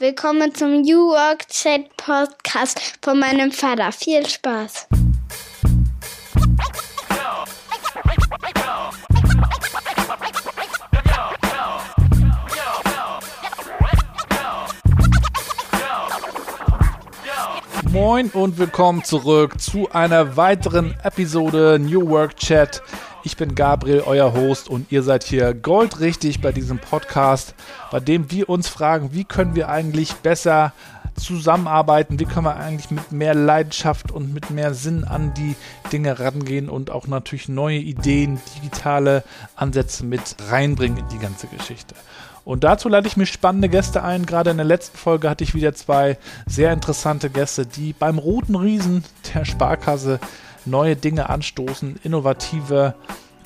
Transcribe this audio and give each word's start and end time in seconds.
Willkommen 0.00 0.54
zum 0.54 0.82
New 0.82 1.08
Work 1.08 1.48
Chat 1.48 1.96
Podcast 1.96 2.80
von 3.02 3.18
meinem 3.18 3.50
Vater. 3.50 3.90
Viel 3.90 4.24
Spaß. 4.24 4.86
Moin 17.90 18.30
und 18.30 18.56
willkommen 18.56 19.02
zurück 19.02 19.60
zu 19.60 19.90
einer 19.90 20.36
weiteren 20.36 20.94
Episode 21.02 21.80
New 21.80 22.08
Work 22.08 22.36
Chat. 22.36 22.80
Ich 23.28 23.36
bin 23.36 23.54
Gabriel, 23.54 24.04
euer 24.06 24.32
Host, 24.32 24.70
und 24.70 24.90
ihr 24.90 25.02
seid 25.02 25.22
hier 25.22 25.52
goldrichtig 25.52 26.40
bei 26.40 26.50
diesem 26.50 26.78
Podcast, 26.78 27.54
bei 27.90 28.00
dem 28.00 28.30
wir 28.30 28.48
uns 28.48 28.68
fragen, 28.68 29.10
wie 29.12 29.24
können 29.24 29.54
wir 29.54 29.68
eigentlich 29.68 30.14
besser 30.14 30.72
zusammenarbeiten, 31.14 32.18
wie 32.18 32.24
können 32.24 32.46
wir 32.46 32.56
eigentlich 32.56 32.90
mit 32.90 33.12
mehr 33.12 33.34
Leidenschaft 33.34 34.10
und 34.10 34.32
mit 34.32 34.48
mehr 34.48 34.72
Sinn 34.72 35.04
an 35.04 35.34
die 35.34 35.56
Dinge 35.92 36.18
rangehen 36.18 36.70
und 36.70 36.90
auch 36.90 37.06
natürlich 37.06 37.50
neue 37.50 37.76
Ideen, 37.76 38.40
digitale 38.56 39.22
Ansätze 39.56 40.06
mit 40.06 40.36
reinbringen 40.48 40.96
in 40.96 41.08
die 41.08 41.18
ganze 41.18 41.48
Geschichte. 41.48 41.94
Und 42.46 42.64
dazu 42.64 42.88
lade 42.88 43.08
ich 43.08 43.18
mir 43.18 43.26
spannende 43.26 43.68
Gäste 43.68 44.02
ein. 44.02 44.24
Gerade 44.24 44.52
in 44.52 44.56
der 44.56 44.64
letzten 44.64 44.96
Folge 44.96 45.28
hatte 45.28 45.44
ich 45.44 45.54
wieder 45.54 45.74
zwei 45.74 46.16
sehr 46.46 46.72
interessante 46.72 47.28
Gäste, 47.28 47.66
die 47.66 47.92
beim 47.92 48.16
Roten 48.16 48.54
Riesen 48.54 49.04
der 49.34 49.44
Sparkasse 49.44 50.18
neue 50.68 50.96
Dinge 50.96 51.28
anstoßen, 51.28 51.98
innovative 52.02 52.94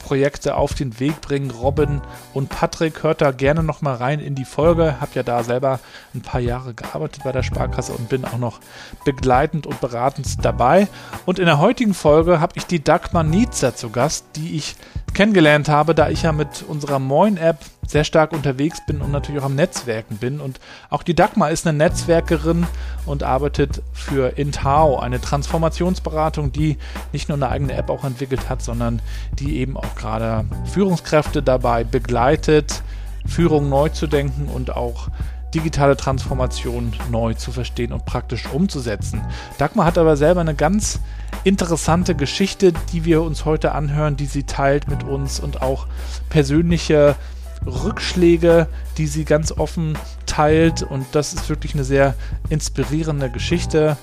Projekte 0.05 0.57
auf 0.57 0.75
den 0.75 0.99
Weg 1.01 1.21
bringen. 1.21 1.51
Robin 1.51 2.01
und 2.35 2.49
Patrick, 2.49 3.03
hört 3.03 3.21
da 3.21 3.31
gerne 3.31 3.63
nochmal 3.63 3.97
rein 3.97 4.21
in 4.21 4.35
die 4.35 4.45
Folge. 4.45 5.01
Hab 5.01 5.15
ja 5.15 5.23
da 5.23 5.43
selber 5.43 5.81
ein 6.15 6.23
paar 6.23 6.41
Jahre 6.41 6.75
gearbeitet 6.75 7.25
bei 7.25 7.33
der 7.33 7.43
Sparkasse 7.43 7.93
und 7.93 8.09
bin 8.09 8.25
auch 8.25 8.39
noch 8.39 8.61
begleitend 9.05 9.67
und 9.67 9.81
beratend 9.81 10.45
dabei. 10.45 10.89
Und 11.27 11.39
in 11.39 11.47
der 11.47 11.59
heutigen 11.59 11.95
Folge 11.95 12.41
habe 12.41 12.55
ich 12.57 12.67
die 12.67 12.83
Dagmar 12.83 13.25
Nietzer 13.25 13.75
zu 13.75 13.91
Gast, 13.91 14.25
die 14.37 14.57
ich 14.57 14.77
kennengelernt 15.15 15.69
habe, 15.69 15.95
da 15.95 16.09
ich 16.09 16.23
ja 16.23 16.33
mit 16.33 16.65
unserer 16.67 16.99
Moin-App 16.99 17.59
sehr 17.87 18.05
stark 18.05 18.33
unterwegs 18.33 18.85
bin 18.87 19.01
und 19.01 19.11
natürlich 19.11 19.41
auch 19.41 19.47
am 19.47 19.55
Netzwerken 19.55 20.17
bin. 20.17 20.41
Und 20.41 20.61
auch 20.89 21.03
die 21.03 21.15
Dagmar 21.15 21.51
ist 21.51 21.67
eine 21.67 21.77
Netzwerkerin 21.77 22.67
und 23.07 23.23
arbeitet 23.23 23.83
für 23.93 24.39
Intao, 24.39 24.99
eine 24.99 25.21
Transformationsberatung, 25.21 26.53
die 26.53 26.79
nicht 27.13 27.29
nur 27.29 27.37
eine 27.37 27.49
eigene 27.49 27.75
App 27.75 27.91
auch 27.91 28.05
entwickelt 28.05 28.49
hat, 28.49 28.63
sondern 28.63 29.03
die 29.39 29.59
eben 29.59 29.77
auch 29.77 29.95
gerade 29.97 30.45
Führungskräfte 30.73 31.43
dabei 31.43 31.85
begleitet, 31.85 32.83
Führung 33.27 33.69
neu 33.69 33.89
zu 33.89 34.07
denken 34.07 34.49
und 34.49 34.75
auch 34.75 35.09
digitale 35.55 35.97
Transformation 35.97 36.93
neu 37.11 37.35
zu 37.35 37.53
verstehen 37.53 37.93
und 37.93 38.07
praktisch 38.07 38.47
umzusetzen. 38.47 39.21
Dagmar 39.59 39.87
hat 39.87 39.99
aber 39.99 40.17
selber 40.17 40.41
eine 40.41 40.55
ganz 40.55 41.01
interessante 41.45 42.15
Geschichte, 42.15 42.73
die 42.93 43.05
wir 43.05 43.23
uns 43.23 43.45
heute 43.45 43.73
anhören, 43.73 44.17
die 44.17 44.27
sie 44.27 44.45
teilt 44.45 44.89
mit 44.89 45.05
uns 45.05 45.41
und 45.41 45.61
auch 45.61 45.87
persönliche 46.31 47.17
Rückschläge, 47.67 48.69
die 48.99 49.07
sie 49.07 49.25
ganz 49.25 49.53
offen 49.53 49.97
teilt. 50.27 50.83
Und 50.83 51.07
das 51.13 51.35
ist 51.35 51.49
wirklich 51.49 51.75
eine 51.75 51.85
sehr 51.85 52.15
inspirierende 52.49 53.31
Geschichte. 53.31 53.97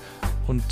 Und 0.46 0.62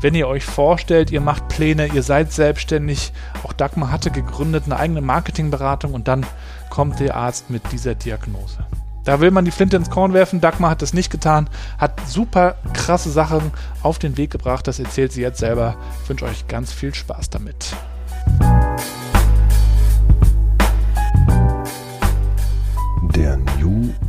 wenn 0.00 0.14
ihr 0.14 0.28
euch 0.28 0.44
vorstellt, 0.44 1.10
ihr 1.10 1.20
macht 1.20 1.48
Pläne, 1.48 1.86
ihr 1.86 2.02
seid 2.02 2.32
selbstständig, 2.32 3.12
auch 3.42 3.52
Dagmar 3.52 3.90
hatte 3.90 4.10
gegründet 4.10 4.64
eine 4.66 4.78
eigene 4.78 5.00
Marketingberatung 5.00 5.92
und 5.92 6.08
dann 6.08 6.24
kommt 6.70 7.00
der 7.00 7.16
Arzt 7.16 7.50
mit 7.50 7.62
dieser 7.72 7.94
Diagnose. 7.94 8.58
Da 9.04 9.20
will 9.20 9.30
man 9.30 9.44
die 9.44 9.50
Flinte 9.50 9.76
ins 9.76 9.90
Korn 9.90 10.12
werfen. 10.12 10.40
Dagmar 10.40 10.70
hat 10.70 10.82
das 10.82 10.92
nicht 10.92 11.10
getan, 11.10 11.48
hat 11.78 12.00
super 12.06 12.56
krasse 12.74 13.10
Sachen 13.10 13.50
auf 13.82 13.98
den 13.98 14.16
Weg 14.16 14.30
gebracht. 14.30 14.66
Das 14.66 14.78
erzählt 14.78 15.12
sie 15.12 15.22
jetzt 15.22 15.38
selber. 15.38 15.76
Ich 16.02 16.08
wünsche 16.08 16.26
euch 16.26 16.46
ganz 16.48 16.72
viel 16.72 16.94
Spaß 16.94 17.30
damit. 17.30 17.74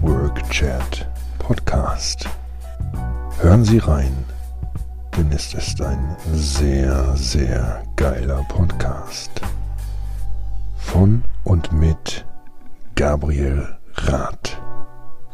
Work 0.02 0.50
Chat 0.50 1.08
Podcast. 1.40 2.28
Hören 3.40 3.64
Sie 3.64 3.80
rein, 3.80 4.25
denn 5.18 5.31
es 5.31 5.53
ist 5.53 5.81
ein 5.81 6.16
sehr, 6.34 7.16
sehr 7.16 7.84
geiler 7.96 8.44
Podcast. 8.50 9.31
Von 10.78 11.24
und 11.44 11.72
mit 11.72 12.25
Gabriel 12.96 13.78
Rath. 13.96 14.58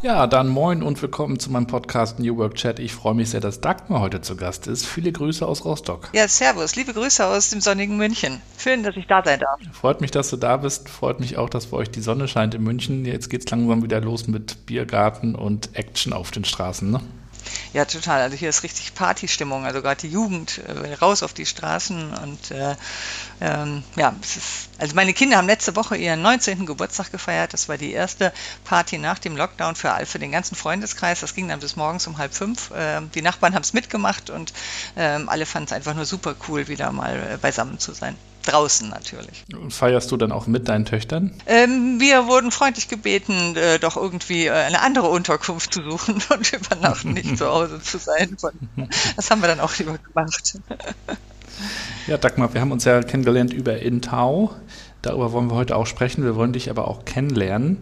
Ja, 0.04 0.28
dann 0.28 0.48
moin 0.48 0.84
und 0.84 1.02
willkommen 1.02 1.40
zu 1.40 1.52
meinem 1.52 1.66
Podcast 1.66 2.20
New 2.20 2.38
Work 2.38 2.54
Chat. 2.54 2.78
Ich 2.78 2.94
freue 2.94 3.16
mich 3.16 3.32
sehr, 3.32 3.40
dass 3.40 3.62
Dagmar 3.62 4.00
heute 4.00 4.22
zu 4.22 4.36
Gast 4.36 4.68
ist. 4.68 4.86
Viele 4.86 5.12
Grüße 5.12 5.44
aus 5.44 5.66
Rostock. 5.66 6.10
Ja, 6.14 6.28
servus. 6.28 6.76
Liebe 6.76 6.94
Grüße 6.94 7.26
aus 7.26 7.50
dem 7.50 7.62
sonnigen 7.62 7.98
München. 7.98 8.40
Schön, 8.60 8.84
dass 8.84 8.96
ich 8.96 9.08
da 9.08 9.24
sein 9.26 9.40
darf. 9.40 9.60
Freut 9.74 10.00
mich, 10.02 10.12
dass 10.12 10.30
du 10.30 10.38
da 10.38 10.58
bist. 10.58 10.88
Freut 10.88 11.20
mich 11.20 11.40
auch, 11.40 11.50
dass 11.50 11.66
bei 11.66 11.78
euch 11.78 11.90
die 11.90 12.02
Sonne 12.02 12.28
scheint 12.28 12.54
in 12.54 12.62
München. 12.62 13.06
Jetzt 13.06 13.30
geht 13.30 13.46
es 13.46 13.50
langsam 13.50 13.82
wieder 13.82 14.00
los 14.00 14.28
mit 14.28 14.68
Biergarten 14.68 15.34
und 15.34 15.76
Action 15.76 16.14
auf 16.14 16.30
den 16.30 16.46
Straßen, 16.46 16.92
ne? 16.92 17.00
Ja, 17.74 17.86
total. 17.86 18.22
Also 18.22 18.36
hier 18.36 18.50
ist 18.50 18.64
richtig 18.64 18.94
Partystimmung. 18.94 19.66
Also 19.66 19.82
gerade 19.82 20.02
die 20.02 20.10
Jugend 20.10 20.60
äh, 20.60 20.94
raus 20.96 21.24
auf 21.24 21.34
die 21.34 21.46
Straßen 21.46 22.14
und 22.14 22.52
äh, 22.52 22.76
ähm, 23.40 23.84
ja, 23.96 24.16
es 24.22 24.38
ist, 24.38 24.70
also 24.78 24.96
meine 24.96 25.14
Kinder 25.14 25.38
haben 25.38 25.48
letzte 25.48 25.76
Woche 25.76 25.96
ihren 25.96 26.22
19. 26.22 26.66
Geburtstag 26.66 27.12
gefeiert. 27.12 27.54
Das 27.54 27.70
war 27.70 27.78
die 27.78 27.92
erste 27.92 28.34
Party 28.64 28.98
nach 28.98 29.20
dem 29.20 29.36
Lockdown 29.38 29.76
für, 29.76 29.96
für 30.06 30.20
den 30.20 30.32
ganzen 30.32 30.56
Freundeskreis. 30.56 31.20
Das 31.20 31.36
ging 31.36 31.48
dann 31.48 31.60
bis 31.60 31.76
morgens 31.76 32.08
um 32.08 32.18
halb 32.18 32.34
fünf. 32.34 32.72
Ähm, 32.76 33.12
die 33.14 33.22
Nachbarn 33.22 33.54
haben 33.54 33.64
es 33.64 33.74
mitgemacht 33.74 34.30
und 34.30 34.54
ähm, 34.96 35.30
alle 35.30 35.46
fanden 35.46 35.68
es 35.68 35.74
einfach 35.74 35.94
nur 35.94 36.06
super 36.06 36.36
cool, 36.48 36.68
wieder 36.68 36.92
mal 36.92 37.34
äh, 37.34 37.38
beisammen 37.38 37.80
zu 37.80 37.94
sein 37.94 38.18
draußen 38.48 38.90
natürlich. 38.90 39.46
Und 39.54 39.74
feierst 39.74 40.12
du 40.12 40.18
dann 40.18 40.32
auch 40.32 40.48
mit 40.48 40.68
deinen 40.68 40.86
Töchtern? 40.86 41.34
Ähm, 41.46 42.00
wir 42.00 42.28
wurden 42.28 42.52
freundlich 42.52 42.88
gebeten, 42.88 43.56
äh, 43.56 43.80
doch 43.80 43.98
irgendwie 43.98 44.46
äh, 44.46 44.52
eine 44.52 44.82
andere 44.82 45.08
Unterkunft 45.08 45.74
zu 45.74 45.84
suchen 45.84 46.16
und 46.30 46.54
über 46.54 46.76
Nacht 46.76 47.06
nicht 47.06 47.38
zu 47.38 47.48
Hause 47.48 47.82
zu 47.82 47.98
sein. 47.98 48.38
Das 49.16 49.32
haben 49.32 49.42
wir 49.42 49.48
dann 49.48 49.60
auch 49.60 49.78
lieber 49.78 49.98
gemacht. 49.98 50.60
Ja, 52.08 52.18
Dagmar, 52.18 52.54
wir 52.54 52.62
haben 52.62 52.72
uns 52.72 52.86
ja 52.86 53.02
kennengelernt 53.02 53.54
über 53.54 53.80
Intau. 53.80 54.52
Darüber 55.02 55.32
wollen 55.32 55.50
wir 55.50 55.56
heute 55.56 55.76
auch 55.76 55.86
sprechen. 55.86 56.24
Wir 56.24 56.36
wollen 56.36 56.54
dich 56.54 56.70
aber 56.70 56.88
auch 56.88 57.06
kennenlernen. 57.06 57.78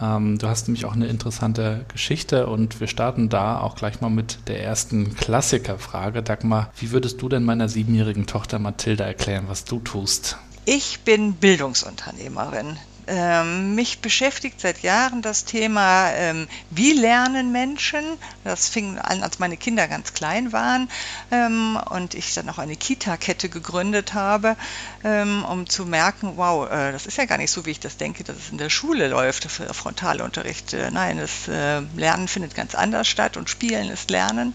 Ähm, 0.00 0.38
du 0.38 0.48
hast 0.48 0.68
nämlich 0.68 0.84
auch 0.84 0.94
eine 0.94 1.06
interessante 1.06 1.84
Geschichte 1.92 2.46
und 2.46 2.80
wir 2.80 2.86
starten 2.86 3.28
da 3.28 3.60
auch 3.60 3.76
gleich 3.76 4.00
mal 4.00 4.10
mit 4.10 4.38
der 4.48 4.62
ersten 4.62 5.14
Klassikerfrage. 5.14 6.22
Dagmar, 6.22 6.72
wie 6.76 6.90
würdest 6.90 7.20
du 7.20 7.28
denn 7.28 7.44
meiner 7.44 7.68
siebenjährigen 7.68 8.26
Tochter 8.26 8.58
Mathilda 8.58 9.04
erklären, 9.04 9.44
was 9.48 9.64
du 9.64 9.80
tust? 9.80 10.38
Ich 10.64 11.00
bin 11.00 11.34
Bildungsunternehmerin. 11.34 12.76
Ähm, 13.12 13.74
mich 13.74 14.00
beschäftigt 14.00 14.60
seit 14.60 14.82
Jahren 14.84 15.20
das 15.20 15.44
Thema, 15.44 16.12
ähm, 16.12 16.46
wie 16.70 16.92
lernen 16.92 17.50
Menschen. 17.50 18.04
Das 18.44 18.68
fing 18.68 18.98
an, 18.98 19.24
als 19.24 19.40
meine 19.40 19.56
Kinder 19.56 19.88
ganz 19.88 20.14
klein 20.14 20.52
waren 20.52 20.88
ähm, 21.32 21.76
und 21.90 22.14
ich 22.14 22.34
dann 22.34 22.48
auch 22.48 22.58
eine 22.58 22.76
Kita-Kette 22.76 23.48
gegründet 23.48 24.14
habe, 24.14 24.56
um 25.02 25.66
zu 25.66 25.86
merken, 25.86 26.32
wow, 26.36 26.70
äh, 26.70 26.92
das 26.92 27.06
ist 27.06 27.16
ja 27.16 27.24
gar 27.24 27.38
nicht 27.38 27.50
so, 27.50 27.64
wie 27.64 27.70
ich 27.70 27.80
das 27.80 27.96
denke, 27.96 28.22
dass 28.22 28.36
es 28.36 28.50
in 28.50 28.58
der 28.58 28.68
Schule 28.68 29.08
läuft, 29.08 29.50
für 29.50 29.72
Frontalunterricht. 29.72 30.74
Äh, 30.74 30.90
nein, 30.90 31.16
das 31.16 31.48
äh, 31.48 31.80
Lernen 31.96 32.28
findet 32.28 32.54
ganz 32.54 32.74
anders 32.74 33.08
statt 33.08 33.36
und 33.36 33.48
Spielen 33.48 33.90
ist 33.90 34.10
Lernen. 34.10 34.54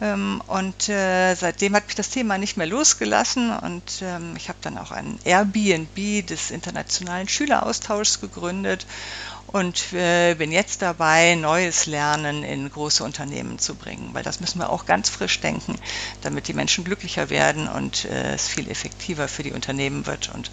Ähm, 0.00 0.42
und 0.46 0.82
seitdem 0.82 1.74
hat 1.74 1.86
mich 1.86 1.94
das 1.94 2.10
Thema 2.10 2.38
nicht 2.38 2.56
mehr 2.56 2.66
losgelassen 2.66 3.56
und 3.56 4.02
ähm, 4.02 4.34
ich 4.36 4.48
habe 4.48 4.58
dann 4.62 4.78
auch 4.78 4.90
ein 4.90 5.18
Airbnb 5.24 6.26
des 6.26 6.50
internationalen 6.50 7.28
Schüleraustauschs 7.28 8.20
gegründet 8.20 8.86
und 9.52 9.92
äh, 9.94 10.34
bin 10.34 10.52
jetzt 10.52 10.82
dabei, 10.82 11.34
neues 11.34 11.86
Lernen 11.86 12.42
in 12.42 12.70
große 12.70 13.02
Unternehmen 13.02 13.58
zu 13.58 13.74
bringen, 13.74 14.10
weil 14.12 14.22
das 14.22 14.40
müssen 14.40 14.58
wir 14.58 14.70
auch 14.70 14.84
ganz 14.86 15.08
frisch 15.08 15.40
denken, 15.40 15.76
damit 16.22 16.48
die 16.48 16.52
Menschen 16.52 16.84
glücklicher 16.84 17.30
werden 17.30 17.66
und 17.68 18.04
äh, 18.04 18.34
es 18.34 18.48
viel 18.48 18.70
effektiver 18.70 19.26
für 19.26 19.42
die 19.42 19.52
Unternehmen 19.52 20.06
wird 20.06 20.30
und 20.34 20.50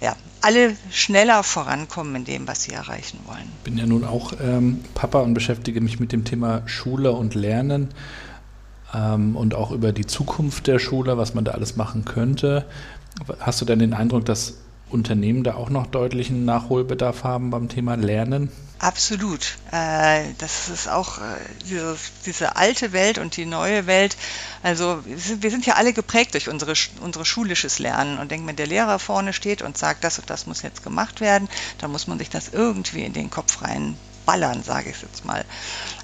ja, 0.00 0.14
alle 0.42 0.76
schneller 0.90 1.42
vorankommen 1.42 2.14
in 2.16 2.24
dem, 2.24 2.46
was 2.46 2.62
sie 2.62 2.72
erreichen 2.72 3.18
wollen. 3.26 3.50
Ich 3.58 3.64
bin 3.64 3.78
ja 3.78 3.86
nun 3.86 4.04
auch 4.04 4.32
ähm, 4.40 4.84
Papa 4.94 5.20
und 5.20 5.34
beschäftige 5.34 5.80
mich 5.80 5.98
mit 5.98 6.12
dem 6.12 6.24
Thema 6.24 6.62
Schule 6.66 7.12
und 7.12 7.34
Lernen 7.34 7.88
ähm, 8.94 9.36
und 9.36 9.54
auch 9.54 9.72
über 9.72 9.92
die 9.92 10.06
Zukunft 10.06 10.66
der 10.66 10.78
Schule, 10.78 11.18
was 11.18 11.34
man 11.34 11.44
da 11.44 11.52
alles 11.52 11.76
machen 11.76 12.04
könnte. 12.04 12.66
Hast 13.40 13.60
du 13.60 13.64
denn 13.64 13.78
den 13.78 13.94
Eindruck, 13.94 14.24
dass 14.26 14.58
Unternehmen 14.88 15.42
da 15.42 15.54
auch 15.54 15.70
noch 15.70 15.86
deutlichen 15.86 16.44
Nachholbedarf 16.44 17.24
haben 17.24 17.50
beim 17.50 17.68
Thema 17.68 17.96
Lernen? 17.96 18.50
Absolut. 18.78 19.56
Äh, 19.72 20.24
das 20.38 20.68
ist 20.68 20.88
auch 20.88 21.18
äh, 21.18 21.22
diese, 22.26 22.56
alte 22.56 22.92
Welt 22.92 23.18
und 23.18 23.36
die 23.36 23.46
neue 23.46 23.86
Welt. 23.86 24.16
Also 24.62 25.02
wir 25.04 25.50
sind 25.50 25.64
ja 25.64 25.74
alle 25.74 25.92
geprägt 25.92 26.34
durch 26.34 26.48
unsere, 26.48 26.74
unsere 27.00 27.24
schulisches 27.24 27.78
Lernen 27.78 28.18
und 28.18 28.30
denken, 28.30 28.46
wenn 28.46 28.56
der 28.56 28.66
Lehrer 28.66 28.98
vorne 28.98 29.32
steht 29.32 29.62
und 29.62 29.78
sagt, 29.78 30.04
das 30.04 30.18
und 30.18 30.28
das 30.28 30.46
muss 30.46 30.62
jetzt 30.62 30.82
gemacht 30.82 31.20
werden, 31.20 31.48
dann 31.78 31.90
muss 31.90 32.06
man 32.06 32.18
sich 32.18 32.28
das 32.28 32.50
irgendwie 32.52 33.04
in 33.04 33.14
den 33.14 33.30
Kopf 33.30 33.62
rein 33.62 33.96
verballern, 34.26 34.62
sage 34.62 34.90
ich 34.90 35.00
jetzt 35.02 35.24
mal. 35.24 35.44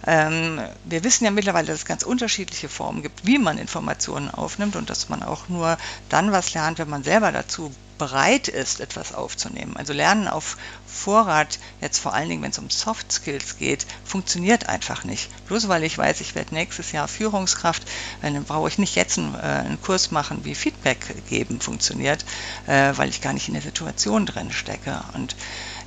Ähm, 0.07 0.61
wir 0.85 1.05
wissen 1.05 1.25
ja 1.25 1.31
mittlerweile, 1.31 1.67
dass 1.67 1.79
es 1.79 1.85
ganz 1.85 2.05
unterschiedliche 2.05 2.69
Formen 2.69 3.03
gibt, 3.03 3.27
wie 3.27 3.39
man 3.39 3.59
Informationen 3.59 4.31
aufnimmt 4.31 4.77
und 4.77 4.89
dass 4.89 5.09
man 5.09 5.23
auch 5.23 5.49
nur 5.49 5.77
dann 6.09 6.33
was 6.33 6.55
lernt, 6.55 6.79
wenn 6.79 6.89
man 6.89 7.03
selber 7.03 7.33
dazu 7.33 7.73
bereit 8.03 8.49
ist, 8.49 8.81
etwas 8.81 9.15
aufzunehmen. 9.15 9.77
Also 9.77 9.93
Lernen 9.93 10.27
auf 10.27 10.57
Vorrat, 10.89 11.61
jetzt 11.81 12.01
vor 12.01 12.13
allen 12.13 12.29
Dingen, 12.29 12.43
wenn 12.43 12.51
es 12.51 12.59
um 12.59 12.69
Soft 12.69 13.13
Skills 13.13 13.59
geht, 13.59 13.87
funktioniert 14.05 14.69
einfach 14.69 15.05
nicht. 15.05 15.31
Bloß 15.47 15.69
weil 15.69 15.85
ich 15.85 15.97
weiß, 15.97 16.21
ich 16.21 16.35
werde 16.35 16.53
nächstes 16.53 16.91
Jahr 16.91 17.07
Führungskraft, 17.07 17.85
dann 18.21 18.43
brauche 18.43 18.67
ich 18.67 18.79
nicht 18.79 18.97
jetzt 18.97 19.19
einen, 19.19 19.37
äh, 19.37 19.39
einen 19.39 19.81
Kurs 19.81 20.11
machen, 20.11 20.45
wie 20.45 20.57
Feedback 20.57 21.15
geben 21.29 21.61
funktioniert, 21.61 22.25
äh, 22.67 22.93
weil 22.97 23.09
ich 23.09 23.21
gar 23.21 23.35
nicht 23.35 23.47
in 23.47 23.55
der 23.55 23.63
Situation 23.63 24.27
drin 24.27 24.51
stecke. 24.51 25.01
Und 25.15 25.37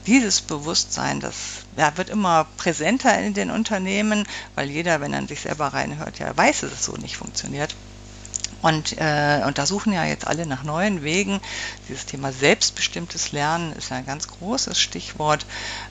dieses 0.08 0.40
Bewusstsein, 0.40 1.20
das 1.20 1.36
ja, 1.76 1.98
wird 1.98 2.10
immer 2.10 2.48
präsenter 2.56 3.20
in 3.20 3.34
den 3.34 3.52
Unternehmen, 3.52 4.26
weil 4.56 4.70
jeder, 4.70 5.02
wenn 5.02 5.12
er 5.12 5.28
sich 5.28 5.42
selber 5.42 5.68
reinhört, 5.68 6.20
ja 6.20 6.36
weiß, 6.36 6.62
dass 6.62 6.72
es 6.72 6.86
so 6.86 6.94
nicht 6.94 7.18
funktioniert. 7.18 7.76
Und, 8.66 8.98
äh, 8.98 9.44
und 9.46 9.60
da 9.60 9.68
suchen 9.68 9.94
ja 9.94 10.06
jetzt 10.06 10.26
alle 10.26 10.48
nach 10.48 10.64
neuen 10.64 11.04
Wegen. 11.04 11.40
Dieses 11.88 12.08
Thema 12.08 12.32
selbstbestimmtes 12.32 13.32
Lernen 13.32 13.74
ist 13.74 13.92
ein 13.92 14.08
ganz 14.08 14.28
großes 14.28 14.80
Stichwort. 14.80 15.46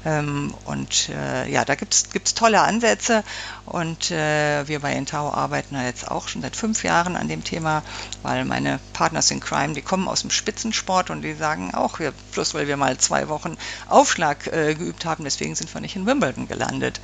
Ähm, 0.04 0.52
und 0.64 1.08
äh, 1.10 1.48
ja, 1.48 1.64
da 1.64 1.76
gibt 1.76 1.94
es 1.94 2.34
tolle 2.34 2.62
Ansätze. 2.62 3.22
Und 3.64 4.10
äh, 4.10 4.66
wir 4.66 4.80
bei 4.80 4.92
Intao 4.92 5.32
arbeiten 5.32 5.76
ja 5.76 5.84
jetzt 5.84 6.10
auch 6.10 6.26
schon 6.26 6.42
seit 6.42 6.56
fünf 6.56 6.82
Jahren 6.82 7.14
an 7.14 7.28
dem 7.28 7.44
Thema, 7.44 7.84
weil 8.22 8.44
meine 8.44 8.80
Partners 8.92 9.30
in 9.30 9.38
Crime, 9.38 9.74
die 9.74 9.82
kommen 9.82 10.08
aus 10.08 10.22
dem 10.22 10.30
Spitzensport 10.30 11.10
und 11.10 11.22
die 11.22 11.34
sagen 11.34 11.74
auch, 11.74 12.00
wir, 12.00 12.12
plus 12.32 12.54
weil 12.54 12.66
wir 12.66 12.76
mal 12.76 12.98
zwei 12.98 13.28
Wochen 13.28 13.56
Aufschlag 13.88 14.48
äh, 14.48 14.74
geübt 14.74 15.04
haben, 15.04 15.22
deswegen 15.22 15.54
sind 15.54 15.72
wir 15.72 15.80
nicht 15.80 15.94
in 15.94 16.06
Wimbledon 16.06 16.48
gelandet. 16.48 17.00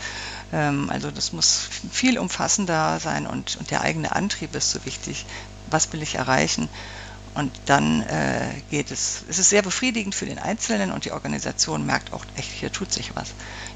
Ähm, 0.53 0.91
also 0.91 1.13
das 1.13 1.33
muss 1.33 1.69
viel 1.93 2.19
umfassender 2.19 2.99
sein 2.99 3.29
und, 3.29 3.57
und 3.57 3.71
der 3.71 3.83
eigene 3.83 4.17
Antrieb 4.17 4.57
ist 4.57 4.73
so 4.73 4.85
wichtig 4.85 5.27
was 5.71 5.93
will 5.93 6.03
ich 6.03 6.17
erreichen. 6.17 6.69
Und 7.35 7.53
dann 7.67 8.03
äh, 8.03 8.51
geht 8.71 8.91
es, 8.91 9.25
es 9.29 9.39
ist 9.39 9.51
sehr 9.51 9.63
befriedigend 9.63 10.15
für 10.15 10.27
den 10.27 10.39
Einzelnen 10.39 10.91
und 10.91 11.05
die 11.05 11.13
Organisation 11.13 11.87
merkt 11.87 12.13
auch 12.13 12.25
echt, 12.37 12.51
hier 12.51 12.73
tut 12.73 12.93
sich 12.93 13.15
was. 13.15 13.29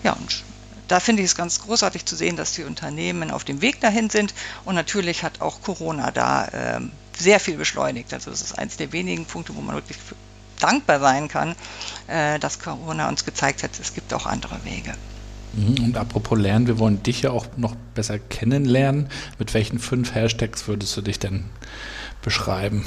Ja, 0.03 0.13
und 0.13 0.43
da 0.89 1.01
finde 1.01 1.23
ich 1.23 1.31
es 1.31 1.37
ganz 1.37 1.61
großartig 1.61 2.05
zu 2.05 2.17
sehen, 2.17 2.37
dass 2.37 2.53
die 2.53 2.65
Unternehmen 2.65 3.31
auf 3.31 3.45
dem 3.45 3.63
Weg 3.63 3.81
dahin 3.81 4.11
sind. 4.11 4.35
Und 4.65 4.75
natürlich 4.75 5.23
hat 5.23 5.41
auch 5.41 5.63
Corona 5.63 6.11
da 6.11 6.47
äh, 6.47 6.81
sehr 7.17 7.41
viel 7.41 7.57
beschleunigt. 7.57 8.13
Also 8.13 8.31
das 8.31 8.43
ist 8.43 8.59
eines 8.59 8.77
der 8.77 8.93
wenigen 8.93 9.25
Punkte, 9.25 9.55
wo 9.55 9.61
man 9.61 9.77
wirklich 9.77 9.99
dankbar 10.59 11.01
sein 11.01 11.29
kann, 11.29 11.55
äh, 12.09 12.39
dass 12.39 12.59
Corona 12.59 13.09
uns 13.09 13.25
gezeigt 13.25 13.63
hat, 13.63 13.79
es 13.79 13.95
gibt 13.95 14.13
auch 14.13 14.27
andere 14.27 14.65
Wege. 14.65 14.95
Mhm, 15.57 15.85
und 15.85 15.97
apropos 15.97 16.39
Lernen, 16.39 16.67
wir 16.67 16.79
wollen 16.79 17.03
dich 17.03 17.23
ja 17.23 17.31
auch 17.31 17.47
noch 17.57 17.75
besser 17.95 18.19
kennenlernen. 18.19 19.09
Mit 19.39 19.55
welchen 19.55 19.79
fünf 19.79 20.15
Hashtags 20.15 20.67
würdest 20.67 20.97
du 20.97 21.03
dich 21.03 21.19
denn 21.19 21.45
beschreiben? 22.23 22.87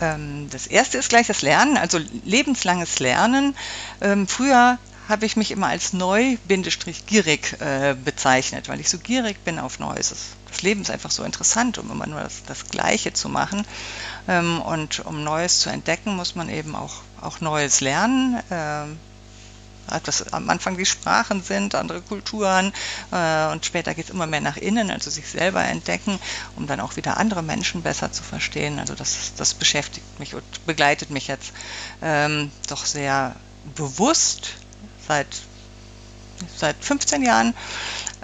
Ähm, 0.00 0.48
das 0.50 0.66
erste 0.66 0.98
ist 0.98 1.10
gleich 1.10 1.26
das 1.26 1.42
Lernen, 1.42 1.76
also 1.76 2.00
lebenslanges 2.24 2.98
Lernen. 2.98 3.54
Ähm, 4.00 4.26
früher 4.26 4.78
habe 5.08 5.26
ich 5.26 5.36
mich 5.36 5.50
immer 5.50 5.66
als 5.66 5.92
neu-gierig 5.92 7.56
äh, 7.60 7.94
bezeichnet, 8.04 8.68
weil 8.68 8.80
ich 8.80 8.88
so 8.88 8.98
gierig 8.98 9.44
bin 9.44 9.58
auf 9.58 9.78
Neues. 9.80 10.14
Das 10.48 10.62
Leben 10.62 10.82
ist 10.82 10.90
einfach 10.90 11.10
so 11.10 11.24
interessant, 11.24 11.78
um 11.78 11.90
immer 11.90 12.06
nur 12.06 12.20
das, 12.20 12.44
das 12.44 12.68
Gleiche 12.68 13.12
zu 13.12 13.28
machen. 13.28 13.64
Ähm, 14.28 14.62
und 14.62 15.04
um 15.06 15.22
Neues 15.24 15.60
zu 15.60 15.70
entdecken, 15.70 16.16
muss 16.16 16.34
man 16.34 16.48
eben 16.48 16.74
auch, 16.74 17.02
auch 17.20 17.40
Neues 17.40 17.80
lernen 17.80 18.40
was 19.90 20.32
am 20.32 20.48
Anfang 20.50 20.76
die 20.76 20.86
Sprachen 20.86 21.42
sind, 21.42 21.74
andere 21.74 22.02
Kulturen 22.02 22.72
äh, 23.10 23.46
und 23.46 23.64
später 23.64 23.94
geht 23.94 24.06
es 24.06 24.10
immer 24.10 24.26
mehr 24.26 24.40
nach 24.40 24.56
innen, 24.56 24.90
also 24.90 25.10
sich 25.10 25.28
selber 25.28 25.62
entdecken, 25.64 26.18
um 26.56 26.66
dann 26.66 26.80
auch 26.80 26.96
wieder 26.96 27.16
andere 27.16 27.42
Menschen 27.42 27.82
besser 27.82 28.12
zu 28.12 28.22
verstehen. 28.22 28.78
Also 28.78 28.94
das, 28.94 29.32
das 29.36 29.54
beschäftigt 29.54 30.18
mich 30.18 30.34
und 30.34 30.44
begleitet 30.66 31.10
mich 31.10 31.26
jetzt 31.28 31.52
ähm, 32.02 32.52
doch 32.68 32.84
sehr 32.86 33.36
bewusst 33.64 34.56
seit, 35.06 35.42
seit 36.56 36.82
15 36.84 37.22
Jahren. 37.22 37.54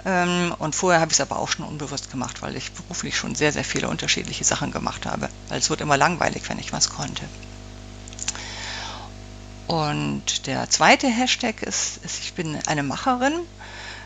Ähm, 0.05 0.55
und 0.57 0.75
vorher 0.75 1.01
habe 1.01 1.11
ich 1.11 1.17
es 1.19 1.21
aber 1.21 1.37
auch 1.37 1.49
schon 1.49 1.65
unbewusst 1.65 2.09
gemacht, 2.11 2.41
weil 2.41 2.55
ich 2.55 2.73
beruflich 2.73 3.17
schon 3.17 3.35
sehr, 3.35 3.51
sehr 3.51 3.65
viele 3.65 3.89
unterschiedliche 3.89 4.43
Sachen 4.43 4.71
gemacht 4.71 5.05
habe. 5.05 5.29
Weil 5.47 5.59
es 5.59 5.69
wird 5.69 5.81
immer 5.81 5.97
langweilig, 5.97 6.47
wenn 6.49 6.59
ich 6.59 6.71
was 6.73 6.89
konnte. 6.89 7.29
Und 9.67 10.47
der 10.47 10.69
zweite 10.69 11.07
Hashtag 11.07 11.61
ist, 11.61 11.97
ist 12.03 12.19
ich 12.21 12.33
bin 12.33 12.57
eine 12.67 12.83
Macherin. 12.83 13.33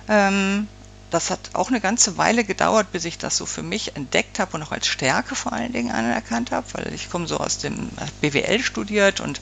Ähm, 0.10 0.68
das 1.12 1.30
hat 1.30 1.40
auch 1.54 1.68
eine 1.68 1.82
ganze 1.82 2.18
Weile 2.18 2.46
gedauert, 2.46 2.92
bis 2.94 3.04
ich 3.04 3.18
das 3.18 3.36
so 3.36 3.46
für 3.46 3.64
mich 3.64 3.98
entdeckt 3.98 4.40
habe 4.40 4.56
und 4.56 4.64
auch 4.64 4.72
als 4.72 4.88
Stärke 4.88 5.36
vor 5.36 5.52
allen 5.52 5.74
Dingen 5.74 5.92
anerkannt 5.92 6.52
habe, 6.52 6.66
weil 6.74 6.94
ich 6.94 7.10
komme 7.10 7.28
so 7.28 7.38
aus 7.38 7.58
dem 7.58 7.90
BWL 8.22 8.64
studiert 8.64 9.20
und 9.20 9.42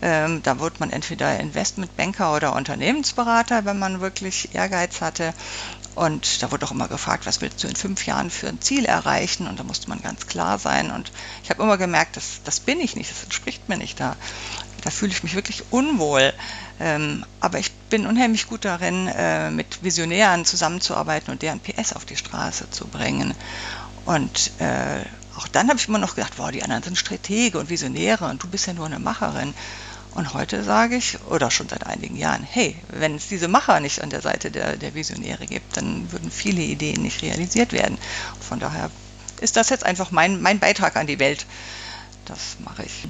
ähm, 0.00 0.42
da 0.44 0.60
wird 0.60 0.78
man 0.78 0.90
entweder 0.90 1.38
Investmentbanker 1.40 2.34
oder 2.34 2.54
Unternehmensberater, 2.54 3.64
wenn 3.64 3.80
man 3.80 4.00
wirklich 4.00 4.54
Ehrgeiz 4.54 5.00
hatte. 5.00 5.34
Und 5.96 6.44
da 6.44 6.52
wurde 6.52 6.64
auch 6.64 6.70
immer 6.70 6.86
gefragt, 6.86 7.26
was 7.26 7.40
willst 7.40 7.64
du 7.64 7.66
in 7.66 7.74
fünf 7.74 8.06
Jahren 8.06 8.30
für 8.30 8.46
ein 8.46 8.60
Ziel 8.60 8.84
erreichen? 8.84 9.48
Und 9.48 9.58
da 9.58 9.64
musste 9.64 9.88
man 9.88 10.00
ganz 10.00 10.28
klar 10.28 10.60
sein. 10.60 10.92
Und 10.92 11.10
ich 11.42 11.50
habe 11.50 11.60
immer 11.60 11.76
gemerkt, 11.76 12.16
das, 12.16 12.40
das 12.44 12.60
bin 12.60 12.78
ich 12.78 12.94
nicht, 12.94 13.10
das 13.10 13.24
entspricht 13.24 13.68
mir 13.68 13.76
nicht. 13.76 13.98
Da 13.98 14.14
da 14.82 14.90
fühle 14.90 15.12
ich 15.12 15.22
mich 15.22 15.34
wirklich 15.34 15.64
unwohl. 15.70 16.32
Ähm, 16.80 17.24
aber 17.40 17.58
ich 17.58 17.72
bin 17.90 18.06
unheimlich 18.06 18.46
gut 18.46 18.64
darin, 18.64 19.08
äh, 19.08 19.50
mit 19.50 19.82
Visionären 19.82 20.44
zusammenzuarbeiten 20.44 21.32
und 21.32 21.42
deren 21.42 21.60
PS 21.60 21.92
auf 21.92 22.04
die 22.04 22.16
Straße 22.16 22.70
zu 22.70 22.86
bringen. 22.86 23.34
Und 24.04 24.52
äh, 24.58 25.00
auch 25.36 25.48
dann 25.48 25.68
habe 25.68 25.78
ich 25.78 25.88
immer 25.88 25.98
noch 25.98 26.14
gedacht, 26.14 26.34
wow, 26.36 26.50
die 26.50 26.62
anderen 26.62 26.82
sind 26.82 26.96
Stratege 26.96 27.58
und 27.58 27.70
Visionäre 27.70 28.26
und 28.26 28.42
du 28.42 28.48
bist 28.48 28.66
ja 28.66 28.72
nur 28.72 28.86
eine 28.86 28.98
Macherin. 28.98 29.54
Und 30.14 30.34
heute 30.34 30.64
sage 30.64 30.96
ich, 30.96 31.18
oder 31.28 31.50
schon 31.50 31.68
seit 31.68 31.86
einigen 31.86 32.16
Jahren, 32.16 32.42
hey, 32.42 32.76
wenn 32.88 33.14
es 33.14 33.28
diese 33.28 33.46
Macher 33.46 33.78
nicht 33.80 34.02
an 34.02 34.10
der 34.10 34.22
Seite 34.22 34.50
der, 34.50 34.76
der 34.76 34.94
Visionäre 34.94 35.46
gibt, 35.46 35.76
dann 35.76 36.10
würden 36.10 36.30
viele 36.30 36.62
Ideen 36.62 37.02
nicht 37.02 37.22
realisiert 37.22 37.72
werden. 37.72 37.98
Von 38.40 38.58
daher 38.58 38.90
ist 39.40 39.56
das 39.56 39.68
jetzt 39.68 39.84
einfach 39.84 40.10
mein, 40.10 40.40
mein 40.40 40.58
Beitrag 40.58 40.96
an 40.96 41.06
die 41.06 41.18
Welt. 41.18 41.46
Das 42.24 42.56
mache 42.64 42.84
ich 42.84 43.06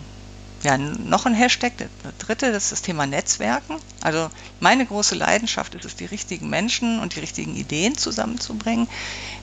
ja, 0.62 0.76
noch 0.76 1.24
ein 1.24 1.34
Hashtag, 1.34 1.76
der, 1.76 1.88
dritte, 2.18 2.50
das 2.50 2.64
ist 2.64 2.72
das 2.72 2.82
Thema 2.82 3.06
Netzwerken. 3.06 3.76
Also 4.00 4.28
meine 4.58 4.86
große 4.86 5.14
Leidenschaft 5.14 5.74
ist 5.76 5.84
es, 5.84 5.94
die 5.94 6.04
richtigen 6.04 6.48
Menschen 6.48 6.98
und 6.98 7.14
die 7.14 7.20
richtigen 7.20 7.54
Ideen 7.54 7.96
zusammenzubringen. 7.96 8.88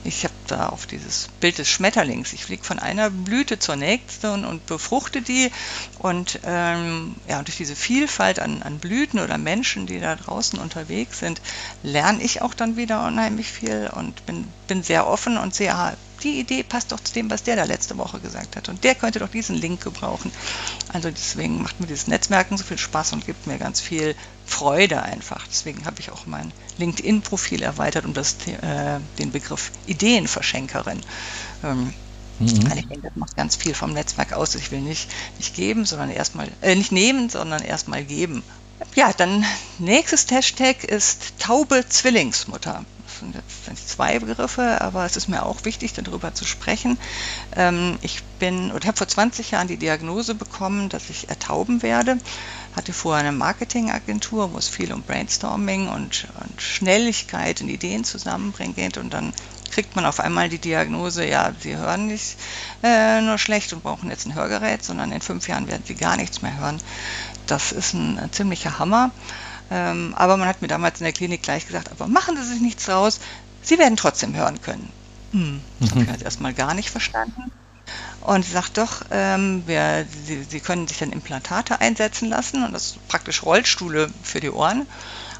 Ich 0.04 0.24
habe 0.24 0.34
da 0.46 0.68
auf 0.68 0.86
dieses 0.86 1.28
Bild 1.40 1.56
des 1.56 1.70
Schmetterlings. 1.70 2.34
Ich 2.34 2.44
fliege 2.44 2.64
von 2.64 2.78
einer 2.78 3.08
Blüte 3.08 3.58
zur 3.58 3.76
nächsten 3.76 4.44
und 4.44 4.66
befruchte 4.66 5.22
die. 5.22 5.50
Und 5.98 6.40
ähm, 6.44 7.14
ja, 7.26 7.42
durch 7.42 7.56
diese 7.56 7.76
Vielfalt 7.76 8.38
an, 8.38 8.62
an 8.62 8.78
Blüten 8.78 9.18
oder 9.18 9.38
Menschen, 9.38 9.86
die 9.86 10.00
da 10.00 10.16
draußen 10.16 10.58
unterwegs 10.58 11.20
sind, 11.20 11.40
lerne 11.82 12.22
ich 12.22 12.42
auch 12.42 12.52
dann 12.52 12.76
wieder 12.76 13.06
unheimlich 13.06 13.48
viel 13.48 13.90
und 13.94 14.26
bin, 14.26 14.46
bin 14.68 14.82
sehr 14.82 15.06
offen 15.06 15.38
und 15.38 15.54
sehe, 15.54 15.74
ah, 15.74 15.94
die 16.22 16.40
Idee 16.40 16.62
passt 16.62 16.92
doch 16.92 17.00
zu 17.00 17.12
dem, 17.12 17.30
was 17.30 17.42
der 17.42 17.56
da 17.56 17.64
letzte 17.64 17.96
Woche 17.98 18.18
gesagt 18.20 18.56
hat. 18.56 18.68
Und 18.68 18.84
der 18.84 18.94
könnte 18.94 19.18
doch 19.18 19.28
diesen 19.28 19.56
Link 19.56 19.82
gebrauchen. 19.82 20.30
Also 20.92 21.10
deswegen 21.10 21.62
macht 21.62 21.80
mir 21.80 21.86
dieses 21.86 22.06
Netzwerken 22.06 22.56
so 22.56 22.64
viel 22.64 22.78
Spaß 22.78 23.12
und 23.12 23.26
gibt 23.26 23.46
mir 23.46 23.58
ganz 23.58 23.80
viel 23.80 24.14
Freude 24.46 25.02
einfach. 25.02 25.46
Deswegen 25.48 25.84
habe 25.86 26.00
ich 26.00 26.10
auch 26.10 26.26
mein 26.26 26.52
LinkedIn-Profil 26.78 27.62
erweitert 27.62 28.04
um 28.04 28.14
das, 28.14 28.36
äh, 28.46 28.98
den 29.18 29.32
Begriff 29.32 29.70
Ideenverschenkerin. 29.86 31.00
Ähm, 31.64 31.92
mhm. 32.38 32.46
Ich 32.46 32.54
denke, 32.54 33.00
das 33.02 33.16
macht 33.16 33.36
ganz 33.36 33.56
viel 33.56 33.74
vom 33.74 33.92
Netzwerk 33.92 34.32
aus. 34.32 34.54
Ich 34.54 34.70
will 34.70 34.80
nicht, 34.80 35.10
nicht 35.38 35.54
geben, 35.54 35.84
sondern 35.84 36.10
erstmal, 36.10 36.48
äh, 36.62 36.74
nicht 36.74 36.92
nehmen, 36.92 37.28
sondern 37.28 37.62
erstmal 37.62 38.04
geben. 38.04 38.42
Ja, 38.94 39.12
dann 39.12 39.44
nächstes 39.78 40.30
Hashtag 40.30 40.84
ist 40.84 41.38
taube 41.38 41.84
Zwillingsmutter 41.88 42.84
sind 43.20 43.34
jetzt 43.34 43.88
zwei 43.88 44.18
Begriffe, 44.18 44.80
aber 44.80 45.04
es 45.04 45.16
ist 45.16 45.28
mir 45.28 45.44
auch 45.44 45.64
wichtig, 45.64 45.92
darüber 45.94 46.34
zu 46.34 46.44
sprechen. 46.44 46.98
Ähm, 47.54 47.98
ich 48.02 48.22
bin 48.38 48.72
oder 48.72 48.86
habe 48.88 48.98
vor 48.98 49.08
20 49.08 49.52
Jahren 49.52 49.68
die 49.68 49.76
Diagnose 49.76 50.34
bekommen, 50.34 50.88
dass 50.88 51.10
ich 51.10 51.28
ertauben 51.28 51.82
werde. 51.82 52.18
Hatte 52.74 52.92
vorher 52.92 53.26
eine 53.26 53.36
Marketingagentur, 53.36 54.52
wo 54.52 54.58
es 54.58 54.68
viel 54.68 54.92
um 54.92 55.02
Brainstorming 55.02 55.88
und, 55.88 56.28
und 56.40 56.60
Schnelligkeit 56.62 57.60
und 57.60 57.68
Ideen 57.68 58.04
zusammenbringen 58.04 58.74
geht 58.74 58.98
und 58.98 59.12
dann 59.12 59.32
kriegt 59.70 59.96
man 59.96 60.06
auf 60.06 60.20
einmal 60.20 60.48
die 60.48 60.58
Diagnose, 60.58 61.26
ja, 61.26 61.52
Sie 61.60 61.76
hören 61.76 62.06
nicht 62.06 62.36
äh, 62.82 63.20
nur 63.20 63.38
schlecht 63.38 63.72
und 63.72 63.82
brauchen 63.82 64.10
jetzt 64.10 64.26
ein 64.26 64.34
Hörgerät, 64.34 64.84
sondern 64.84 65.12
in 65.12 65.20
fünf 65.20 65.48
Jahren 65.48 65.68
werden 65.68 65.82
Sie 65.86 65.94
gar 65.94 66.16
nichts 66.16 66.42
mehr 66.42 66.58
hören. 66.58 66.80
Das 67.46 67.72
ist 67.72 67.94
ein, 67.94 68.18
ein 68.18 68.32
ziemlicher 68.32 68.78
Hammer. 68.78 69.10
Ähm, 69.70 70.14
aber 70.16 70.36
man 70.36 70.48
hat 70.48 70.62
mir 70.62 70.68
damals 70.68 71.00
in 71.00 71.04
der 71.04 71.12
Klinik 71.12 71.42
gleich 71.42 71.66
gesagt, 71.66 71.90
aber 71.90 72.08
machen 72.08 72.36
Sie 72.36 72.44
sich 72.44 72.60
nichts 72.60 72.84
draus, 72.86 73.20
Sie 73.60 73.78
werden 73.78 73.96
trotzdem 73.96 74.34
hören 74.36 74.60
können. 74.60 74.92
Hm, 75.32 75.64
das 75.80 75.90
habe 75.90 76.04
ich 76.04 76.08
halt 76.10 76.22
erstmal 76.22 76.54
gar 76.54 76.74
nicht 76.74 76.90
verstanden. 76.90 77.52
Und 78.20 78.44
sie 78.44 78.52
sagt 78.52 78.78
doch, 78.78 79.02
ähm, 79.10 79.66
wir, 79.66 80.06
sie, 80.10 80.44
sie 80.44 80.60
können 80.60 80.88
sich 80.88 80.98
dann 80.98 81.12
Implantate 81.12 81.80
einsetzen 81.80 82.28
lassen 82.28 82.64
und 82.64 82.72
das 82.72 82.86
ist 82.96 83.08
praktisch 83.08 83.42
Rollstühle 83.44 84.12
für 84.22 84.40
die 84.40 84.50
Ohren. 84.50 84.88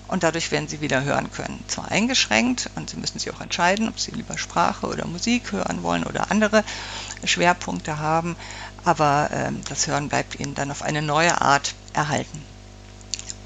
und 0.09 0.23
dadurch 0.23 0.51
werden 0.53 0.69
sie 0.69 0.81
wieder 0.81 1.05
hören 1.05 1.31
können. 1.33 1.65
Zwar 1.69 1.91
eingeschränkt 1.91 2.71
und 2.77 2.91
sie 2.91 2.97
müssen 2.99 3.19
sich 3.19 3.33
auch 3.33 3.41
entscheiden, 3.41 3.89
ob 3.89 4.01
sie 4.01 4.13
lieber 4.13 4.39
Sprache 4.39 4.87
oder 4.89 5.07
Musik 5.07 5.53
hören 5.53 5.83
wollen 5.83 6.05
oder 6.05 6.31
andere 6.31 6.65
Schwerpunkte 7.25 7.99
haben, 7.99 8.37
aber 8.85 9.31
äh, 9.33 9.53
das 9.69 9.87
Hören 9.87 10.09
bleibt 10.09 10.37
ihnen 10.37 10.55
dann 10.55 10.71
auf 10.71 10.83
eine 10.83 11.03
neue 11.03 11.41
Art 11.41 11.77
erhalten. 11.93 12.47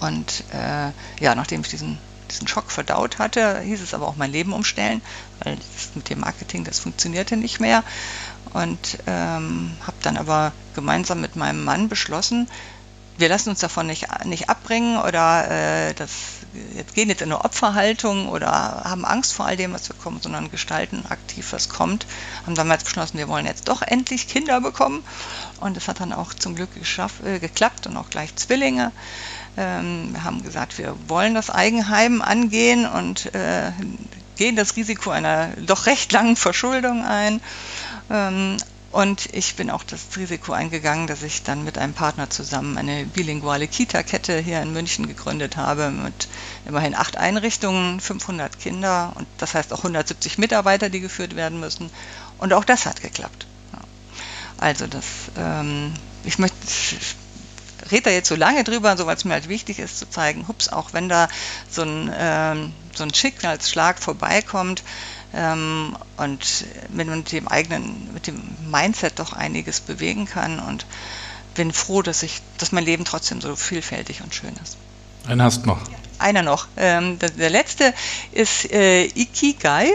Und 0.00 0.44
äh, 0.52 1.22
ja, 1.22 1.34
nachdem 1.34 1.60
ich 1.60 1.68
diesen, 1.68 1.98
diesen 2.30 2.48
Schock 2.48 2.70
verdaut 2.70 3.18
hatte, 3.18 3.60
hieß 3.60 3.80
es 3.82 3.94
aber 3.94 4.08
auch 4.08 4.16
mein 4.16 4.32
Leben 4.32 4.52
umstellen, 4.52 5.02
weil 5.42 5.56
mit 5.94 6.08
dem 6.08 6.20
Marketing, 6.20 6.64
das 6.64 6.80
funktionierte 6.80 7.36
nicht 7.36 7.60
mehr. 7.60 7.84
Und 8.52 8.98
ähm, 9.06 9.72
habe 9.82 9.96
dann 10.02 10.16
aber 10.16 10.52
gemeinsam 10.74 11.20
mit 11.20 11.36
meinem 11.36 11.64
Mann 11.64 11.88
beschlossen, 11.88 12.48
wir 13.20 13.28
lassen 13.28 13.50
uns 13.50 13.60
davon 13.60 13.86
nicht, 13.86 14.06
nicht 14.24 14.48
abbringen 14.48 14.96
oder 14.96 15.50
äh, 15.50 15.94
das 15.94 16.10
jetzt 16.74 16.94
gehen 16.94 17.08
jetzt 17.08 17.22
in 17.22 17.30
eine 17.30 17.44
Opferhaltung 17.44 18.28
oder 18.28 18.50
haben 18.50 19.04
Angst 19.04 19.34
vor 19.34 19.46
all 19.46 19.56
dem, 19.56 19.72
was 19.72 19.88
wir 19.88 19.96
kommen, 19.96 20.20
sondern 20.20 20.50
gestalten 20.50 21.04
aktiv, 21.08 21.52
was 21.52 21.68
kommt. 21.68 22.06
Haben 22.44 22.54
damals 22.54 22.84
beschlossen, 22.84 23.18
wir 23.18 23.28
wollen 23.28 23.46
jetzt 23.46 23.68
doch 23.68 23.82
endlich 23.82 24.26
Kinder 24.26 24.60
bekommen. 24.60 25.04
Und 25.60 25.76
das 25.76 25.86
hat 25.86 26.00
dann 26.00 26.12
auch 26.12 26.34
zum 26.34 26.56
Glück 26.56 26.74
geschaff, 26.74 27.22
äh, 27.24 27.38
geklappt 27.38 27.86
und 27.86 27.96
auch 27.96 28.10
gleich 28.10 28.34
Zwillinge. 28.36 28.90
Ähm, 29.60 30.12
wir 30.12 30.24
haben 30.24 30.42
gesagt, 30.42 30.78
wir 30.78 30.96
wollen 31.06 31.34
das 31.34 31.50
Eigenheim 31.50 32.22
angehen 32.22 32.86
und 32.86 33.34
äh, 33.34 33.72
gehen 34.36 34.56
das 34.56 34.74
Risiko 34.76 35.10
einer 35.10 35.48
doch 35.66 35.84
recht 35.84 36.10
langen 36.12 36.34
Verschuldung 36.36 37.04
ein. 37.04 37.42
Ähm, 38.08 38.56
und 38.90 39.28
ich 39.34 39.56
bin 39.56 39.70
auch 39.70 39.84
das 39.84 40.00
Risiko 40.16 40.52
eingegangen, 40.52 41.06
dass 41.06 41.22
ich 41.22 41.42
dann 41.42 41.62
mit 41.62 41.76
einem 41.76 41.92
Partner 41.92 42.30
zusammen 42.30 42.78
eine 42.78 43.04
bilinguale 43.04 43.68
Kita-Kette 43.68 44.38
hier 44.38 44.62
in 44.62 44.72
München 44.72 45.06
gegründet 45.06 45.58
habe 45.58 45.90
mit 45.90 46.28
immerhin 46.66 46.94
acht 46.94 47.18
Einrichtungen, 47.18 48.00
500 48.00 48.58
Kinder 48.58 49.12
und 49.14 49.28
das 49.36 49.54
heißt 49.54 49.74
auch 49.74 49.78
170 49.80 50.38
Mitarbeiter, 50.38 50.88
die 50.88 51.00
geführt 51.00 51.36
werden 51.36 51.60
müssen. 51.60 51.90
Und 52.38 52.54
auch 52.54 52.64
das 52.64 52.86
hat 52.86 53.02
geklappt. 53.02 53.46
Also 54.56 54.86
das, 54.86 55.04
ähm, 55.38 55.92
ich 56.24 56.38
möchte, 56.38 56.56
rede 57.90 58.02
da 58.04 58.10
jetzt 58.10 58.28
so 58.28 58.36
lange 58.36 58.64
drüber, 58.64 58.96
so 58.96 59.06
weil 59.06 59.16
es 59.16 59.24
mir 59.24 59.34
halt 59.34 59.48
wichtig 59.48 59.78
ist 59.78 59.98
zu 59.98 60.08
zeigen, 60.08 60.46
hups, 60.48 60.68
auch 60.68 60.92
wenn 60.92 61.08
da 61.08 61.28
so 61.68 61.82
ein, 61.82 62.12
ähm, 62.16 62.72
so 62.94 63.04
ein 63.04 63.14
Schicksalsschlag 63.14 63.98
vorbeikommt, 63.98 64.82
ähm, 65.32 65.96
und 66.16 66.64
mit, 66.88 67.32
dem 67.32 67.48
eigenen, 67.48 68.12
mit 68.12 68.26
dem 68.26 68.42
Mindset 68.70 69.18
doch 69.18 69.32
einiges 69.32 69.80
bewegen 69.80 70.26
kann 70.26 70.58
und 70.58 70.86
bin 71.54 71.72
froh, 71.72 72.02
dass 72.02 72.22
ich, 72.22 72.40
dass 72.58 72.72
mein 72.72 72.84
Leben 72.84 73.04
trotzdem 73.04 73.40
so 73.40 73.54
vielfältig 73.56 74.22
und 74.22 74.34
schön 74.34 74.54
ist. 74.62 74.76
Einen 75.26 75.42
hast 75.42 75.66
noch. 75.66 75.80
Einer 76.18 76.42
noch. 76.42 76.68
Ähm, 76.76 77.18
der, 77.18 77.30
der, 77.30 77.50
letzte 77.50 77.94
ist 78.32 78.70
äh, 78.70 79.04
Ikigai, 79.04 79.90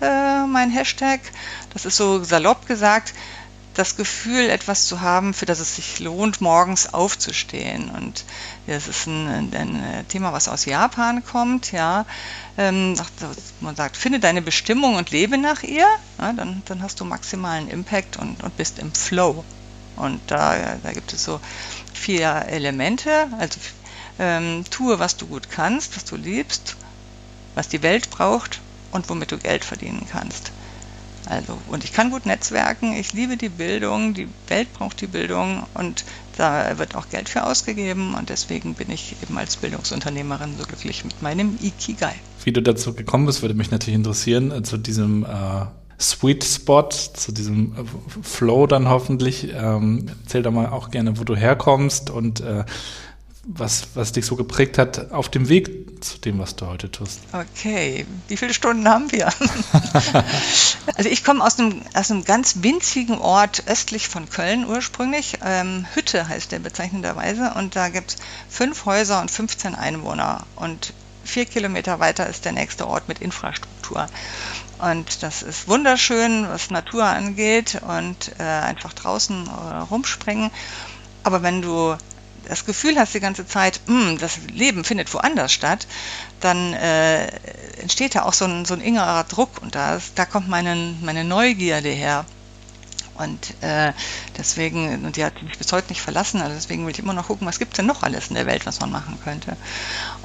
äh, 0.00 0.46
mein 0.46 0.70
Hashtag. 0.70 1.20
Das 1.72 1.84
ist 1.84 1.96
so 1.96 2.22
salopp 2.24 2.66
gesagt, 2.66 3.14
das 3.80 3.96
Gefühl, 3.96 4.50
etwas 4.50 4.86
zu 4.86 5.00
haben, 5.00 5.32
für 5.32 5.46
das 5.46 5.58
es 5.58 5.76
sich 5.76 6.00
lohnt, 6.00 6.42
morgens 6.42 6.92
aufzustehen. 6.92 7.88
Und 7.90 8.24
das 8.66 8.88
ist 8.88 9.06
ein, 9.06 9.54
ein 9.54 10.06
Thema, 10.08 10.34
was 10.34 10.48
aus 10.48 10.66
Japan 10.66 11.24
kommt, 11.24 11.72
ja. 11.72 12.04
Ähm, 12.58 12.94
man 13.60 13.76
sagt, 13.76 13.96
finde 13.96 14.20
deine 14.20 14.42
Bestimmung 14.42 14.96
und 14.96 15.10
lebe 15.10 15.38
nach 15.38 15.62
ihr, 15.62 15.86
ja, 16.18 16.32
dann, 16.34 16.62
dann 16.66 16.82
hast 16.82 17.00
du 17.00 17.06
maximalen 17.06 17.68
Impact 17.68 18.18
und, 18.18 18.42
und 18.42 18.54
bist 18.58 18.78
im 18.78 18.92
Flow. 18.92 19.44
Und 19.96 20.20
da, 20.26 20.76
da 20.82 20.92
gibt 20.92 21.14
es 21.14 21.24
so 21.24 21.40
vier 21.94 22.44
Elemente. 22.48 23.28
Also 23.38 23.60
ähm, 24.18 24.64
tue, 24.70 24.98
was 24.98 25.16
du 25.16 25.26
gut 25.26 25.48
kannst, 25.48 25.96
was 25.96 26.04
du 26.04 26.16
liebst, 26.16 26.76
was 27.54 27.68
die 27.68 27.82
Welt 27.82 28.10
braucht 28.10 28.60
und 28.90 29.08
womit 29.08 29.32
du 29.32 29.38
Geld 29.38 29.64
verdienen 29.64 30.06
kannst. 30.10 30.52
Also, 31.30 31.56
und 31.68 31.84
ich 31.84 31.92
kann 31.92 32.10
gut 32.10 32.26
netzwerken, 32.26 32.92
ich 32.92 33.12
liebe 33.12 33.36
die 33.36 33.48
Bildung, 33.48 34.14
die 34.14 34.26
Welt 34.48 34.66
braucht 34.74 35.00
die 35.00 35.06
Bildung 35.06 35.62
und 35.74 36.04
da 36.36 36.76
wird 36.76 36.96
auch 36.96 37.08
Geld 37.08 37.28
für 37.28 37.44
ausgegeben 37.44 38.14
und 38.14 38.30
deswegen 38.30 38.74
bin 38.74 38.90
ich 38.90 39.14
eben 39.22 39.38
als 39.38 39.56
Bildungsunternehmerin 39.56 40.56
so 40.58 40.64
glücklich 40.64 41.04
mit 41.04 41.22
meinem 41.22 41.56
Ikigai. 41.62 42.14
Wie 42.42 42.50
du 42.50 42.60
dazu 42.60 42.94
gekommen 42.94 43.26
bist, 43.26 43.42
würde 43.42 43.54
mich 43.54 43.70
natürlich 43.70 43.94
interessieren, 43.94 44.50
äh, 44.50 44.62
zu 44.64 44.76
diesem 44.76 45.24
äh, 45.24 45.66
Sweet 46.00 46.42
Spot, 46.42 46.88
zu 46.88 47.30
diesem 47.30 47.74
äh, 47.74 48.22
Flow 48.22 48.66
dann 48.66 48.88
hoffentlich. 48.88 49.52
Ähm, 49.54 50.06
erzähl 50.24 50.42
doch 50.42 50.50
mal 50.50 50.70
auch 50.70 50.90
gerne, 50.90 51.16
wo 51.16 51.22
du 51.22 51.36
herkommst 51.36 52.10
und 52.10 52.40
äh, 52.40 52.64
was, 53.44 53.88
was 53.94 54.12
dich 54.12 54.26
so 54.26 54.36
geprägt 54.36 54.78
hat 54.78 55.12
auf 55.12 55.28
dem 55.28 55.48
Weg 55.48 56.04
zu 56.04 56.18
dem, 56.18 56.38
was 56.38 56.56
du 56.56 56.66
heute 56.66 56.90
tust. 56.90 57.20
Okay, 57.32 58.06
wie 58.28 58.36
viele 58.36 58.54
Stunden 58.54 58.88
haben 58.88 59.10
wir? 59.12 59.28
also 60.94 61.08
ich 61.08 61.24
komme 61.24 61.44
aus 61.44 61.58
einem, 61.58 61.82
aus 61.94 62.10
einem 62.10 62.24
ganz 62.24 62.62
winzigen 62.62 63.18
Ort 63.18 63.64
östlich 63.66 64.08
von 64.08 64.28
Köln 64.28 64.66
ursprünglich. 64.66 65.38
Ähm, 65.44 65.86
Hütte 65.94 66.28
heißt 66.28 66.52
der 66.52 66.58
bezeichnenderweise 66.58 67.54
und 67.56 67.76
da 67.76 67.88
gibt 67.88 68.10
es 68.10 68.16
fünf 68.48 68.84
Häuser 68.84 69.20
und 69.20 69.30
15 69.30 69.74
Einwohner 69.74 70.46
und 70.56 70.92
vier 71.24 71.46
Kilometer 71.46 72.00
weiter 72.00 72.26
ist 72.26 72.44
der 72.44 72.52
nächste 72.52 72.86
Ort 72.88 73.08
mit 73.08 73.20
Infrastruktur. 73.20 74.06
Und 74.78 75.22
das 75.22 75.42
ist 75.42 75.68
wunderschön, 75.68 76.48
was 76.48 76.70
Natur 76.70 77.04
angeht 77.04 77.80
und 77.86 78.32
äh, 78.38 78.42
einfach 78.42 78.94
draußen 78.94 79.46
äh, 79.46 79.76
rumspringen. 79.90 80.50
Aber 81.22 81.42
wenn 81.42 81.60
du 81.60 81.96
das 82.50 82.64
Gefühl 82.64 82.98
hast 82.98 83.14
die 83.14 83.20
ganze 83.20 83.46
Zeit, 83.46 83.80
hm, 83.86 84.18
das 84.18 84.38
Leben 84.52 84.82
findet 84.82 85.14
woanders 85.14 85.52
statt, 85.52 85.86
dann 86.40 86.74
äh, 86.74 87.28
entsteht 87.80 88.16
da 88.16 88.22
auch 88.22 88.32
so 88.32 88.44
ein, 88.44 88.64
so 88.64 88.74
ein 88.74 88.80
innerer 88.80 89.22
Druck 89.24 89.62
und 89.62 89.76
da, 89.76 90.00
da 90.16 90.24
kommt 90.24 90.48
meine, 90.48 90.94
meine 91.00 91.22
Neugierde 91.22 91.90
her. 91.90 92.24
Und 93.14 93.54
äh, 93.62 93.92
deswegen, 94.36 95.04
und 95.04 95.16
die 95.16 95.24
hat 95.24 95.40
mich 95.42 95.58
bis 95.58 95.72
heute 95.72 95.90
nicht 95.90 96.00
verlassen, 96.00 96.40
also 96.40 96.54
deswegen 96.54 96.84
will 96.86 96.92
ich 96.92 96.98
immer 96.98 97.12
noch 97.12 97.28
gucken, 97.28 97.46
was 97.46 97.58
gibt 97.58 97.74
es 97.74 97.76
denn 97.76 97.86
noch 97.86 98.02
alles 98.02 98.28
in 98.28 98.34
der 98.34 98.46
Welt, 98.46 98.66
was 98.66 98.80
man 98.80 98.90
machen 98.90 99.18
könnte. 99.22 99.56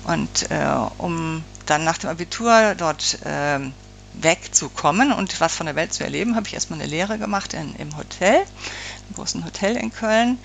Und 0.05 0.50
äh, 0.50 0.65
um 0.98 1.44
dann 1.67 1.84
nach 1.84 2.00
dem 2.00 2.10
Abitur 2.10 2.74
dort 2.75 3.20
äh, 3.24 3.60
wegzukommen 4.13 5.12
und 5.12 5.39
was 5.41 5.53
von 5.53 5.67
der 5.67 5.75
Welt 5.75 5.94
zu 5.94 6.03
erleben, 6.03 6.36
habe 6.36 6.48
ich 6.48 6.53
erstmal 6.55 6.79
eine 6.79 6.89
Lehre 6.89 7.20
gemacht 7.20 7.53
in, 7.53 7.75
im 7.75 7.96
Hotel, 7.98 8.46
im 9.10 9.15
großen 9.15 9.46
Hotel 9.46 9.75
in 9.75 9.91
Köln 9.91 10.39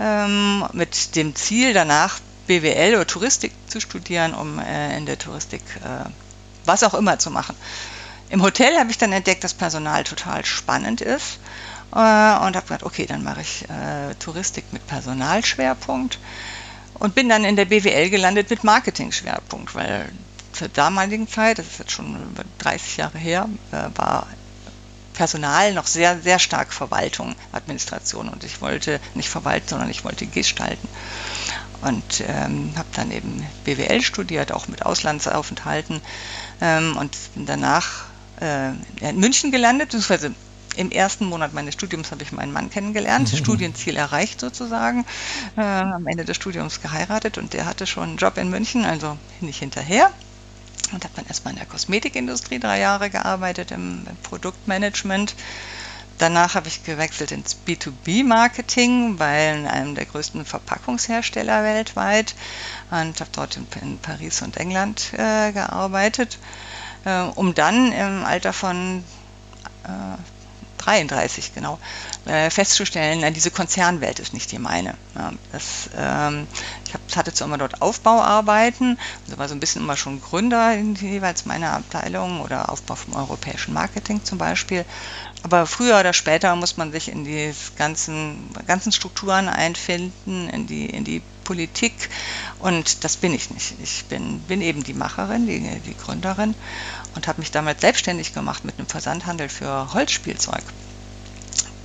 ähm, 0.00 0.66
mit 0.72 1.14
dem 1.14 1.34
Ziel 1.36 1.74
danach 1.74 2.20
BWL 2.46 2.94
oder 2.94 3.06
Touristik 3.06 3.52
zu 3.68 3.80
studieren, 3.80 4.34
um 4.34 4.58
äh, 4.58 4.96
in 4.96 5.06
der 5.06 5.18
Touristik 5.18 5.62
äh, 5.84 6.08
was 6.64 6.82
auch 6.82 6.94
immer 6.94 7.18
zu 7.18 7.30
machen. 7.30 7.54
Im 8.30 8.42
Hotel 8.42 8.78
habe 8.78 8.90
ich 8.90 8.98
dann 8.98 9.12
entdeckt, 9.12 9.44
dass 9.44 9.54
Personal 9.54 10.04
total 10.04 10.44
spannend 10.44 11.00
ist 11.00 11.38
äh, 11.92 11.96
und 11.96 12.56
habe 12.56 12.62
gedacht, 12.62 12.84
okay, 12.84 13.06
dann 13.06 13.22
mache 13.22 13.42
ich 13.42 13.68
äh, 13.68 14.14
Touristik 14.18 14.72
mit 14.72 14.86
Personalschwerpunkt 14.86 16.18
und 16.94 17.14
bin 17.14 17.28
dann 17.28 17.44
in 17.44 17.56
der 17.56 17.64
BWL 17.64 18.10
gelandet 18.10 18.50
mit 18.50 18.64
Marketing-Schwerpunkt, 18.64 19.74
weil 19.74 20.10
zur 20.52 20.68
damaligen 20.68 21.28
Zeit, 21.28 21.58
das 21.58 21.66
ist 21.66 21.78
jetzt 21.78 21.92
schon 21.92 22.16
30 22.58 22.98
Jahre 22.98 23.18
her, 23.18 23.48
äh, 23.72 23.88
war 23.96 24.26
Personal 25.20 25.74
noch 25.74 25.86
sehr, 25.86 26.18
sehr 26.22 26.38
stark 26.38 26.72
Verwaltung, 26.72 27.36
Administration. 27.52 28.30
Und 28.30 28.42
ich 28.42 28.62
wollte 28.62 29.00
nicht 29.12 29.28
verwalten, 29.28 29.68
sondern 29.68 29.90
ich 29.90 30.02
wollte 30.02 30.24
gestalten. 30.24 30.88
Und 31.82 32.24
ähm, 32.26 32.72
habe 32.74 32.88
dann 32.94 33.10
eben 33.10 33.46
BWL 33.64 34.00
studiert, 34.00 34.50
auch 34.50 34.66
mit 34.68 34.86
Auslandsaufenthalten. 34.86 36.00
Ähm, 36.62 36.96
und 36.96 37.14
bin 37.34 37.44
danach 37.44 38.06
äh, 38.40 38.70
in 39.06 39.20
München 39.20 39.52
gelandet, 39.52 39.88
beziehungsweise 39.88 40.34
im 40.76 40.90
ersten 40.90 41.26
Monat 41.26 41.52
meines 41.52 41.74
Studiums 41.74 42.12
habe 42.12 42.22
ich 42.22 42.32
meinen 42.32 42.54
Mann 42.54 42.70
kennengelernt, 42.70 43.30
mhm. 43.30 43.36
Studienziel 43.44 43.96
erreicht 43.96 44.40
sozusagen, 44.40 45.04
äh, 45.58 45.60
am 45.60 46.06
Ende 46.06 46.24
des 46.24 46.36
Studiums 46.36 46.80
geheiratet 46.80 47.36
und 47.36 47.52
der 47.52 47.66
hatte 47.66 47.86
schon 47.86 48.08
einen 48.08 48.16
Job 48.16 48.38
in 48.38 48.48
München, 48.48 48.86
also 48.86 49.18
nicht 49.42 49.58
hinterher 49.58 50.10
und 50.92 51.04
habe 51.04 51.14
dann 51.16 51.26
erstmal 51.26 51.52
in 51.52 51.58
der 51.58 51.66
Kosmetikindustrie 51.66 52.58
drei 52.58 52.80
Jahre 52.80 53.10
gearbeitet 53.10 53.70
im, 53.70 54.06
im 54.08 54.16
Produktmanagement. 54.22 55.34
Danach 56.18 56.54
habe 56.54 56.68
ich 56.68 56.84
gewechselt 56.84 57.32
ins 57.32 57.56
B2B-Marketing 57.66 59.16
bei 59.16 59.52
einem 59.70 59.94
der 59.94 60.04
größten 60.04 60.44
Verpackungshersteller 60.44 61.62
weltweit 61.64 62.34
und 62.90 63.18
habe 63.20 63.30
dort 63.32 63.56
in, 63.56 63.66
in, 63.80 63.98
Paris 63.98 64.42
und 64.42 64.58
England 64.58 65.14
äh, 65.14 65.50
gearbeitet, 65.52 66.38
äh, 67.06 67.22
um 67.22 67.54
dann 67.54 67.90
im 67.92 68.24
Alter 68.26 68.52
von 68.52 69.02
äh, 69.84 70.39
33 70.80 71.54
genau, 71.54 71.78
äh, 72.24 72.50
festzustellen, 72.50 73.20
na, 73.20 73.30
diese 73.30 73.50
Konzernwelt 73.50 74.18
ist 74.18 74.32
nicht 74.32 74.50
die 74.52 74.58
meine. 74.58 74.94
Ja, 75.14 75.32
das, 75.52 75.90
ähm, 75.96 76.46
ich 76.86 76.94
hab, 76.94 77.00
hatte 77.16 77.32
zwar 77.32 77.48
immer 77.48 77.58
dort 77.58 77.82
Aufbauarbeiten, 77.82 78.98
also 79.26 79.38
war 79.38 79.48
so 79.48 79.54
ein 79.54 79.60
bisschen 79.60 79.82
immer 79.82 79.96
schon 79.96 80.20
Gründer 80.20 80.74
in 80.74 80.94
jeweils 80.94 81.44
meiner 81.44 81.72
Abteilung 81.72 82.40
oder 82.40 82.70
Aufbau 82.70 82.94
vom 82.94 83.14
europäischen 83.14 83.74
Marketing 83.74 84.24
zum 84.24 84.38
Beispiel. 84.38 84.84
Aber 85.42 85.66
früher 85.66 85.98
oder 86.00 86.12
später 86.12 86.54
muss 86.56 86.76
man 86.76 86.92
sich 86.92 87.08
in 87.08 87.24
die 87.24 87.52
ganzen, 87.76 88.50
ganzen 88.66 88.92
Strukturen 88.92 89.48
einfinden, 89.48 90.48
in 90.48 90.66
die, 90.66 90.86
in 90.86 91.04
die 91.04 91.22
Politik 91.50 92.08
und 92.60 93.02
das 93.02 93.16
bin 93.16 93.34
ich 93.34 93.50
nicht. 93.50 93.74
Ich 93.82 94.04
bin, 94.04 94.38
bin 94.42 94.62
eben 94.62 94.84
die 94.84 94.94
Macherin, 94.94 95.48
die, 95.48 95.80
die 95.80 95.96
Gründerin 95.96 96.54
und 97.16 97.26
habe 97.26 97.40
mich 97.40 97.50
damals 97.50 97.80
selbstständig 97.80 98.32
gemacht 98.32 98.64
mit 98.64 98.78
einem 98.78 98.86
Versandhandel 98.86 99.48
für 99.48 99.92
Holzspielzeug. 99.92 100.62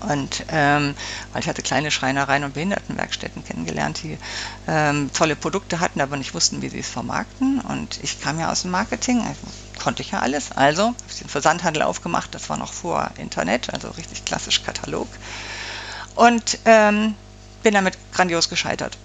Und 0.02 0.46
ähm, 0.50 0.94
weil 1.32 1.42
ich 1.42 1.48
hatte 1.48 1.64
kleine 1.64 1.90
Schreinereien 1.90 2.44
und 2.44 2.54
Behindertenwerkstätten 2.54 3.44
kennengelernt, 3.44 4.04
die 4.04 4.20
ähm, 4.68 5.10
tolle 5.14 5.36
Produkte 5.36 5.80
hatten, 5.80 6.00
aber 6.00 6.16
nicht 6.16 6.36
wussten, 6.36 6.62
wie 6.62 6.70
sie 6.70 6.82
es 6.82 6.90
vermarkten. 6.90 7.60
Und 7.62 7.98
ich 8.04 8.22
kam 8.22 8.40
ja 8.40 8.52
aus 8.52 8.62
dem 8.62 8.70
Marketing, 8.72 9.22
also 9.22 9.40
konnte 9.82 10.04
ich 10.04 10.12
ja 10.12 10.20
alles. 10.20 10.52
Also 10.52 10.90
habe 10.90 10.96
ich 11.10 11.18
den 11.18 11.30
Versandhandel 11.30 11.82
aufgemacht, 11.82 12.36
das 12.36 12.52
war 12.52 12.58
noch 12.58 12.74
vor 12.74 13.10
Internet, 13.18 13.74
also 13.74 13.90
richtig 13.90 14.26
klassisch 14.26 14.62
Katalog. 14.62 15.08
Und 16.14 16.60
ähm, 16.66 17.16
bin 17.64 17.74
damit 17.74 17.98
grandios 18.12 18.48
gescheitert. 18.48 18.96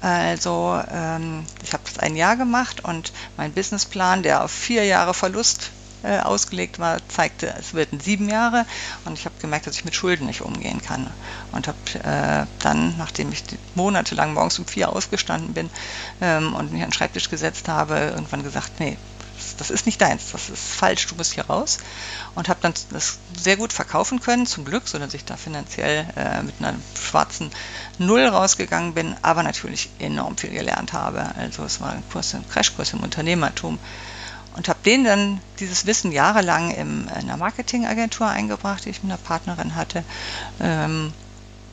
Also 0.00 0.82
ähm, 0.88 1.46
ich 1.62 1.72
habe 1.72 1.82
das 1.84 1.98
ein 1.98 2.16
Jahr 2.16 2.36
gemacht 2.36 2.82
und 2.84 3.12
mein 3.36 3.52
Businessplan, 3.52 4.22
der 4.22 4.44
auf 4.44 4.50
vier 4.50 4.84
Jahre 4.86 5.12
Verlust 5.12 5.72
äh, 6.02 6.18
ausgelegt 6.20 6.78
war, 6.78 7.06
zeigte, 7.08 7.54
es 7.58 7.74
werden 7.74 8.00
sieben 8.00 8.28
Jahre 8.30 8.64
und 9.04 9.18
ich 9.18 9.26
habe 9.26 9.34
gemerkt, 9.38 9.66
dass 9.66 9.76
ich 9.76 9.84
mit 9.84 9.94
Schulden 9.94 10.26
nicht 10.26 10.40
umgehen 10.40 10.80
kann. 10.80 11.14
Und 11.50 11.68
habe 11.68 11.78
äh, 12.02 12.46
dann, 12.60 12.96
nachdem 12.96 13.30
ich 13.32 13.44
monatelang 13.74 14.32
morgens 14.32 14.58
um 14.58 14.66
vier 14.66 14.88
ausgestanden 14.90 15.52
bin 15.52 15.70
ähm, 16.22 16.54
und 16.54 16.72
mich 16.72 16.82
an 16.82 16.88
den 16.88 16.94
Schreibtisch 16.94 17.28
gesetzt 17.28 17.68
habe, 17.68 17.98
irgendwann 17.98 18.42
gesagt, 18.42 18.80
nee, 18.80 18.98
das 19.58 19.70
ist 19.70 19.86
nicht 19.86 20.00
deins, 20.00 20.32
das 20.32 20.48
ist 20.48 20.62
falsch, 20.62 21.06
du 21.06 21.14
musst 21.14 21.32
hier 21.32 21.46
raus. 21.46 21.78
Und 22.34 22.48
habe 22.48 22.60
dann 22.62 22.74
das 22.90 23.18
sehr 23.36 23.56
gut 23.56 23.72
verkaufen 23.72 24.20
können, 24.20 24.46
zum 24.46 24.64
Glück, 24.64 24.88
sodass 24.88 25.14
ich 25.14 25.24
da 25.24 25.36
finanziell 25.36 26.06
äh, 26.16 26.42
mit 26.42 26.54
einer 26.60 26.74
schwarzen 27.00 27.50
Null 27.98 28.26
rausgegangen 28.26 28.94
bin, 28.94 29.16
aber 29.22 29.42
natürlich 29.42 29.90
enorm 29.98 30.36
viel 30.36 30.50
gelernt 30.50 30.92
habe. 30.92 31.34
Also 31.36 31.64
es 31.64 31.80
war 31.80 31.92
ein, 31.92 32.02
Kurs, 32.10 32.34
ein 32.34 32.48
Crashkurs 32.48 32.92
im 32.92 33.00
Unternehmertum 33.00 33.78
und 34.56 34.68
habe 34.68 34.78
denen 34.84 35.04
dann 35.04 35.40
dieses 35.58 35.86
Wissen 35.86 36.12
jahrelang 36.12 36.70
in 36.70 37.08
einer 37.08 37.36
Marketingagentur 37.36 38.26
eingebracht, 38.26 38.84
die 38.84 38.90
ich 38.90 39.02
mit 39.02 39.12
einer 39.12 39.20
Partnerin 39.20 39.74
hatte, 39.74 40.04
ähm, 40.60 41.12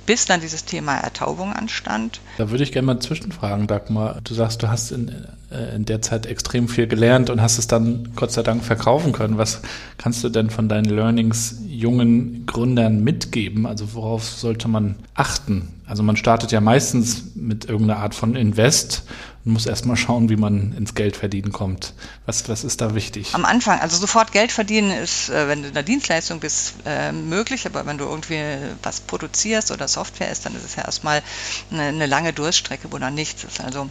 bis 0.08 0.26
dann 0.26 0.42
dieses 0.42 0.66
Thema 0.66 0.96
Ertaubung 0.96 1.54
anstand. 1.54 2.22
Da 2.40 2.50
würde 2.50 2.64
ich 2.64 2.72
gerne 2.72 2.88
mal 2.88 3.00
zwischenfragen, 3.00 3.68
Dagmar. 3.68 4.22
Du 4.24 4.34
sagst, 4.34 4.64
du 4.64 4.70
hast 4.70 4.92
in, 4.92 5.10
äh, 5.52 5.76
in 5.76 5.86
der 5.86 6.02
Zeit 6.02 6.26
extrem 6.26 6.68
viel 6.68 6.88
gelernt 6.88 7.30
und 7.30 7.42
hast 7.42 7.60
es 7.60 7.68
dann 7.68 8.14
Gott 8.16 8.32
sei 8.32 8.42
Dank 8.42 8.64
verkaufen 8.64 9.12
können. 9.12 9.38
Was 9.38 9.62
kannst 10.00 10.24
du 10.24 10.30
denn 10.30 10.50
von 10.50 10.70
deinen 10.70 10.86
Learnings 10.86 11.58
jungen 11.68 12.46
Gründern 12.48 13.04
mitgeben? 13.04 13.68
Also 13.68 13.94
worauf 13.94 14.24
sollte 14.24 14.68
man 14.68 14.96
achten? 15.14 15.77
Also 15.88 16.04
man 16.04 16.18
startet 16.18 16.52
ja 16.52 16.60
meistens 16.60 17.36
mit 17.36 17.66
irgendeiner 17.66 18.02
Art 18.02 18.14
von 18.14 18.36
Invest 18.36 19.04
und 19.46 19.54
muss 19.54 19.66
erstmal 19.66 19.96
schauen, 19.96 20.30
wie 20.30 20.36
man 20.36 20.74
ins 20.74 20.96
Geld 20.96 21.16
verdienen 21.16 21.54
kommt. 21.54 21.94
Was, 22.26 22.50
was 22.50 22.66
ist 22.66 22.82
da 22.82 22.94
wichtig? 22.94 23.34
Am 23.34 23.46
Anfang, 23.46 23.80
also 23.80 23.96
sofort 23.96 24.34
Geld 24.34 24.52
verdienen 24.52 24.92
ist, 24.92 25.30
äh, 25.30 25.48
wenn 25.48 25.62
du 25.62 25.70
in 25.70 25.74
der 25.74 25.84
Dienstleistung 25.84 26.42
bist, 26.42 26.74
äh, 26.86 27.14
möglich, 27.14 27.66
aber 27.66 27.86
wenn 27.86 27.98
du 27.98 28.04
irgendwie 28.04 28.42
was 28.84 29.00
produzierst 29.00 29.72
oder 29.72 29.88
Software 29.88 30.30
ist, 30.30 30.46
dann 30.46 30.56
ist 30.56 30.66
es 30.66 30.76
ja 30.76 30.84
erstmal 30.84 31.24
eine, 31.72 31.84
eine 31.84 32.06
lange 32.06 32.34
Durststrecke, 32.34 32.92
wo 32.92 32.98
dann 32.98 33.16
nichts 33.16 33.46
ist. 33.46 33.62
Also 33.62 33.90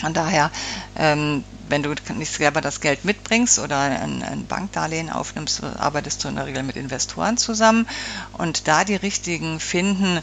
von 0.00 0.12
daher, 0.12 0.50
ähm, 0.96 1.44
wenn 1.68 1.82
du 1.82 1.94
nicht 2.14 2.32
selber 2.32 2.60
das 2.60 2.80
Geld 2.80 3.04
mitbringst 3.04 3.58
oder 3.58 3.78
ein, 3.78 4.22
ein, 4.22 4.46
Bankdarlehen 4.46 5.08
aufnimmst, 5.08 5.62
arbeitest 5.62 6.22
du 6.22 6.28
in 6.28 6.36
der 6.36 6.46
Regel 6.46 6.62
mit 6.62 6.76
Investoren 6.76 7.36
zusammen 7.36 7.86
und 8.32 8.68
da 8.68 8.84
die 8.84 8.96
richtigen 8.96 9.60
finden, 9.60 10.20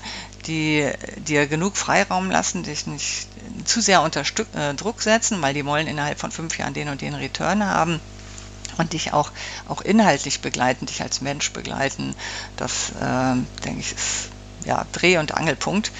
die 0.47 0.89
dir 1.17 1.47
genug 1.47 1.77
Freiraum 1.77 2.31
lassen, 2.31 2.63
dich 2.63 2.87
nicht 2.87 3.27
zu 3.65 3.81
sehr 3.81 4.01
unter 4.01 4.25
Stück, 4.25 4.47
äh, 4.55 4.73
Druck 4.73 5.01
setzen, 5.01 5.41
weil 5.41 5.53
die 5.53 5.65
wollen 5.65 5.87
innerhalb 5.87 6.19
von 6.19 6.31
fünf 6.31 6.57
Jahren 6.57 6.73
den 6.73 6.89
und 6.89 7.01
den 7.01 7.15
Return 7.15 7.65
haben 7.65 8.01
und 8.77 8.93
dich 8.93 9.13
auch, 9.13 9.31
auch 9.67 9.81
inhaltlich 9.81 10.41
begleiten, 10.41 10.85
dich 10.85 11.01
als 11.01 11.21
Mensch 11.21 11.51
begleiten. 11.51 12.15
Das, 12.55 12.91
äh, 12.91 13.35
denke 13.63 13.79
ich, 13.79 13.91
ist 13.91 14.29
ja, 14.65 14.85
Dreh- 14.91 15.17
und 15.17 15.33
Angelpunkt, 15.33 15.91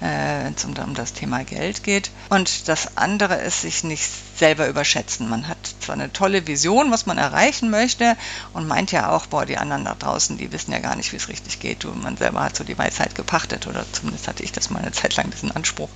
äh, 0.00 0.44
wenn 0.44 0.54
es 0.54 0.64
um, 0.64 0.74
um, 0.76 0.94
das 0.94 1.12
Thema 1.12 1.44
Geld 1.44 1.82
geht. 1.82 2.10
Und 2.28 2.68
das 2.68 2.96
andere 2.96 3.36
ist, 3.36 3.62
sich 3.62 3.84
nicht 3.84 4.08
selber 4.36 4.68
überschätzen. 4.68 5.28
Man 5.28 5.48
hat 5.48 5.58
zwar 5.80 5.94
eine 5.94 6.12
tolle 6.12 6.46
Vision, 6.46 6.90
was 6.90 7.06
man 7.06 7.18
erreichen 7.18 7.70
möchte 7.70 8.16
und 8.52 8.66
meint 8.66 8.92
ja 8.92 9.10
auch, 9.10 9.26
boah, 9.26 9.44
die 9.44 9.58
anderen 9.58 9.84
da 9.84 9.94
draußen, 9.94 10.38
die 10.38 10.52
wissen 10.52 10.72
ja 10.72 10.78
gar 10.78 10.96
nicht, 10.96 11.12
wie 11.12 11.16
es 11.16 11.28
richtig 11.28 11.60
geht. 11.60 11.84
Du, 11.84 11.92
man 11.92 12.16
selber 12.16 12.42
hat 12.42 12.56
so 12.56 12.64
die 12.64 12.78
Weisheit 12.78 13.14
gepachtet 13.14 13.66
oder 13.66 13.84
zumindest 13.92 14.28
hatte 14.28 14.42
ich 14.42 14.52
das 14.52 14.70
mal 14.70 14.80
eine 14.80 14.92
Zeit 14.92 15.16
lang, 15.16 15.30
diesen 15.30 15.54
Anspruch. 15.54 15.90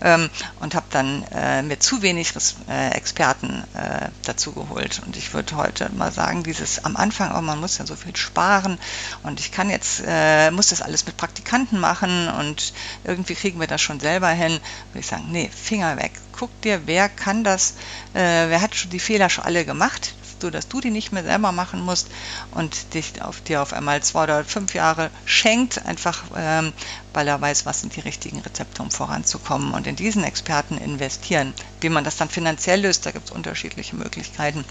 Ähm, 0.00 0.30
und 0.60 0.74
habe 0.74 0.86
dann 0.90 1.24
äh, 1.32 1.62
mir 1.62 1.80
zu 1.80 2.02
wenig 2.02 2.32
äh, 2.68 2.90
Experten 2.90 3.64
äh, 3.74 4.08
dazu 4.24 4.52
geholt. 4.52 5.00
Und 5.04 5.16
ich 5.16 5.34
würde 5.34 5.56
heute 5.56 5.90
mal 5.92 6.12
sagen, 6.12 6.42
dieses 6.44 6.84
am 6.84 6.96
Anfang, 6.96 7.34
oh, 7.36 7.42
man 7.42 7.60
muss 7.60 7.78
ja 7.78 7.86
so 7.86 7.96
viel 7.96 8.14
sparen 8.16 8.78
und 9.22 9.40
ich 9.40 9.50
kann 9.50 9.70
jetzt, 9.70 10.02
äh, 10.06 10.50
muss 10.50 10.68
das 10.68 10.82
alles 10.82 11.04
mit 11.06 11.16
Praktikanten 11.16 11.80
machen 11.80 12.28
und 12.28 12.72
irgendwie 13.04 13.34
kriegen 13.34 13.60
wir 13.60 13.66
das 13.66 13.82
schon 13.82 14.00
selber 14.00 14.28
hin, 14.28 14.52
würde 14.92 15.00
ich 15.00 15.06
sagen, 15.06 15.26
nee, 15.30 15.50
Finger 15.52 15.96
weg. 15.96 16.12
Guck 16.32 16.60
dir, 16.62 16.82
wer 16.86 17.08
kann 17.08 17.42
das, 17.42 17.74
äh, 18.14 18.48
wer 18.48 18.60
hat 18.60 18.76
schon 18.76 18.90
die 18.90 19.00
Fehler 19.00 19.28
schon 19.28 19.44
alle 19.44 19.64
gemacht, 19.64 20.14
so 20.42 20.50
dass 20.50 20.68
du 20.68 20.80
die 20.80 20.90
nicht 20.90 21.12
mehr 21.12 21.24
selber 21.24 21.52
machen 21.52 21.80
musst 21.80 22.08
und 22.50 22.94
dich 22.94 23.22
auf 23.22 23.40
dir 23.40 23.62
auf 23.62 23.72
einmal 23.72 24.02
zwei 24.02 24.24
oder 24.24 24.44
fünf 24.44 24.74
Jahre 24.74 25.10
schenkt, 25.24 25.84
einfach 25.86 26.24
ähm, 26.36 26.72
weil 27.12 27.28
er 27.28 27.40
weiß, 27.40 27.66
was 27.66 27.80
sind 27.80 27.96
die 27.96 28.00
richtigen 28.00 28.40
Rezepte, 28.40 28.82
um 28.82 28.90
voranzukommen 28.90 29.72
und 29.72 29.86
in 29.86 29.96
diesen 29.96 30.24
Experten 30.24 30.78
investieren. 30.78 31.54
Wie 31.80 31.88
man 31.88 32.04
das 32.04 32.16
dann 32.16 32.28
finanziell 32.28 32.80
löst, 32.80 33.06
da 33.06 33.10
gibt 33.10 33.26
es 33.26 33.32
unterschiedliche 33.32 33.96
Möglichkeiten. 33.96 34.64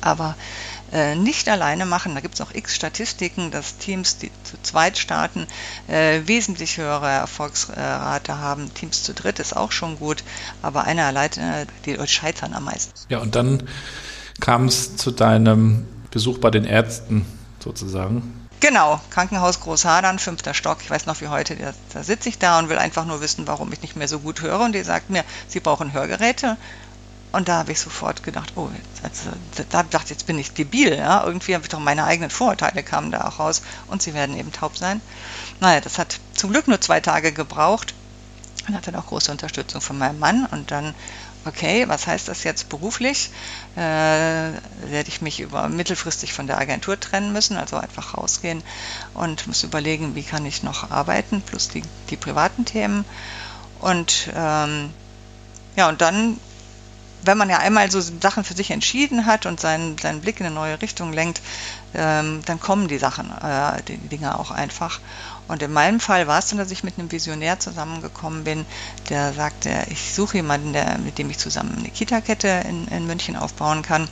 Aber 0.00 0.36
äh, 0.92 1.14
nicht 1.14 1.48
alleine 1.48 1.86
machen. 1.86 2.14
Da 2.14 2.20
gibt 2.20 2.34
es 2.34 2.40
auch 2.40 2.52
x 2.52 2.74
Statistiken, 2.74 3.50
dass 3.50 3.78
Teams, 3.78 4.18
die 4.18 4.30
zu 4.42 4.60
zweit 4.62 4.98
starten, 4.98 5.46
äh, 5.88 6.20
wesentlich 6.26 6.76
höhere 6.76 7.08
Erfolgsrate 7.08 8.38
haben. 8.38 8.72
Teams 8.74 9.02
zu 9.02 9.14
dritt 9.14 9.38
ist 9.38 9.56
auch 9.56 9.72
schon 9.72 9.98
gut, 9.98 10.22
aber 10.60 10.84
einer 10.84 11.04
alleine, 11.04 11.66
die 11.86 11.96
scheitern 12.06 12.52
am 12.52 12.64
meisten. 12.64 12.92
Ja, 13.08 13.18
und 13.18 13.34
dann 13.34 13.68
kam 14.42 14.66
es 14.66 14.96
zu 14.96 15.12
deinem 15.12 15.86
Besuch 16.10 16.38
bei 16.38 16.50
den 16.50 16.64
Ärzten 16.64 17.24
sozusagen. 17.60 18.48
Genau, 18.58 19.00
Krankenhaus 19.10 19.60
Großhadern, 19.60 20.18
fünfter 20.18 20.52
Stock. 20.52 20.78
Ich 20.82 20.90
weiß 20.90 21.06
noch 21.06 21.20
wie 21.20 21.28
heute, 21.28 21.56
da, 21.56 21.72
da 21.94 22.02
sitze 22.02 22.28
ich 22.28 22.38
da 22.38 22.58
und 22.58 22.68
will 22.68 22.78
einfach 22.78 23.06
nur 23.06 23.20
wissen, 23.20 23.46
warum 23.46 23.72
ich 23.72 23.82
nicht 23.82 23.96
mehr 23.96 24.08
so 24.08 24.18
gut 24.18 24.42
höre. 24.42 24.60
Und 24.60 24.74
die 24.74 24.82
sagt 24.82 25.10
mir, 25.10 25.24
Sie 25.48 25.60
brauchen 25.60 25.92
Hörgeräte. 25.92 26.56
Und 27.30 27.48
da 27.48 27.58
habe 27.58 27.72
ich 27.72 27.80
sofort 27.80 28.24
gedacht, 28.24 28.52
oh, 28.56 28.68
jetzt, 29.02 29.22
da 29.70 29.82
dachte 29.84 30.10
jetzt 30.10 30.26
bin 30.26 30.38
ich 30.38 30.52
debil, 30.52 30.96
ja. 30.96 31.24
Irgendwie 31.24 31.54
habe 31.54 31.64
ich 31.64 31.70
doch 31.70 31.78
meine 31.78 32.04
eigenen 32.04 32.30
Vorurteile 32.30 32.82
kamen 32.82 33.10
da 33.10 33.26
auch 33.26 33.38
raus 33.38 33.62
und 33.86 34.02
sie 34.02 34.12
werden 34.12 34.36
eben 34.36 34.52
taub 34.52 34.76
sein. 34.76 35.00
Naja, 35.60 35.80
das 35.80 35.98
hat 35.98 36.18
zum 36.34 36.50
Glück 36.50 36.68
nur 36.68 36.80
zwei 36.80 37.00
Tage 37.00 37.32
gebraucht 37.32 37.94
und 38.68 38.74
hatte 38.74 38.96
auch 38.98 39.06
große 39.06 39.30
Unterstützung 39.32 39.80
von 39.80 39.98
meinem 39.98 40.18
Mann 40.18 40.46
und 40.46 40.70
dann 40.70 40.94
okay, 41.44 41.88
was 41.88 42.06
heißt 42.06 42.28
das 42.28 42.44
jetzt 42.44 42.68
beruflich? 42.68 43.30
Äh, 43.76 43.80
werde 43.80 45.08
ich 45.08 45.20
mich 45.20 45.40
über 45.40 45.68
mittelfristig 45.68 46.32
von 46.32 46.46
der 46.46 46.58
Agentur 46.58 46.98
trennen 46.98 47.32
müssen, 47.32 47.56
also 47.56 47.76
einfach 47.76 48.16
rausgehen 48.16 48.62
und 49.14 49.46
muss 49.46 49.64
überlegen, 49.64 50.14
wie 50.14 50.22
kann 50.22 50.46
ich 50.46 50.62
noch 50.62 50.90
arbeiten, 50.90 51.42
plus 51.42 51.68
die, 51.68 51.82
die 52.10 52.16
privaten 52.16 52.64
Themen. 52.64 53.04
Und 53.80 54.30
ähm, 54.34 54.92
ja, 55.76 55.88
und 55.88 56.00
dann 56.00 56.38
wenn 57.22 57.38
man 57.38 57.48
ja 57.48 57.58
einmal 57.58 57.90
so 57.90 58.00
Sachen 58.00 58.44
für 58.44 58.54
sich 58.54 58.70
entschieden 58.70 59.26
hat 59.26 59.46
und 59.46 59.60
seinen, 59.60 59.96
seinen 59.98 60.20
Blick 60.20 60.40
in 60.40 60.46
eine 60.46 60.54
neue 60.54 60.82
Richtung 60.82 61.12
lenkt, 61.12 61.40
ähm, 61.94 62.42
dann 62.46 62.60
kommen 62.60 62.88
die 62.88 62.98
Sachen, 62.98 63.30
äh, 63.30 63.82
die 63.86 63.96
Dinge 63.96 64.38
auch 64.38 64.50
einfach. 64.50 65.00
Und 65.48 65.62
in 65.62 65.72
meinem 65.72 66.00
Fall 66.00 66.26
war 66.26 66.38
es 66.38 66.48
dann, 66.48 66.58
dass 66.58 66.70
ich 66.70 66.84
mit 66.84 66.98
einem 66.98 67.12
Visionär 67.12 67.58
zusammengekommen 67.58 68.44
bin, 68.44 68.64
der 69.08 69.32
sagte, 69.34 69.86
ich 69.90 70.14
suche 70.14 70.38
jemanden, 70.38 70.72
der, 70.72 70.98
mit 70.98 71.18
dem 71.18 71.30
ich 71.30 71.38
zusammen 71.38 71.76
eine 71.78 71.90
Kita-Kette 71.90 72.64
in, 72.68 72.86
in 72.88 73.06
München 73.06 73.36
aufbauen 73.36 73.82
kann. 73.82 74.08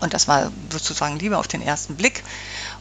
Und 0.00 0.14
das 0.14 0.28
war 0.28 0.50
sozusagen 0.70 1.18
Liebe 1.18 1.38
auf 1.38 1.46
den 1.46 1.60
ersten 1.60 1.96
Blick. 1.96 2.24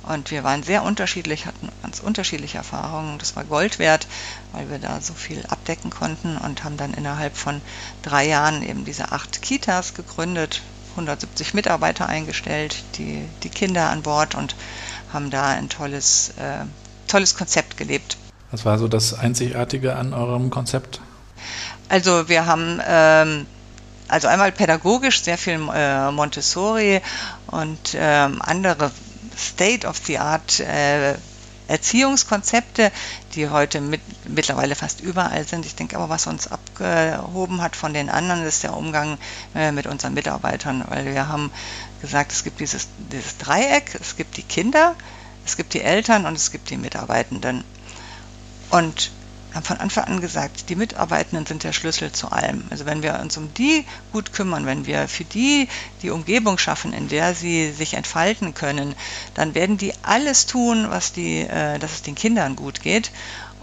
Und 0.04 0.32
wir 0.32 0.44
waren 0.44 0.64
sehr 0.64 0.84
unterschiedlich, 0.84 1.46
hatten 1.46 1.70
ganz 1.82 2.00
unterschiedliche 2.00 2.58
Erfahrungen. 2.58 3.18
Das 3.20 3.36
war 3.36 3.44
Gold 3.44 3.78
wert, 3.78 4.08
weil 4.54 4.70
wir 4.70 4.80
da 4.80 5.02
so 5.02 5.14
viel 5.14 5.46
abdecken 5.48 5.90
konnten 5.90 6.38
und 6.38 6.64
haben 6.64 6.78
dann 6.78 6.94
innerhalb 6.94 7.36
von 7.36 7.62
drei 8.02 8.26
Jahren 8.26 8.64
eben 8.64 8.86
diese 8.86 9.12
acht 9.12 9.42
Kitas 9.42 9.94
gegründet, 9.94 10.62
170 10.92 11.54
Mitarbeiter 11.54 12.08
eingestellt, 12.08 12.84
die, 12.98 13.28
die 13.44 13.50
Kinder 13.50 13.90
an 13.90 14.02
Bord 14.02 14.36
und 14.36 14.56
haben 15.12 15.30
da 15.30 15.48
ein 15.48 15.70
tolles, 15.70 16.30
äh, 16.38 16.66
tolles 17.10 17.36
Konzept 17.36 17.78
gelebt. 17.78 18.18
Was 18.52 18.66
war 18.66 18.80
so 18.80 18.88
das 18.88 19.14
Einzigartige 19.14 19.96
an 19.96 20.14
eurem 20.14 20.50
Konzept? 20.50 21.02
Also 21.88 22.30
wir 22.30 22.46
haben 22.46 22.82
ähm, 22.88 23.46
also 24.08 24.28
einmal 24.28 24.52
pädagogisch 24.52 25.22
sehr 25.22 25.38
viel 25.38 25.60
äh, 25.74 26.12
Montessori 26.12 27.02
und 27.48 27.96
ähm, 27.96 28.42
andere 28.42 28.92
State 29.38 29.88
of 29.88 29.98
the 30.06 30.18
Art 30.18 30.60
äh, 30.60 31.16
Erziehungskonzepte, 31.68 32.92
die 33.36 33.50
heute 33.50 33.80
mit, 33.80 34.02
mittlerweile 34.28 34.74
fast 34.74 35.02
überall 35.02 35.48
sind. 35.48 35.68
Ich 35.68 35.76
denke 35.76 35.98
aber, 35.98 36.10
was 36.10 36.26
uns 36.26 36.48
abgehoben 36.48 37.62
hat 37.62 37.76
von 37.76 37.94
den 37.94 38.10
anderen, 38.10 38.44
ist 38.44 38.64
der 38.64 38.76
Umgang 38.76 39.20
äh, 39.54 39.72
mit 39.72 39.86
unseren 39.86 40.16
Mitarbeitern, 40.16 40.84
weil 40.90 41.06
wir 41.06 41.28
haben 41.28 41.52
gesagt, 42.02 42.32
es 42.32 42.44
gibt 42.44 42.60
dieses, 42.60 42.88
dieses 43.12 43.38
Dreieck, 43.38 43.96
es 44.02 44.18
gibt 44.18 44.38
die 44.38 44.44
Kinder, 44.44 44.96
es 45.50 45.58
gibt 45.58 45.74
die 45.74 45.82
Eltern 45.82 46.26
und 46.28 46.36
es 46.36 46.52
gibt 46.52 46.70
die 46.70 46.78
Mitarbeitenden. 46.78 47.64
Und 48.70 49.12
haben 49.54 49.64
von 49.64 49.78
Anfang 49.78 50.04
an 50.04 50.22
gesagt, 50.22 50.70
die 50.70 50.76
Mitarbeitenden 50.76 51.48
sind 51.48 51.64
der 51.64 51.74
Schlüssel 51.74 52.12
zu 52.12 52.32
allem. 52.32 52.66
Also 52.70 52.86
wenn 52.86 53.02
wir 53.02 53.20
uns 53.20 53.36
um 53.36 53.52
die 53.56 53.84
gut 54.12 54.32
kümmern, 54.32 54.68
wenn 54.68 54.86
wir 54.86 55.08
für 55.08 55.24
die 55.24 55.68
die 56.04 56.12
Umgebung 56.12 56.60
schaffen, 56.60 56.94
in 56.94 57.08
der 57.08 57.34
sie 57.34 57.72
sich 57.72 57.96
entfalten 57.96 58.54
können, 58.54 58.94
dann 59.34 59.56
werden 59.56 59.78
die 59.78 59.94
alles 60.04 60.46
tun, 60.46 60.86
was 60.92 61.14
die, 61.14 61.40
äh, 61.40 61.80
dass 61.80 61.94
es 61.94 62.04
den 62.04 62.14
Kindern 62.14 62.56
gut 62.56 62.82
geht. 62.82 63.12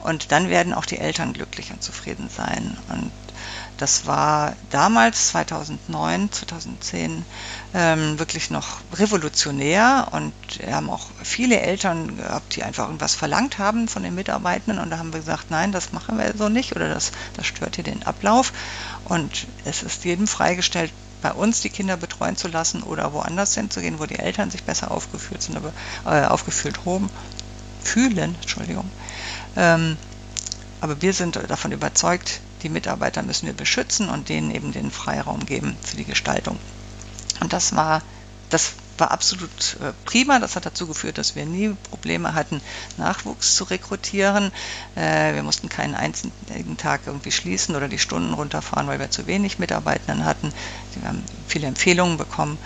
Und 0.03 0.33
dann 0.33 0.51
werden 0.51 0.75
auch 0.75 0.87
die 0.87 0.99
Eltern 0.99 1.33
glücklich 1.33 1.71
und 1.71 1.85
zufrieden 1.85 2.29
sein. 2.37 2.77
Und 2.89 3.13
das 3.79 4.07
war 4.07 4.57
damals, 4.71 5.29
2009, 5.29 6.33
2010, 6.33 7.25
ähm, 7.77 8.19
wirklich 8.19 8.49
noch 8.51 8.79
revolutionär 8.95 10.09
und 10.13 10.33
wir 10.59 10.75
haben 10.75 10.89
auch 10.89 11.09
viele 11.23 11.61
Eltern 11.61 12.17
gehabt, 12.17 12.57
die 12.57 12.63
einfach 12.63 12.87
irgendwas 12.87 13.15
verlangt 13.15 13.59
haben 13.59 13.87
von 13.87 14.03
den 14.03 14.15
Mitarbeitenden 14.15 14.83
und 14.83 14.89
da 14.89 14.97
haben 14.97 15.13
wir 15.13 15.21
gesagt, 15.21 15.51
nein, 15.51 15.73
das 15.73 15.93
machen 15.93 16.17
wir 16.17 16.33
so 16.39 16.49
nicht 16.49 16.75
oder 16.75 16.89
das, 16.89 17.13
das 17.35 17.47
stört 17.47 17.75
hier 17.75 17.85
den 17.85 18.03
Ablauf 18.05 18.55
und 19.05 19.47
es 19.67 19.83
ist 19.83 20.07
jedem 20.07 20.27
freigestellt, 20.27 20.91
bei 21.21 21.33
uns 21.33 21.61
die 21.61 21.69
Kinder 21.69 21.99
betreuen 21.99 22.37
zu 22.37 22.49
lassen 22.49 22.83
oder 22.83 23.13
woanders 23.13 23.55
hinzugehen, 23.55 23.99
wo 23.99 24.07
die 24.07 24.19
Eltern 24.19 24.51
sich 24.51 24.65
besser 24.65 24.91
aufgeführt 24.91 25.43
sind, 25.43 25.57
aber 25.57 25.73
äh, 26.07 26.25
aufgeführt 26.25 26.81
haben, 26.87 27.11
fühlen, 27.85 28.37
Entschuldigung. 28.41 28.91
Ähm, 29.55 29.99
aber 30.81 31.03
wir 31.03 31.13
sind 31.13 31.37
davon 31.37 31.73
überzeugt, 31.73 32.41
die 32.63 32.71
Mitarbeiter 32.71 33.23
müssen 33.23 33.47
wir 33.47 33.55
beschützen 33.55 34.09
und 34.09 34.31
denen 34.31 34.51
eben 34.51 34.73
den 34.73 34.91
Freiraum 34.91 35.45
geben 35.45 35.77
für 35.83 35.97
die 35.99 36.05
Gestaltung. 36.05 36.59
Und 37.41 37.53
das 37.53 37.75
war, 37.75 38.03
das 38.51 38.73
war 38.99 39.11
absolut 39.11 39.77
äh, 39.81 39.93
prima. 40.05 40.39
Das 40.39 40.57
hat 40.57 40.67
dazu 40.67 40.87
geführt, 40.87 41.19
dass 41.19 41.35
wir 41.35 41.47
nie 41.47 41.75
Probleme 41.91 42.35
hatten, 42.35 42.61
Nachwuchs 42.97 43.55
zu 43.57 43.65
rekrutieren. 43.65 44.53
Äh, 44.95 45.35
wir 45.35 45.43
mussten 45.43 45.69
keinen 45.69 45.95
einzigen 45.95 46.77
Tag 46.77 47.03
irgendwie 47.07 47.33
schließen 47.33 47.77
oder 47.77 47.89
die 47.89 47.99
Stunden 47.99 48.35
runterfahren, 48.35 48.87
weil 48.87 48.99
wir 48.99 49.11
zu 49.11 49.27
wenig 49.27 49.59
Mitarbeitenden 49.59 50.25
hatten. 50.25 50.53
Wir 50.95 51.09
haben 51.09 51.23
viele 51.47 51.67
Empfehlungen 51.67 52.17
bekommen. 52.17 52.59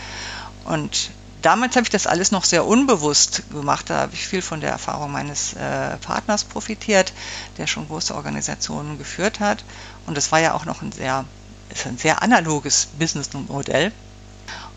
Und 0.64 1.10
damals 1.42 1.76
habe 1.76 1.84
ich 1.84 1.90
das 1.90 2.06
alles 2.06 2.30
noch 2.30 2.44
sehr 2.44 2.66
unbewusst 2.66 3.42
gemacht. 3.50 3.90
Da 3.90 4.00
habe 4.00 4.14
ich 4.14 4.26
viel 4.26 4.42
von 4.42 4.60
der 4.60 4.70
Erfahrung 4.70 5.12
meines 5.12 5.54
äh, 5.54 5.96
Partners 5.98 6.44
profitiert, 6.44 7.12
der 7.58 7.66
schon 7.66 7.88
große 7.88 8.14
Organisationen 8.14 8.98
geführt 8.98 9.40
hat. 9.40 9.64
Und 10.06 10.16
es 10.18 10.30
war 10.32 10.40
ja 10.40 10.54
auch 10.54 10.64
noch 10.64 10.82
ein 10.82 10.92
sehr, 10.92 11.24
ist 11.70 11.86
ein 11.86 11.98
sehr 11.98 12.22
analoges 12.22 12.88
Businessmodell. 12.98 13.92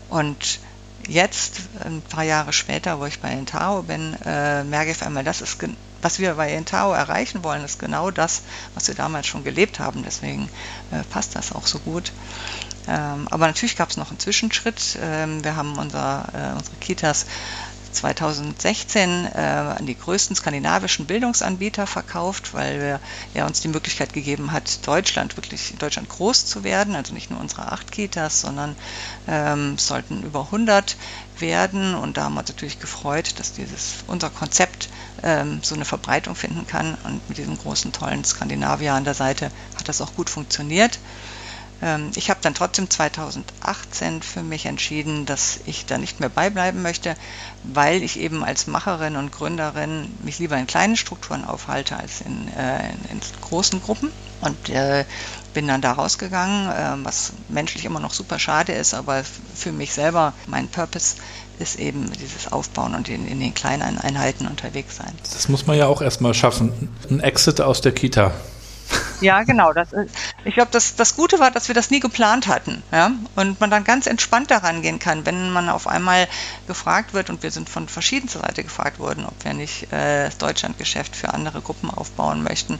Und 0.08 0.60
jetzt, 1.06 1.60
ein 1.84 2.02
paar 2.02 2.24
Jahre 2.24 2.52
später, 2.52 3.00
wo 3.00 3.06
ich 3.06 3.20
bei 3.20 3.32
Intao 3.32 3.82
bin, 3.82 4.16
äh, 4.24 4.64
merke 4.64 4.90
ich 4.90 4.96
auf 4.96 5.06
einmal, 5.06 5.24
das 5.24 5.40
ist, 5.40 5.58
was 6.02 6.18
wir 6.18 6.34
bei 6.34 6.54
Intao 6.54 6.92
erreichen 6.92 7.42
wollen, 7.44 7.64
ist 7.64 7.78
genau 7.78 8.10
das, 8.10 8.42
was 8.74 8.88
wir 8.88 8.94
damals 8.94 9.26
schon 9.26 9.44
gelebt 9.44 9.78
haben. 9.78 10.02
Deswegen 10.02 10.50
äh, 10.90 11.02
passt 11.10 11.34
das 11.34 11.52
auch 11.52 11.66
so 11.66 11.78
gut. 11.78 12.12
Ähm, 12.86 13.26
aber 13.30 13.46
natürlich 13.46 13.76
gab 13.76 13.90
es 13.90 13.96
noch 13.96 14.10
einen 14.10 14.18
Zwischenschritt. 14.18 14.98
Ähm, 15.00 15.42
wir 15.42 15.56
haben 15.56 15.78
unser, 15.78 16.28
äh, 16.34 16.58
unsere 16.58 16.76
Kitas 16.76 17.26
2016 17.94 19.26
äh, 19.26 19.38
an 19.38 19.86
die 19.86 19.96
größten 19.96 20.36
skandinavischen 20.36 21.06
Bildungsanbieter 21.06 21.86
verkauft, 21.86 22.52
weil 22.52 23.00
er 23.32 23.46
uns 23.46 23.60
die 23.60 23.68
Möglichkeit 23.68 24.12
gegeben 24.12 24.52
hat, 24.52 24.86
Deutschland 24.86 25.36
wirklich 25.36 25.74
Deutschland 25.78 26.08
groß 26.08 26.46
zu 26.46 26.64
werden. 26.64 26.94
Also 26.94 27.14
nicht 27.14 27.30
nur 27.30 27.40
unsere 27.40 27.72
acht 27.72 27.90
Kitas, 27.92 28.40
sondern 28.40 28.76
ähm, 29.26 29.74
es 29.76 29.86
sollten 29.86 30.22
über 30.22 30.40
100 30.40 30.96
werden. 31.38 31.94
Und 31.94 32.16
da 32.16 32.24
haben 32.24 32.34
wir 32.34 32.40
uns 32.40 32.48
natürlich 32.50 32.80
gefreut, 32.80 33.38
dass 33.38 33.52
dieses 33.52 34.04
unser 34.06 34.30
Konzept 34.30 34.88
ähm, 35.22 35.60
so 35.62 35.74
eine 35.74 35.84
Verbreitung 35.84 36.34
finden 36.34 36.66
kann. 36.66 36.96
Und 37.04 37.28
mit 37.28 37.38
diesem 37.38 37.56
großen 37.56 37.92
tollen 37.92 38.24
Skandinavier 38.24 38.94
an 38.94 39.04
der 39.04 39.14
Seite 39.14 39.50
hat 39.76 39.88
das 39.88 40.00
auch 40.00 40.14
gut 40.14 40.30
funktioniert. 40.30 40.98
Ähm, 41.84 42.10
ich 42.14 42.30
habe 42.30 42.40
dann 42.42 42.54
trotzdem 42.54 42.88
2018 42.88 44.22
für 44.22 44.42
mich 44.42 44.66
entschieden, 44.66 45.26
dass 45.26 45.60
ich 45.66 45.84
da 45.84 45.98
nicht 45.98 46.18
mehr 46.18 46.30
beibleiben 46.30 46.80
möchte, 46.82 47.14
weil 47.62 48.02
ich 48.02 48.18
eben 48.18 48.42
als 48.42 48.66
Macherin 48.66 49.16
und 49.16 49.30
Gründerin 49.30 50.10
mich 50.22 50.38
lieber 50.38 50.56
in 50.56 50.66
kleinen 50.66 50.96
Strukturen 50.96 51.44
aufhalte 51.44 51.96
als 51.96 52.22
in, 52.22 52.48
äh, 52.56 52.88
in 53.12 53.20
großen 53.42 53.82
Gruppen. 53.82 54.10
Und 54.40 54.68
äh, 54.70 55.04
bin 55.52 55.68
dann 55.68 55.80
da 55.80 55.92
rausgegangen, 55.92 56.70
äh, 56.70 57.04
was 57.04 57.32
menschlich 57.48 57.84
immer 57.84 58.00
noch 58.00 58.12
super 58.12 58.38
schade 58.38 58.72
ist, 58.72 58.94
aber 58.94 59.22
für 59.54 59.72
mich 59.72 59.92
selber 59.94 60.32
mein 60.46 60.68
Purpose 60.68 61.16
ist 61.58 61.78
eben 61.78 62.10
dieses 62.12 62.50
Aufbauen 62.50 62.94
und 62.94 63.08
in, 63.08 63.28
in 63.28 63.40
den 63.40 63.54
kleinen 63.54 63.98
Einheiten 63.98 64.46
unterwegs 64.46 64.96
sein. 64.96 65.12
Das 65.22 65.48
muss 65.48 65.66
man 65.66 65.78
ja 65.78 65.86
auch 65.86 66.02
erstmal 66.02 66.34
schaffen. 66.34 66.90
Ein 67.08 67.20
Exit 67.20 67.60
aus 67.60 67.80
der 67.80 67.92
Kita. 67.92 68.32
Ja, 69.20 69.42
genau. 69.42 69.72
Das, 69.72 69.88
ich 70.44 70.54
glaube, 70.54 70.70
das, 70.72 70.96
das 70.96 71.16
Gute 71.16 71.38
war, 71.38 71.50
dass 71.50 71.68
wir 71.68 71.74
das 71.74 71.90
nie 71.90 72.00
geplant 72.00 72.46
hatten. 72.46 72.82
Ja? 72.92 73.12
Und 73.36 73.60
man 73.60 73.70
dann 73.70 73.84
ganz 73.84 74.06
entspannt 74.06 74.50
daran 74.50 74.82
gehen 74.82 74.98
kann, 74.98 75.24
wenn 75.24 75.50
man 75.50 75.68
auf 75.68 75.86
einmal 75.86 76.28
gefragt 76.66 77.14
wird, 77.14 77.30
und 77.30 77.42
wir 77.42 77.50
sind 77.50 77.68
von 77.68 77.88
verschiedenster 77.88 78.40
Seite 78.40 78.64
gefragt 78.64 78.98
worden, 78.98 79.24
ob 79.26 79.44
wir 79.44 79.54
nicht 79.54 79.92
äh, 79.92 80.26
das 80.26 80.38
Deutschlandgeschäft 80.38 81.16
für 81.16 81.32
andere 81.32 81.60
Gruppen 81.60 81.90
aufbauen 81.90 82.42
möchten. 82.42 82.78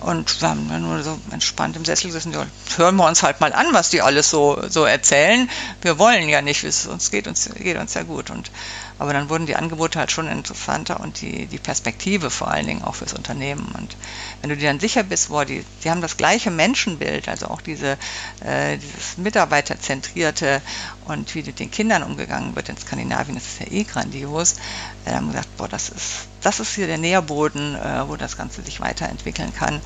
Und 0.00 0.40
wir 0.40 0.48
haben 0.50 0.82
nur 0.82 1.02
so 1.02 1.18
entspannt 1.30 1.76
im 1.76 1.84
Sessel 1.84 2.08
gesessen, 2.08 2.34
hören 2.76 2.96
wir 2.96 3.06
uns 3.06 3.22
halt 3.22 3.40
mal 3.40 3.52
an, 3.52 3.66
was 3.72 3.90
die 3.90 4.02
alles 4.02 4.30
so, 4.30 4.62
so 4.68 4.84
erzählen. 4.84 5.48
Wir 5.80 5.98
wollen 5.98 6.28
ja 6.28 6.42
nicht, 6.42 6.64
es 6.64 6.86
uns 6.86 7.10
geht 7.10 7.26
uns, 7.26 7.48
geht 7.54 7.78
uns 7.78 7.94
ja 7.94 8.02
gut. 8.02 8.30
Und 8.30 8.50
aber 8.98 9.12
dann 9.12 9.28
wurden 9.28 9.46
die 9.46 9.56
Angebote 9.56 9.98
halt 9.98 10.10
schon 10.10 10.28
interessanter 10.28 11.00
und 11.00 11.20
die, 11.20 11.46
die 11.46 11.58
Perspektive 11.58 12.30
vor 12.30 12.50
allen 12.50 12.66
Dingen 12.66 12.82
auch 12.82 12.96
fürs 12.96 13.14
Unternehmen. 13.14 13.74
Und 13.76 13.96
wenn 14.40 14.50
du 14.50 14.56
dir 14.56 14.68
dann 14.68 14.80
sicher 14.80 15.02
bist, 15.02 15.28
boah, 15.28 15.44
die, 15.44 15.64
die 15.82 15.90
haben 15.90 16.00
das 16.00 16.16
gleiche 16.16 16.50
Menschenbild, 16.50 17.28
also 17.28 17.46
auch 17.48 17.60
diese, 17.60 17.98
äh, 18.44 18.78
dieses 18.78 19.18
Mitarbeiterzentrierte 19.18 20.62
und 21.06 21.34
wie 21.34 21.42
mit 21.42 21.58
den 21.58 21.70
Kindern 21.70 22.02
umgegangen 22.02 22.54
wird 22.54 22.68
in 22.68 22.76
Skandinavien, 22.76 23.34
das 23.34 23.46
ist 23.46 23.60
ja 23.60 23.66
eh 23.70 23.84
grandios. 23.84 24.56
Da 25.04 25.16
haben 25.16 25.26
wir 25.26 25.32
gesagt, 25.32 25.56
boah, 25.56 25.68
das 25.68 25.88
ist, 25.88 26.28
das 26.42 26.60
ist 26.60 26.74
hier 26.74 26.86
der 26.86 26.98
Nährboden, 26.98 27.74
äh, 27.74 28.08
wo 28.08 28.16
das 28.16 28.36
Ganze 28.36 28.62
sich 28.62 28.80
weiterentwickeln 28.80 29.52
kann. 29.54 29.80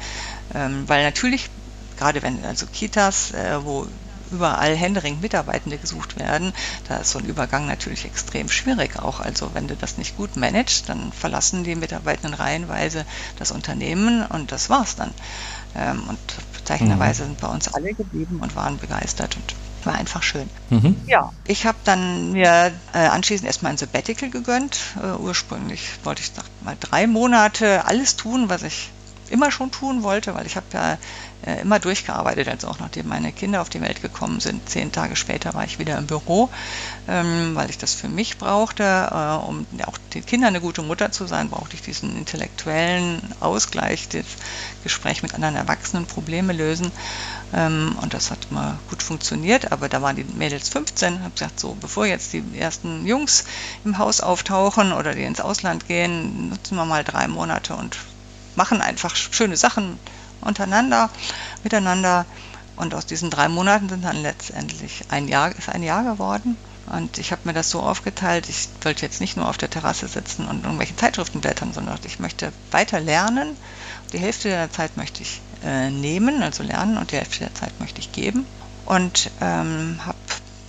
Ähm, 0.54 0.84
weil 0.86 1.04
natürlich 1.04 1.48
gerade 1.96 2.22
wenn 2.22 2.44
also 2.44 2.66
Kitas, 2.66 3.32
äh, 3.32 3.64
wo 3.64 3.86
überall 4.30 4.76
händeringend 4.76 5.22
Mitarbeitende 5.22 5.78
gesucht 5.78 6.18
werden, 6.18 6.52
da 6.88 6.98
ist 6.98 7.10
so 7.10 7.18
ein 7.18 7.26
Übergang 7.26 7.66
natürlich 7.66 8.04
extrem 8.04 8.48
schwierig 8.48 8.98
auch. 8.98 9.20
Also 9.20 9.50
wenn 9.54 9.68
du 9.68 9.76
das 9.76 9.98
nicht 9.98 10.16
gut 10.16 10.36
managst, 10.36 10.88
dann 10.88 11.12
verlassen 11.12 11.64
die 11.64 11.74
Mitarbeitenden 11.74 12.34
reihenweise 12.34 13.04
das 13.38 13.50
Unternehmen 13.50 14.24
und 14.26 14.52
das 14.52 14.70
war's 14.70 14.96
dann. 14.96 15.12
Ähm, 15.74 16.04
und 16.08 16.18
bezeichnenderweise 16.54 17.22
mhm. 17.22 17.26
sind 17.28 17.40
bei 17.40 17.48
uns 17.48 17.72
alle 17.74 17.94
geblieben 17.94 18.38
und 18.40 18.56
waren 18.56 18.78
begeistert 18.78 19.36
und 19.36 19.54
war 19.86 19.94
einfach 19.94 20.22
schön. 20.22 20.50
Mhm. 20.70 20.96
Ja, 21.06 21.30
ich 21.46 21.64
habe 21.64 21.78
dann 21.84 22.32
mir 22.32 22.72
äh, 22.92 22.98
anschließend 22.98 23.46
erstmal 23.46 23.72
ein 23.72 23.78
Sabbatical 23.78 24.30
gegönnt. 24.30 24.78
Äh, 25.02 25.16
ursprünglich 25.16 25.88
wollte 26.02 26.22
ich 26.22 26.32
mal 26.62 26.76
drei 26.78 27.06
Monate 27.06 27.84
alles 27.86 28.16
tun, 28.16 28.48
was 28.48 28.62
ich 28.62 28.90
immer 29.30 29.50
schon 29.50 29.70
tun 29.70 30.02
wollte, 30.02 30.34
weil 30.34 30.46
ich 30.46 30.56
habe 30.56 30.66
ja 30.72 30.98
äh, 31.44 31.60
immer 31.60 31.78
durchgearbeitet, 31.78 32.48
also 32.48 32.68
auch 32.68 32.78
nachdem 32.78 33.08
meine 33.08 33.32
Kinder 33.32 33.60
auf 33.60 33.68
die 33.68 33.80
Welt 33.80 34.02
gekommen 34.02 34.40
sind. 34.40 34.68
Zehn 34.68 34.92
Tage 34.92 35.16
später 35.16 35.54
war 35.54 35.64
ich 35.64 35.78
wieder 35.78 35.98
im 35.98 36.06
Büro, 36.06 36.48
ähm, 37.08 37.54
weil 37.54 37.70
ich 37.70 37.78
das 37.78 37.94
für 37.94 38.08
mich 38.08 38.38
brauchte. 38.38 38.82
Äh, 38.82 39.46
um 39.46 39.66
auch 39.86 39.98
den 40.14 40.24
Kindern 40.24 40.48
eine 40.48 40.60
gute 40.60 40.82
Mutter 40.82 41.12
zu 41.12 41.26
sein, 41.26 41.50
brauchte 41.50 41.74
ich 41.74 41.82
diesen 41.82 42.16
intellektuellen 42.16 43.20
Ausgleich, 43.40 44.08
das 44.08 44.24
Gespräch 44.82 45.22
mit 45.22 45.34
anderen 45.34 45.56
Erwachsenen, 45.56 46.06
Probleme 46.06 46.52
lösen. 46.52 46.90
Ähm, 47.54 47.96
und 48.00 48.14
das 48.14 48.30
hat 48.30 48.48
immer 48.50 48.78
gut 48.88 49.02
funktioniert, 49.02 49.72
aber 49.72 49.88
da 49.88 50.02
waren 50.02 50.16
die 50.16 50.24
Mädels 50.24 50.68
15, 50.70 51.20
habe 51.20 51.30
gesagt, 51.30 51.60
so, 51.60 51.76
bevor 51.80 52.06
jetzt 52.06 52.32
die 52.32 52.42
ersten 52.58 53.06
Jungs 53.06 53.44
im 53.84 53.98
Haus 53.98 54.20
auftauchen 54.20 54.92
oder 54.92 55.14
die 55.14 55.24
ins 55.24 55.40
Ausland 55.40 55.86
gehen, 55.86 56.50
nutzen 56.50 56.76
wir 56.76 56.84
mal 56.84 57.04
drei 57.04 57.28
Monate 57.28 57.74
und 57.74 57.96
machen 58.56 58.80
einfach 58.80 59.14
schöne 59.14 59.56
Sachen 59.56 59.98
untereinander, 60.40 61.10
miteinander. 61.62 62.26
Und 62.76 62.94
aus 62.94 63.06
diesen 63.06 63.30
drei 63.30 63.48
Monaten 63.48 63.88
sind 63.88 64.04
dann 64.04 64.20
letztendlich 64.20 65.04
ein 65.08 65.28
Jahr, 65.28 65.50
ist 65.56 65.68
ein 65.68 65.82
Jahr 65.82 66.04
geworden. 66.04 66.56
Und 66.86 67.18
ich 67.18 67.32
habe 67.32 67.42
mir 67.44 67.52
das 67.52 67.70
so 67.70 67.80
aufgeteilt, 67.80 68.48
ich 68.48 68.68
wollte 68.82 69.04
jetzt 69.04 69.20
nicht 69.20 69.36
nur 69.36 69.48
auf 69.48 69.58
der 69.58 69.70
Terrasse 69.70 70.06
sitzen 70.06 70.46
und 70.46 70.64
irgendwelche 70.64 70.94
Zeitschriften 70.94 71.40
blättern, 71.40 71.72
sondern 71.72 71.98
ich 72.04 72.20
möchte 72.20 72.52
weiter 72.70 73.00
lernen. 73.00 73.56
Die 74.12 74.18
Hälfte 74.18 74.48
der 74.48 74.70
Zeit 74.70 74.96
möchte 74.96 75.22
ich 75.22 75.40
äh, 75.64 75.90
nehmen, 75.90 76.42
also 76.42 76.62
lernen, 76.62 76.96
und 76.96 77.10
die 77.10 77.16
Hälfte 77.16 77.40
der 77.40 77.54
Zeit 77.54 77.72
möchte 77.80 78.00
ich 78.00 78.12
geben. 78.12 78.46
Und 78.84 79.30
ähm, 79.40 79.98
habe 80.04 80.18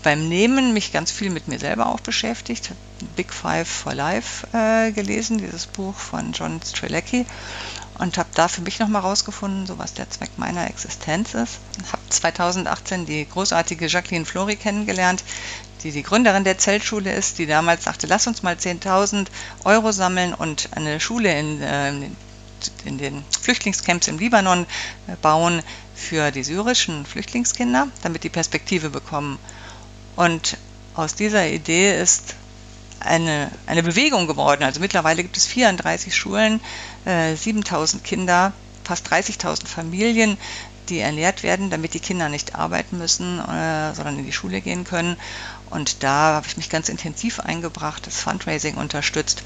beim 0.01 0.27
Nehmen 0.27 0.73
mich 0.73 0.91
ganz 0.91 1.11
viel 1.11 1.29
mit 1.29 1.47
mir 1.47 1.59
selber 1.59 1.87
auch 1.87 1.99
beschäftigt. 1.99 2.71
Big 3.15 3.33
Five 3.33 3.67
for 3.67 3.93
Life 3.93 4.47
äh, 4.53 4.91
gelesen, 4.91 5.37
dieses 5.37 5.67
Buch 5.67 5.95
von 5.95 6.31
John 6.31 6.61
Strelecki 6.65 7.25
und 7.99 8.17
habe 8.17 8.29
da 8.33 8.47
für 8.47 8.61
mich 8.61 8.79
nochmal 8.79 9.01
rausgefunden, 9.01 9.65
so 9.65 9.77
was 9.77 9.93
der 9.93 10.09
Zweck 10.09 10.31
meiner 10.37 10.69
Existenz 10.69 11.33
ist. 11.33 11.59
Habe 11.91 12.01
2018 12.09 13.05
die 13.05 13.27
großartige 13.27 13.87
Jacqueline 13.87 14.25
Flori 14.25 14.55
kennengelernt, 14.55 15.23
die 15.83 15.91
die 15.91 16.03
Gründerin 16.03 16.43
der 16.43 16.57
Zeltschule 16.57 17.13
ist, 17.13 17.39
die 17.39 17.45
damals 17.45 17.85
sagte, 17.85 18.07
lass 18.07 18.27
uns 18.27 18.43
mal 18.43 18.55
10.000 18.55 19.27
Euro 19.63 19.91
sammeln 19.91 20.33
und 20.33 20.69
eine 20.75 20.99
Schule 20.99 21.37
in, 21.39 21.61
äh, 21.61 21.91
in 22.85 22.97
den 22.97 23.23
Flüchtlingscamps 23.41 24.07
im 24.07 24.19
Libanon 24.19 24.65
äh, 25.07 25.15
bauen 25.21 25.61
für 25.95 26.31
die 26.31 26.43
syrischen 26.43 27.05
Flüchtlingskinder, 27.05 27.87
damit 28.03 28.23
die 28.23 28.29
Perspektive 28.29 28.89
bekommen. 28.89 29.39
Und 30.15 30.57
aus 30.95 31.15
dieser 31.15 31.47
Idee 31.47 31.99
ist 31.99 32.35
eine, 32.99 33.51
eine 33.65 33.83
Bewegung 33.83 34.27
geworden. 34.27 34.63
Also 34.63 34.79
mittlerweile 34.79 35.23
gibt 35.23 35.37
es 35.37 35.45
34 35.47 36.15
Schulen, 36.15 36.59
äh, 37.05 37.35
7000 37.35 38.03
Kinder, 38.03 38.53
fast 38.83 39.07
30.000 39.07 39.67
Familien, 39.67 40.37
die 40.89 40.99
ernährt 40.99 41.43
werden, 41.43 41.69
damit 41.69 41.93
die 41.93 41.99
Kinder 41.99 42.29
nicht 42.29 42.55
arbeiten 42.55 42.97
müssen, 42.97 43.39
äh, 43.39 43.93
sondern 43.93 44.19
in 44.19 44.25
die 44.25 44.31
Schule 44.31 44.61
gehen 44.61 44.83
können. 44.83 45.17
Und 45.69 46.03
da 46.03 46.35
habe 46.35 46.47
ich 46.47 46.57
mich 46.57 46.69
ganz 46.69 46.87
intensiv 46.89 47.39
eingebracht, 47.39 48.07
das 48.07 48.19
Fundraising 48.21 48.75
unterstützt 48.75 49.43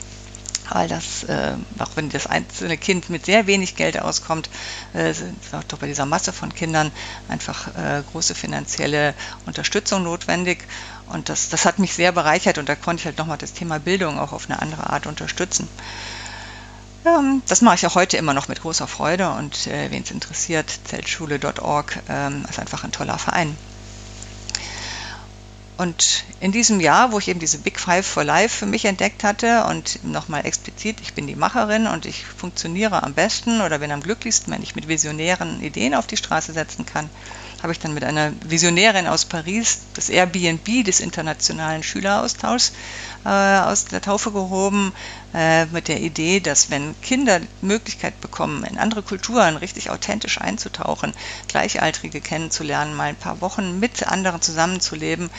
weil 0.74 0.88
das, 0.88 1.24
äh, 1.24 1.54
auch 1.80 1.92
wenn 1.96 2.10
das 2.10 2.28
einzelne 2.28 2.78
Kind 2.78 3.10
mit 3.10 3.26
sehr 3.26 3.46
wenig 3.48 3.76
Geld 3.76 4.00
auskommt, 4.00 4.50
äh, 4.94 5.14
auch 5.52 5.64
doch 5.66 5.80
bei 5.80 5.88
dieser 5.88 6.06
Masse 6.06 6.32
von 6.32 6.54
Kindern 6.54 6.92
einfach 7.28 7.68
äh, 7.76 8.04
große 8.12 8.36
finanzielle 8.36 9.14
Unterstützung 9.46 10.04
notwendig. 10.04 10.66
Und 11.12 11.30
das, 11.30 11.50
das 11.50 11.66
hat 11.66 11.80
mich 11.80 11.94
sehr 11.94 12.12
bereichert 12.12 12.58
und 12.58 12.70
da 12.70 12.76
konnte 12.76 13.02
ich 13.02 13.06
halt 13.06 13.18
nochmal 13.18 13.38
das 13.38 13.54
Thema 13.54 13.80
Bildung 13.80 14.20
auch 14.20 14.32
auf 14.32 14.50
eine 14.50 14.62
andere 14.62 14.90
Art 14.90 15.08
unterstützen. 15.08 15.68
Ähm, 17.06 17.42
das 17.48 17.62
mache 17.62 17.76
ich 17.76 17.88
auch 17.88 17.96
heute 17.96 18.18
immer 18.18 18.34
noch 18.34 18.48
mit 18.48 18.62
großer 18.62 18.88
Freude 18.88 19.32
und 19.32 19.68
äh, 19.68 19.92
wen 19.92 20.04
es 20.04 20.12
interessiert, 20.12 20.72
zeltschule.org 20.86 22.04
ähm, 22.10 22.46
ist 22.50 22.60
einfach 22.60 22.84
ein 22.84 22.92
toller 22.92 23.18
Verein. 23.18 23.56
Und 25.78 26.26
in 26.40 26.52
diesem 26.52 26.80
Jahr, 26.80 27.12
wo 27.12 27.18
ich 27.18 27.28
eben 27.28 27.40
diese 27.40 27.58
Big 27.58 27.80
Five 27.80 28.06
for 28.06 28.24
Life 28.24 28.56
für 28.56 28.68
mich 28.68 28.86
entdeckt 28.86 29.24
hatte 29.24 29.66
und 29.66 30.04
nochmal 30.04 30.46
explizit, 30.46 31.02
ich 31.02 31.16
bin 31.16 31.26
die 31.26 31.36
Macherin 31.36 31.88
und 31.88 32.06
ich 32.06 32.24
funktioniere 32.24 33.02
am 33.02 33.16
besten 33.16 33.62
oder 33.62 33.80
bin 33.80 33.92
am 33.92 34.02
glücklichsten, 34.02 34.54
wenn 34.54 34.62
ich 34.62 34.76
mit 34.76 34.88
visionären 34.88 35.60
Ideen 35.64 35.96
auf 35.96 36.06
die 36.06 36.18
Straße 36.18 36.54
setzen 36.54 36.86
kann, 36.86 37.10
habe 37.62 37.74
ich 37.74 37.80
dann 37.80 37.94
mit 37.94 38.04
einer 38.04 38.34
Visionärin 38.46 39.08
aus 39.08 39.26
Paris 39.26 39.80
das 39.94 40.10
Airbnb 40.10 40.84
des 40.84 41.00
internationalen 41.00 41.84
Schüleraustauschs 41.84 42.72
äh, 43.24 43.30
aus 43.30 43.86
der 43.86 44.02
Taufe 44.02 44.32
gehoben, 44.32 44.94
äh, 45.34 45.66
mit 45.68 45.88
der 45.88 46.02
Idee, 46.02 46.40
dass 46.40 46.70
wenn 46.70 47.00
Kinder 47.02 47.40
die 47.40 47.48
Möglichkeit 47.62 48.20
bekommen, 48.20 48.64
in 48.64 48.78
andere 48.78 49.04
Kulturen 49.04 49.58
richtig 49.58 49.90
authentisch 49.90 50.42
einzutauchen, 50.42 51.14
Gleichaltrige 51.48 52.20
kennenzulernen, 52.22 52.96
mal 52.96 53.10
ein 53.10 53.16
paar 53.16 53.42
Wochen 53.42 53.80
mit 53.80 54.08
anderen 54.08 54.42
zusammenzuleben, 54.42 55.30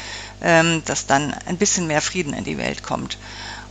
ähm, 0.41 0.83
dass 0.85 1.07
dann 1.07 1.35
ein 1.47 1.59
bisschen 1.59 1.87
mehr 1.87 2.03
Frieden 2.03 2.35
in 2.35 2.45
die 2.45 2.59
Welt 2.59 2.83
kommt. 2.83 3.19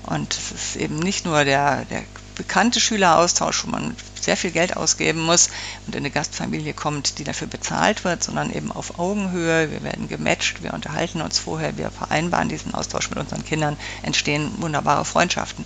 Und 0.04 0.34
es 0.34 0.52
ist 0.52 0.76
eben 0.76 1.00
nicht 1.00 1.26
nur 1.26 1.46
der, 1.46 1.86
der 1.86 2.04
bekannte 2.42 2.80
Schüleraustausch, 2.80 3.66
wo 3.66 3.70
man 3.70 3.96
sehr 4.20 4.36
viel 4.36 4.50
Geld 4.50 4.76
ausgeben 4.76 5.22
muss 5.22 5.50
und 5.86 5.94
in 5.94 6.00
eine 6.00 6.10
Gastfamilie 6.10 6.74
kommt, 6.74 7.20
die 7.20 7.24
dafür 7.24 7.46
bezahlt 7.46 8.04
wird, 8.04 8.24
sondern 8.24 8.52
eben 8.52 8.72
auf 8.72 8.98
Augenhöhe. 8.98 9.70
Wir 9.70 9.84
werden 9.84 10.10
gematcht, 10.10 10.64
wir 10.64 10.74
unterhalten 10.74 11.22
uns 11.22 11.38
vorher, 11.38 11.78
wir 11.78 11.92
vereinbaren 11.92 12.50
diesen 12.50 12.74
Austausch 12.74 13.12
mit 13.12 13.20
unseren 13.20 13.46
Kindern, 13.46 13.78
entstehen 14.02 14.52
wunderbare 14.58 15.06
Freundschaften. 15.06 15.66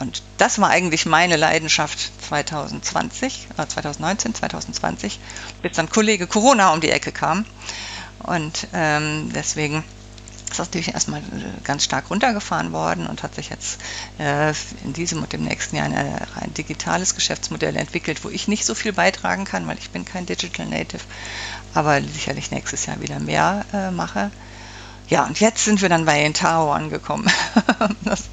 Und 0.00 0.24
das 0.36 0.60
war 0.60 0.70
eigentlich 0.70 1.06
meine 1.06 1.36
Leidenschaft 1.36 2.10
2020, 2.28 3.46
äh 3.56 3.66
2019, 3.68 4.34
2020, 4.34 5.20
bis 5.62 5.76
dann 5.76 5.90
Kollege 5.90 6.26
Corona 6.26 6.72
um 6.72 6.80
die 6.80 6.90
Ecke 6.90 7.12
kam. 7.12 7.46
Und 8.24 8.66
ähm, 8.72 9.30
deswegen 9.32 9.84
ist 10.50 10.58
das 10.58 10.68
natürlich 10.68 10.94
erstmal 10.94 11.20
äh, 11.20 11.62
ganz 11.64 11.84
stark 11.84 12.10
runtergefahren 12.10 12.72
worden 12.72 13.06
und 13.06 13.22
hat 13.22 13.34
sich 13.34 13.50
jetzt 13.50 13.80
äh, 14.18 14.52
in 14.84 14.92
diesem 14.92 15.22
und 15.22 15.32
dem 15.32 15.44
nächsten 15.44 15.76
Jahr 15.76 15.86
ein, 15.86 15.94
ein 15.94 16.54
digitales 16.54 17.14
Geschäftsmodell 17.14 17.76
entwickelt, 17.76 18.24
wo 18.24 18.28
ich 18.28 18.48
nicht 18.48 18.64
so 18.64 18.74
viel 18.74 18.92
beitragen 18.92 19.44
kann, 19.44 19.66
weil 19.66 19.78
ich 19.78 19.90
bin 19.90 20.04
kein 20.04 20.26
Digital 20.26 20.66
Native, 20.66 21.02
aber 21.74 22.00
sicherlich 22.02 22.50
nächstes 22.50 22.86
Jahr 22.86 23.00
wieder 23.00 23.20
mehr 23.20 23.64
äh, 23.72 23.90
mache. 23.90 24.30
Ja, 25.08 25.24
und 25.26 25.40
jetzt 25.40 25.64
sind 25.64 25.82
wir 25.82 25.88
dann 25.88 26.04
bei 26.04 26.22
Entao 26.22 26.72
angekommen, 26.72 27.28
das, 28.04 28.24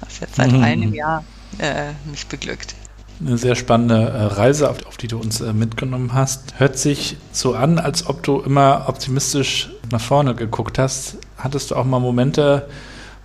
was 0.00 0.20
jetzt 0.20 0.36
seit 0.36 0.52
mhm. 0.52 0.62
einem 0.62 0.94
Jahr 0.94 1.24
äh, 1.58 1.92
mich 2.04 2.26
beglückt 2.26 2.74
eine 3.20 3.36
sehr 3.36 3.54
spannende 3.54 4.08
äh, 4.08 4.22
Reise, 4.24 4.70
auf, 4.70 4.96
die 4.96 5.08
du 5.08 5.18
uns 5.18 5.40
äh, 5.40 5.52
mitgenommen 5.52 6.14
hast. 6.14 6.58
Hört 6.58 6.78
sich 6.78 7.18
so 7.32 7.54
an, 7.54 7.78
als 7.78 8.06
ob 8.06 8.22
du 8.22 8.40
immer 8.40 8.86
optimistisch 8.88 9.70
nach 9.92 10.00
vorne 10.00 10.34
geguckt 10.34 10.78
hast. 10.78 11.18
Hattest 11.36 11.70
du 11.70 11.76
auch 11.76 11.84
mal 11.84 12.00
Momente, 12.00 12.68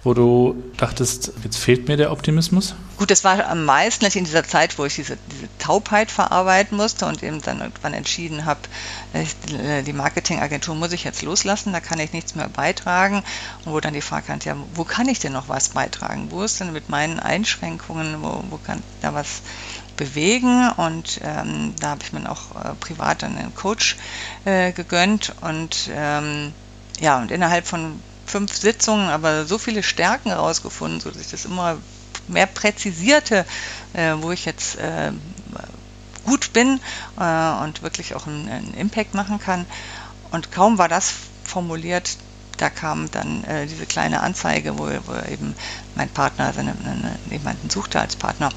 wo 0.05 0.13
du 0.13 0.63
dachtest, 0.77 1.31
jetzt 1.43 1.57
fehlt 1.57 1.87
mir 1.87 1.97
der 1.97 2.11
Optimismus? 2.11 2.75
Gut, 2.97 3.09
das 3.09 3.23
war 3.23 3.47
am 3.47 3.65
meisten 3.65 4.05
in 4.05 4.23
dieser 4.23 4.43
Zeit, 4.43 4.77
wo 4.77 4.85
ich 4.85 4.95
diese, 4.95 5.17
diese 5.31 5.49
Taubheit 5.57 6.11
verarbeiten 6.11 6.77
musste 6.77 7.07
und 7.07 7.23
eben 7.23 7.41
dann 7.41 7.59
irgendwann 7.59 7.95
entschieden 7.95 8.45
habe, 8.45 8.59
die 9.85 9.93
Marketingagentur 9.93 10.75
muss 10.75 10.91
ich 10.91 11.03
jetzt 11.03 11.23
loslassen, 11.23 11.73
da 11.73 11.79
kann 11.79 11.99
ich 11.99 12.13
nichts 12.13 12.35
mehr 12.35 12.47
beitragen. 12.49 13.23
Und 13.65 13.73
wo 13.73 13.79
dann 13.79 13.95
die 13.95 14.01
Frage 14.01 14.27
kam, 14.27 14.39
ja, 14.43 14.55
wo 14.75 14.83
kann 14.83 15.09
ich 15.09 15.17
denn 15.17 15.33
noch 15.33 15.49
was 15.49 15.69
beitragen? 15.69 16.27
Wo 16.29 16.43
ist 16.43 16.59
denn 16.59 16.71
mit 16.71 16.87
meinen 16.87 17.19
Einschränkungen, 17.19 18.21
wo, 18.21 18.43
wo 18.51 18.57
kann 18.57 18.83
da 19.01 19.15
was 19.15 19.41
bewegen? 19.97 20.69
Und 20.77 21.19
ähm, 21.23 21.73
da 21.79 21.89
habe 21.89 22.03
ich 22.03 22.13
mir 22.13 22.29
auch 22.29 22.51
äh, 22.63 22.75
privat 22.79 23.23
einen 23.23 23.55
Coach 23.55 23.97
äh, 24.45 24.71
gegönnt 24.71 25.33
und 25.41 25.89
ähm, 25.91 26.53
ja, 27.01 27.19
und 27.19 27.31
innerhalb 27.31 27.65
von 27.65 27.99
fünf 28.25 28.55
Sitzungen 28.55 29.09
aber 29.09 29.45
so 29.45 29.57
viele 29.57 29.83
Stärken 29.83 30.29
herausgefunden, 30.29 30.99
sodass 30.99 31.21
ich 31.21 31.31
das 31.31 31.45
immer 31.45 31.77
mehr 32.27 32.47
präzisierte, 32.47 33.45
äh, 33.93 34.13
wo 34.19 34.31
ich 34.31 34.45
jetzt 34.45 34.77
äh, 34.77 35.11
gut 36.25 36.53
bin 36.53 36.79
äh, 37.19 37.63
und 37.63 37.81
wirklich 37.83 38.15
auch 38.15 38.27
einen, 38.27 38.49
einen, 38.49 38.73
Impact 38.73 39.13
machen 39.13 39.39
kann. 39.39 39.65
Und 40.31 40.51
kaum 40.51 40.77
war 40.77 40.89
das 40.89 41.13
formuliert, 41.43 42.17
da 42.57 42.69
kam 42.69 43.11
dann 43.11 43.43
äh, 43.43 43.67
diese 43.67 43.85
kleine 43.85 44.21
Anzeige, 44.21 44.79
wo, 44.79 44.85
wo 44.85 45.31
eben 45.31 45.55
mein 45.95 46.09
Partner 46.09 46.51
seine, 46.53 46.71
eine, 46.71 47.17
jemanden 47.29 47.69
suchte 47.69 47.99
als 47.99 48.15
Partner. 48.15 48.49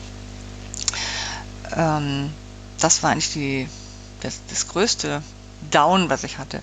Ähm, 1.76 2.33
das 2.81 3.02
war 3.02 3.11
eigentlich 3.11 3.33
die, 3.33 3.68
das, 4.20 4.40
das 4.48 4.68
größte 4.68 5.22
Down, 5.70 6.09
was 6.09 6.24
ich 6.24 6.38
hatte 6.38 6.62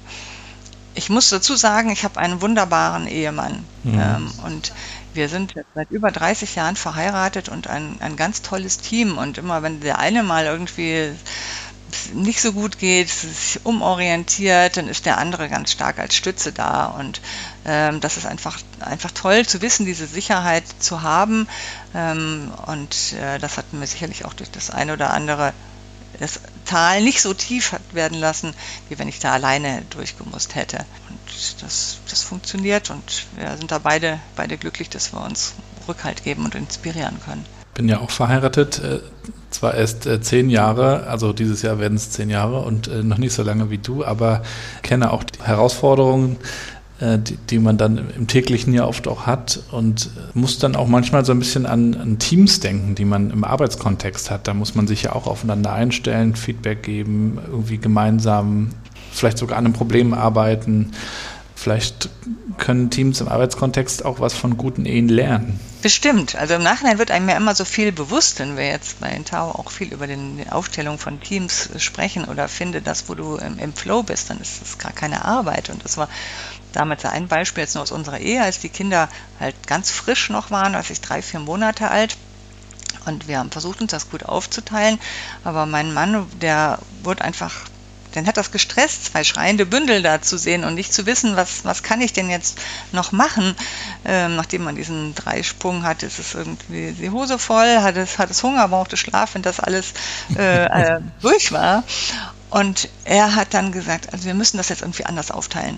ich 0.95 1.09
muss 1.09 1.29
dazu 1.29 1.55
sagen, 1.55 1.89
ich 1.89 2.03
habe 2.03 2.19
einen 2.19 2.41
wunderbaren 2.41 3.07
Ehemann. 3.07 3.65
Mhm. 3.83 3.99
Ähm, 3.99 4.31
und 4.45 4.73
wir 5.13 5.29
sind 5.29 5.53
seit 5.73 5.91
über 5.91 6.11
30 6.11 6.55
Jahren 6.55 6.75
verheiratet 6.75 7.49
und 7.49 7.67
ein, 7.67 7.97
ein 7.99 8.15
ganz 8.15 8.41
tolles 8.41 8.77
Team. 8.77 9.17
Und 9.17 9.37
immer 9.37 9.61
wenn 9.61 9.81
der 9.81 9.99
eine 9.99 10.23
mal 10.23 10.45
irgendwie 10.45 11.11
nicht 12.13 12.41
so 12.41 12.51
gut 12.51 12.79
geht, 12.79 13.09
sich 13.09 13.59
umorientiert, 13.63 14.77
dann 14.77 14.87
ist 14.87 15.05
der 15.05 15.17
andere 15.17 15.49
ganz 15.49 15.71
stark 15.71 15.99
als 15.99 16.15
Stütze 16.15 16.51
da. 16.51 16.85
Und 16.87 17.21
ähm, 17.65 17.99
das 17.99 18.17
ist 18.17 18.25
einfach, 18.25 18.57
einfach 18.79 19.11
toll 19.11 19.45
zu 19.45 19.61
wissen, 19.61 19.85
diese 19.85 20.07
Sicherheit 20.07 20.63
zu 20.79 21.01
haben. 21.01 21.47
Ähm, 21.93 22.51
und 22.67 23.13
äh, 23.13 23.37
das 23.39 23.57
hat 23.57 23.73
mir 23.73 23.87
sicherlich 23.87 24.25
auch 24.25 24.33
durch 24.33 24.51
das 24.51 24.71
eine 24.71 24.93
oder 24.93 25.11
andere 25.11 25.53
das 26.19 26.39
Tal 26.65 27.03
nicht 27.03 27.21
so 27.21 27.33
tief 27.33 27.71
hat 27.71 27.81
werden 27.93 28.19
lassen, 28.19 28.53
wie 28.89 28.97
wenn 28.97 29.07
ich 29.07 29.19
da 29.19 29.33
alleine 29.33 29.83
durchgemusst 29.89 30.55
hätte. 30.55 30.85
Und 31.09 31.19
das, 31.61 31.99
das 32.09 32.23
funktioniert 32.23 32.89
und 32.89 33.25
wir 33.35 33.55
sind 33.57 33.71
da 33.71 33.79
beide, 33.79 34.19
beide 34.35 34.57
glücklich, 34.57 34.89
dass 34.89 35.13
wir 35.13 35.23
uns 35.23 35.53
Rückhalt 35.87 36.23
geben 36.23 36.45
und 36.45 36.55
inspirieren 36.55 37.19
können. 37.23 37.45
Bin 37.73 37.89
ja 37.89 37.99
auch 37.99 38.09
verheiratet, 38.09 38.79
äh, 38.79 38.99
zwar 39.49 39.73
erst 39.73 40.05
äh, 40.05 40.21
zehn 40.21 40.49
Jahre, 40.49 41.07
also 41.07 41.33
dieses 41.33 41.61
Jahr 41.61 41.79
werden 41.79 41.95
es 41.95 42.09
zehn 42.09 42.29
Jahre 42.29 42.61
und 42.61 42.87
äh, 42.87 43.03
noch 43.03 43.17
nicht 43.17 43.33
so 43.33 43.43
lange 43.43 43.69
wie 43.69 43.77
du, 43.77 44.05
aber 44.05 44.43
kenne 44.81 45.11
auch 45.11 45.23
die 45.23 45.43
Herausforderungen, 45.43 46.37
die, 46.99 47.37
die, 47.37 47.59
man 47.59 47.77
dann 47.77 48.09
im 48.15 48.27
täglichen 48.27 48.73
ja 48.73 48.85
oft 48.85 49.07
auch 49.07 49.25
hat 49.25 49.59
und 49.71 50.05
äh, 50.05 50.37
muss 50.37 50.59
dann 50.59 50.75
auch 50.75 50.87
manchmal 50.87 51.25
so 51.25 51.33
ein 51.33 51.39
bisschen 51.39 51.65
an, 51.65 51.93
an, 51.95 52.19
Teams 52.19 52.61
denken, 52.61 52.95
die 52.95 53.03
man 53.03 53.31
im 53.31 53.43
Arbeitskontext 53.43 54.31
hat. 54.31 54.47
Da 54.47 54.53
muss 54.53 54.75
man 54.75 54.87
sich 54.87 55.03
ja 55.03 55.13
auch 55.13 55.27
aufeinander 55.27 55.73
einstellen, 55.73 56.35
Feedback 56.35 56.83
geben, 56.83 57.39
irgendwie 57.47 57.79
gemeinsam 57.79 58.69
vielleicht 59.11 59.37
sogar 59.37 59.57
an 59.57 59.65
einem 59.65 59.73
Problem 59.73 60.13
arbeiten. 60.13 60.91
vielleicht 61.55 62.09
können 62.57 62.89
Teams 62.89 63.19
im 63.21 63.27
Arbeitskontext 63.27 64.05
auch 64.05 64.19
was 64.19 64.33
von 64.33 64.57
guten 64.57 64.85
Ehen 64.85 65.09
lernen. 65.09 65.59
Bestimmt. 65.81 66.35
Also 66.35 66.55
im 66.55 66.63
Nachhinein 66.63 66.97
wird 66.97 67.11
einem 67.11 67.29
ja 67.29 67.37
immer 67.37 67.53
so 67.53 67.65
viel 67.65 67.91
bewusst, 67.91 68.39
wenn 68.39 68.57
wir 68.57 68.67
jetzt 68.67 68.99
bei 68.99 69.09
Intao 69.09 69.51
auch 69.51 69.69
viel 69.69 69.93
über 69.93 70.07
den, 70.07 70.37
die 70.37 70.49
Aufstellung 70.49 70.97
von 70.97 71.19
Teams 71.21 71.69
sprechen 71.77 72.25
oder 72.25 72.47
finde 72.47 72.81
das, 72.81 73.07
wo 73.07 73.13
du 73.13 73.35
im, 73.35 73.59
im 73.59 73.73
Flow 73.73 74.01
bist, 74.01 74.29
dann 74.29 74.39
ist 74.39 74.61
das 74.61 74.77
gar 74.77 74.93
keine 74.93 75.25
Arbeit. 75.25 75.69
Und 75.69 75.83
das 75.83 75.97
war 75.97 76.09
damals 76.75 77.05
ein 77.05 77.27
Beispiel 77.27 77.63
jetzt 77.63 77.75
nur 77.75 77.83
aus 77.83 77.91
unserer 77.91 78.19
Ehe, 78.19 78.43
als 78.43 78.59
die 78.59 78.69
Kinder 78.69 79.09
halt 79.39 79.55
ganz 79.67 79.91
frisch 79.91 80.29
noch 80.29 80.51
waren, 80.51 80.75
als 80.75 80.89
ich 80.89 81.01
drei, 81.01 81.21
vier 81.21 81.39
Monate 81.39 81.89
alt. 81.89 82.17
Und 83.05 83.27
wir 83.27 83.39
haben 83.39 83.51
versucht, 83.51 83.81
uns 83.81 83.91
das 83.91 84.09
gut 84.09 84.23
aufzuteilen. 84.23 84.99
Aber 85.43 85.65
mein 85.65 85.93
Mann, 85.93 86.27
der 86.41 86.79
wurde 87.03 87.23
einfach 87.23 87.53
dann 88.15 88.27
hat 88.27 88.37
das 88.37 88.51
gestresst, 88.51 89.05
zwei 89.05 89.23
schreiende 89.23 89.65
Bündel 89.65 90.01
da 90.01 90.21
zu 90.21 90.37
sehen 90.37 90.63
und 90.63 90.75
nicht 90.75 90.93
zu 90.93 91.05
wissen, 91.05 91.35
was, 91.35 91.65
was 91.65 91.83
kann 91.83 92.01
ich 92.01 92.13
denn 92.13 92.29
jetzt 92.29 92.57
noch 92.91 93.11
machen, 93.11 93.55
ähm, 94.05 94.35
nachdem 94.35 94.63
man 94.63 94.75
diesen 94.75 95.13
Dreisprung 95.15 95.83
hat, 95.83 96.03
ist 96.03 96.19
es 96.19 96.33
irgendwie 96.33 96.93
die 96.93 97.09
Hose 97.09 97.37
voll, 97.37 97.81
hat 97.81 97.97
es, 97.97 98.17
hat 98.17 98.29
es 98.31 98.41
Hunger, 98.41 98.67
brauchte 98.69 98.97
Schlaf, 98.97 99.35
wenn 99.35 99.41
das 99.41 99.59
alles 99.59 99.93
äh, 100.37 100.65
äh, 100.95 101.01
durch 101.21 101.51
war. 101.51 101.83
Und 102.49 102.87
er 103.03 103.35
hat 103.35 103.53
dann 103.53 103.73
gesagt, 103.73 104.13
also 104.13 104.25
wir 104.25 104.33
müssen 104.33 104.55
das 104.57 104.69
jetzt 104.69 104.81
irgendwie 104.81 105.05
anders 105.05 105.29
aufteilen. 105.29 105.77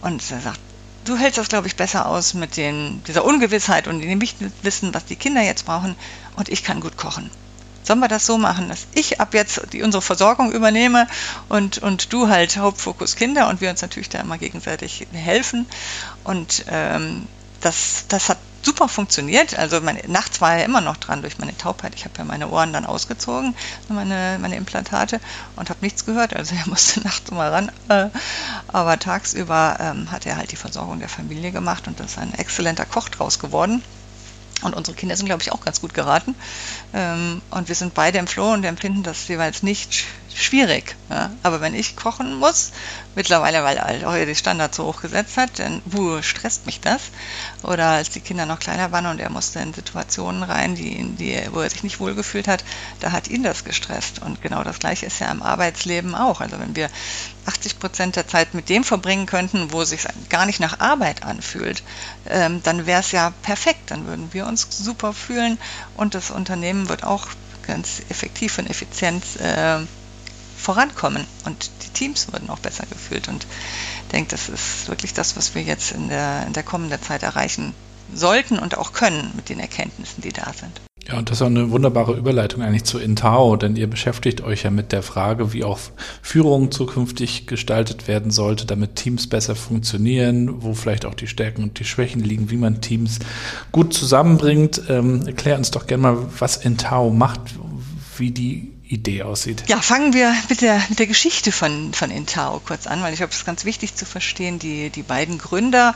Und 0.00 0.22
er 0.30 0.40
sagt, 0.40 0.60
du 1.04 1.16
hältst 1.16 1.38
das, 1.38 1.48
glaube 1.48 1.66
ich, 1.66 1.76
besser 1.76 2.06
aus 2.06 2.34
mit 2.34 2.56
den, 2.56 3.02
dieser 3.04 3.24
Ungewissheit 3.24 3.86
und 3.86 4.00
dem 4.00 4.18
nicht 4.18 4.36
wissen, 4.62 4.94
was 4.94 5.04
die 5.04 5.16
Kinder 5.16 5.42
jetzt 5.42 5.66
brauchen. 5.66 5.96
Und 6.36 6.48
ich 6.48 6.64
kann 6.64 6.80
gut 6.80 6.96
kochen 6.96 7.30
sollen 7.82 8.00
wir 8.00 8.08
das 8.08 8.24
so 8.26 8.38
machen, 8.38 8.68
dass 8.68 8.86
ich 8.94 9.20
ab 9.20 9.34
jetzt 9.34 9.60
die, 9.72 9.82
unsere 9.82 10.00
Versorgung 10.00 10.52
übernehme 10.52 11.08
und, 11.48 11.78
und 11.78 12.12
du 12.12 12.28
halt 12.28 12.56
Hauptfokus 12.56 13.16
Kinder 13.16 13.48
und 13.48 13.60
wir 13.60 13.68
uns 13.68 13.82
natürlich 13.82 14.08
da 14.08 14.20
immer 14.20 14.38
gegenseitig 14.38 15.08
helfen. 15.12 15.66
Und 16.22 16.64
ähm, 16.68 17.26
das, 17.60 18.04
das 18.08 18.28
hat 18.28 18.38
super 18.62 18.88
funktioniert. 18.88 19.58
Also 19.58 19.80
meine, 19.80 20.02
nachts 20.06 20.40
war 20.40 20.56
er 20.56 20.64
immer 20.64 20.80
noch 20.80 20.96
dran 20.96 21.22
durch 21.22 21.38
meine 21.38 21.56
Taubheit. 21.56 21.94
Ich 21.94 22.04
habe 22.04 22.14
ja 22.18 22.24
meine 22.24 22.48
Ohren 22.48 22.72
dann 22.72 22.84
ausgezogen, 22.84 23.54
meine, 23.88 24.38
meine 24.40 24.56
Implantate 24.56 25.20
und 25.56 25.70
habe 25.70 25.80
nichts 25.82 26.04
gehört. 26.04 26.34
Also 26.34 26.54
er 26.54 26.66
musste 26.68 27.00
nachts 27.00 27.30
immer 27.30 27.50
ran. 27.50 27.70
Äh, 27.88 28.08
aber 28.68 28.98
tagsüber 28.98 29.76
ähm, 29.80 30.10
hat 30.10 30.26
er 30.26 30.36
halt 30.36 30.52
die 30.52 30.56
Versorgung 30.56 30.98
der 30.98 31.08
Familie 31.08 31.52
gemacht 31.52 31.86
und 31.86 32.00
das 32.00 32.12
ist 32.12 32.18
ein 32.18 32.34
exzellenter 32.34 32.84
Koch 32.84 33.08
draus 33.08 33.38
geworden. 33.38 33.82
Und 34.62 34.74
unsere 34.74 34.94
Kinder 34.94 35.16
sind, 35.16 35.24
glaube 35.24 35.42
ich, 35.42 35.52
auch 35.52 35.62
ganz 35.62 35.80
gut 35.80 35.94
geraten. 35.94 36.34
Ähm, 36.92 37.40
und 37.50 37.68
wir 37.68 37.74
sind 37.74 37.94
beide 37.94 38.18
im 38.18 38.26
Flow 38.26 38.52
und 38.52 38.64
empfinden 38.64 39.02
das 39.02 39.26
jeweils 39.28 39.62
nicht 39.62 40.04
schwierig. 40.34 40.96
Ja. 41.08 41.30
Aber 41.42 41.60
wenn 41.60 41.74
ich 41.74 41.96
kochen 41.96 42.36
muss, 42.36 42.70
mittlerweile, 43.14 43.64
weil 43.64 44.04
auch 44.04 44.14
die 44.14 44.34
Standards 44.34 44.76
so 44.76 44.86
hoch 44.86 45.02
gesetzt 45.02 45.36
hat, 45.36 45.58
dann 45.58 45.82
wuh, 45.84 46.22
stresst 46.22 46.66
mich 46.66 46.80
das. 46.80 47.02
Oder 47.62 47.86
als 47.86 48.10
die 48.10 48.20
Kinder 48.20 48.46
noch 48.46 48.60
kleiner 48.60 48.92
waren 48.92 49.06
und 49.06 49.20
er 49.20 49.30
musste 49.30 49.58
in 49.60 49.74
Situationen 49.74 50.42
rein, 50.42 50.74
die, 50.74 51.04
die, 51.18 51.38
wo 51.52 51.60
er 51.60 51.70
sich 51.70 51.82
nicht 51.82 52.00
wohlgefühlt 52.00 52.48
hat, 52.48 52.64
da 53.00 53.12
hat 53.12 53.28
ihn 53.28 53.42
das 53.42 53.64
gestresst. 53.64 54.20
Und 54.22 54.42
genau 54.42 54.62
das 54.62 54.78
Gleiche 54.78 55.06
ist 55.06 55.18
ja 55.18 55.30
im 55.30 55.42
Arbeitsleben 55.42 56.14
auch. 56.14 56.40
Also 56.40 56.58
wenn 56.60 56.76
wir 56.76 56.88
80 57.46 57.78
Prozent 57.78 58.16
der 58.16 58.28
Zeit 58.28 58.54
mit 58.54 58.68
dem 58.68 58.84
verbringen 58.84 59.26
könnten, 59.26 59.72
wo 59.72 59.82
es 59.82 59.90
sich 59.90 60.06
gar 60.28 60.46
nicht 60.46 60.60
nach 60.60 60.80
Arbeit 60.80 61.24
anfühlt, 61.24 61.82
ähm, 62.28 62.62
dann 62.62 62.86
wäre 62.86 63.00
es 63.00 63.12
ja 63.12 63.32
perfekt. 63.42 63.90
Dann 63.90 64.06
würden 64.06 64.32
wir 64.32 64.46
uns 64.46 64.66
super 64.70 65.12
fühlen 65.12 65.58
und 65.96 66.14
das 66.14 66.30
Unternehmen 66.30 66.88
wird 66.88 67.04
auch 67.04 67.26
ganz 67.66 68.02
effektiv 68.08 68.58
und 68.58 68.68
effizient 68.68 69.24
äh, 69.40 69.80
vorankommen 70.60 71.24
und 71.44 71.70
die 71.84 71.88
Teams 71.90 72.32
würden 72.32 72.50
auch 72.50 72.58
besser 72.58 72.84
gefühlt. 72.86 73.28
Und 73.28 73.46
ich 74.04 74.12
denke, 74.12 74.30
das 74.30 74.48
ist 74.48 74.88
wirklich 74.88 75.14
das, 75.14 75.36
was 75.36 75.54
wir 75.54 75.62
jetzt 75.62 75.92
in 75.92 76.08
der, 76.08 76.46
in 76.46 76.52
der 76.52 76.62
kommenden 76.62 77.00
Zeit 77.02 77.22
erreichen 77.22 77.74
sollten 78.14 78.58
und 78.58 78.76
auch 78.76 78.92
können 78.92 79.32
mit 79.36 79.48
den 79.48 79.60
Erkenntnissen, 79.60 80.20
die 80.20 80.32
da 80.32 80.52
sind. 80.52 80.80
Ja, 81.08 81.18
und 81.18 81.30
das 81.30 81.38
ist 81.38 81.42
auch 81.42 81.46
eine 81.46 81.70
wunderbare 81.70 82.12
Überleitung 82.12 82.62
eigentlich 82.62 82.84
zu 82.84 82.98
Intao, 82.98 83.56
denn 83.56 83.74
ihr 83.74 83.88
beschäftigt 83.88 84.42
euch 84.42 84.64
ja 84.64 84.70
mit 84.70 84.92
der 84.92 85.02
Frage, 85.02 85.52
wie 85.52 85.64
auch 85.64 85.78
Führung 86.20 86.70
zukünftig 86.70 87.46
gestaltet 87.46 88.06
werden 88.06 88.30
sollte, 88.30 88.66
damit 88.66 88.96
Teams 88.96 89.26
besser 89.26 89.56
funktionieren, 89.56 90.62
wo 90.62 90.74
vielleicht 90.74 91.06
auch 91.06 91.14
die 91.14 91.26
Stärken 91.26 91.62
und 91.62 91.78
die 91.78 91.84
Schwächen 91.84 92.22
liegen, 92.22 92.50
wie 92.50 92.56
man 92.56 92.80
Teams 92.80 93.18
gut 93.72 93.94
zusammenbringt. 93.94 94.82
Ähm, 94.88 95.26
erklär 95.26 95.56
uns 95.56 95.70
doch 95.70 95.86
gerne 95.86 96.02
mal, 96.02 96.16
was 96.38 96.58
Intao 96.58 97.10
macht, 97.10 97.40
wie 98.18 98.30
die 98.30 98.69
Idee 98.90 99.22
aussieht. 99.22 99.62
Ja, 99.68 99.80
fangen 99.80 100.12
wir 100.12 100.34
mit 100.48 100.62
der, 100.62 100.82
mit 100.88 100.98
der 100.98 101.06
Geschichte 101.06 101.52
von, 101.52 101.94
von 101.94 102.10
Intao 102.10 102.60
kurz 102.60 102.86
an, 102.86 103.02
weil 103.02 103.12
ich 103.12 103.18
glaube, 103.18 103.30
es 103.30 103.38
ist 103.38 103.46
ganz 103.46 103.64
wichtig 103.64 103.94
zu 103.94 104.04
verstehen, 104.04 104.58
die, 104.58 104.90
die 104.90 105.02
beiden 105.02 105.38
Gründer, 105.38 105.94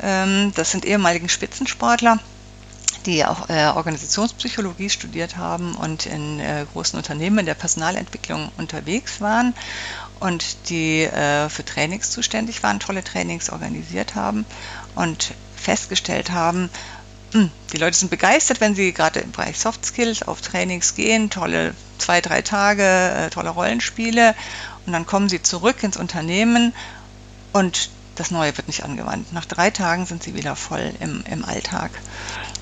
ähm, 0.00 0.52
das 0.54 0.70
sind 0.70 0.84
ehemaligen 0.84 1.28
Spitzensportler, 1.28 2.20
die 3.04 3.24
auch 3.24 3.48
äh, 3.48 3.66
Organisationspsychologie 3.66 4.90
studiert 4.90 5.36
haben 5.36 5.74
und 5.74 6.06
in 6.06 6.38
äh, 6.38 6.66
großen 6.72 6.96
Unternehmen 6.96 7.38
in 7.38 7.46
der 7.46 7.54
Personalentwicklung 7.54 8.50
unterwegs 8.58 9.20
waren 9.20 9.52
und 10.20 10.68
die 10.68 11.02
äh, 11.02 11.48
für 11.48 11.64
Trainings 11.64 12.10
zuständig 12.10 12.62
waren, 12.62 12.78
tolle 12.78 13.02
Trainings 13.02 13.50
organisiert 13.50 14.14
haben 14.14 14.46
und 14.94 15.34
festgestellt 15.56 16.30
haben, 16.30 16.70
die 17.72 17.76
Leute 17.76 17.96
sind 17.96 18.10
begeistert, 18.10 18.60
wenn 18.60 18.74
sie 18.74 18.92
gerade 18.92 19.20
im 19.20 19.32
Bereich 19.32 19.58
Soft 19.58 19.84
Skills 19.84 20.22
auf 20.22 20.40
Trainings 20.40 20.94
gehen, 20.94 21.30
tolle 21.30 21.74
zwei, 21.98 22.20
drei 22.20 22.42
Tage, 22.42 22.84
äh, 22.84 23.30
tolle 23.30 23.50
Rollenspiele 23.50 24.34
und 24.86 24.92
dann 24.92 25.06
kommen 25.06 25.28
sie 25.28 25.42
zurück 25.42 25.82
ins 25.82 25.96
Unternehmen 25.96 26.74
und 27.52 27.90
das 28.14 28.30
Neue 28.30 28.56
wird 28.56 28.66
nicht 28.66 28.84
angewandt. 28.84 29.32
Nach 29.32 29.44
drei 29.44 29.70
Tagen 29.70 30.06
sind 30.06 30.22
sie 30.22 30.34
wieder 30.34 30.56
voll 30.56 30.94
im, 31.00 31.22
im 31.30 31.44
Alltag 31.44 31.90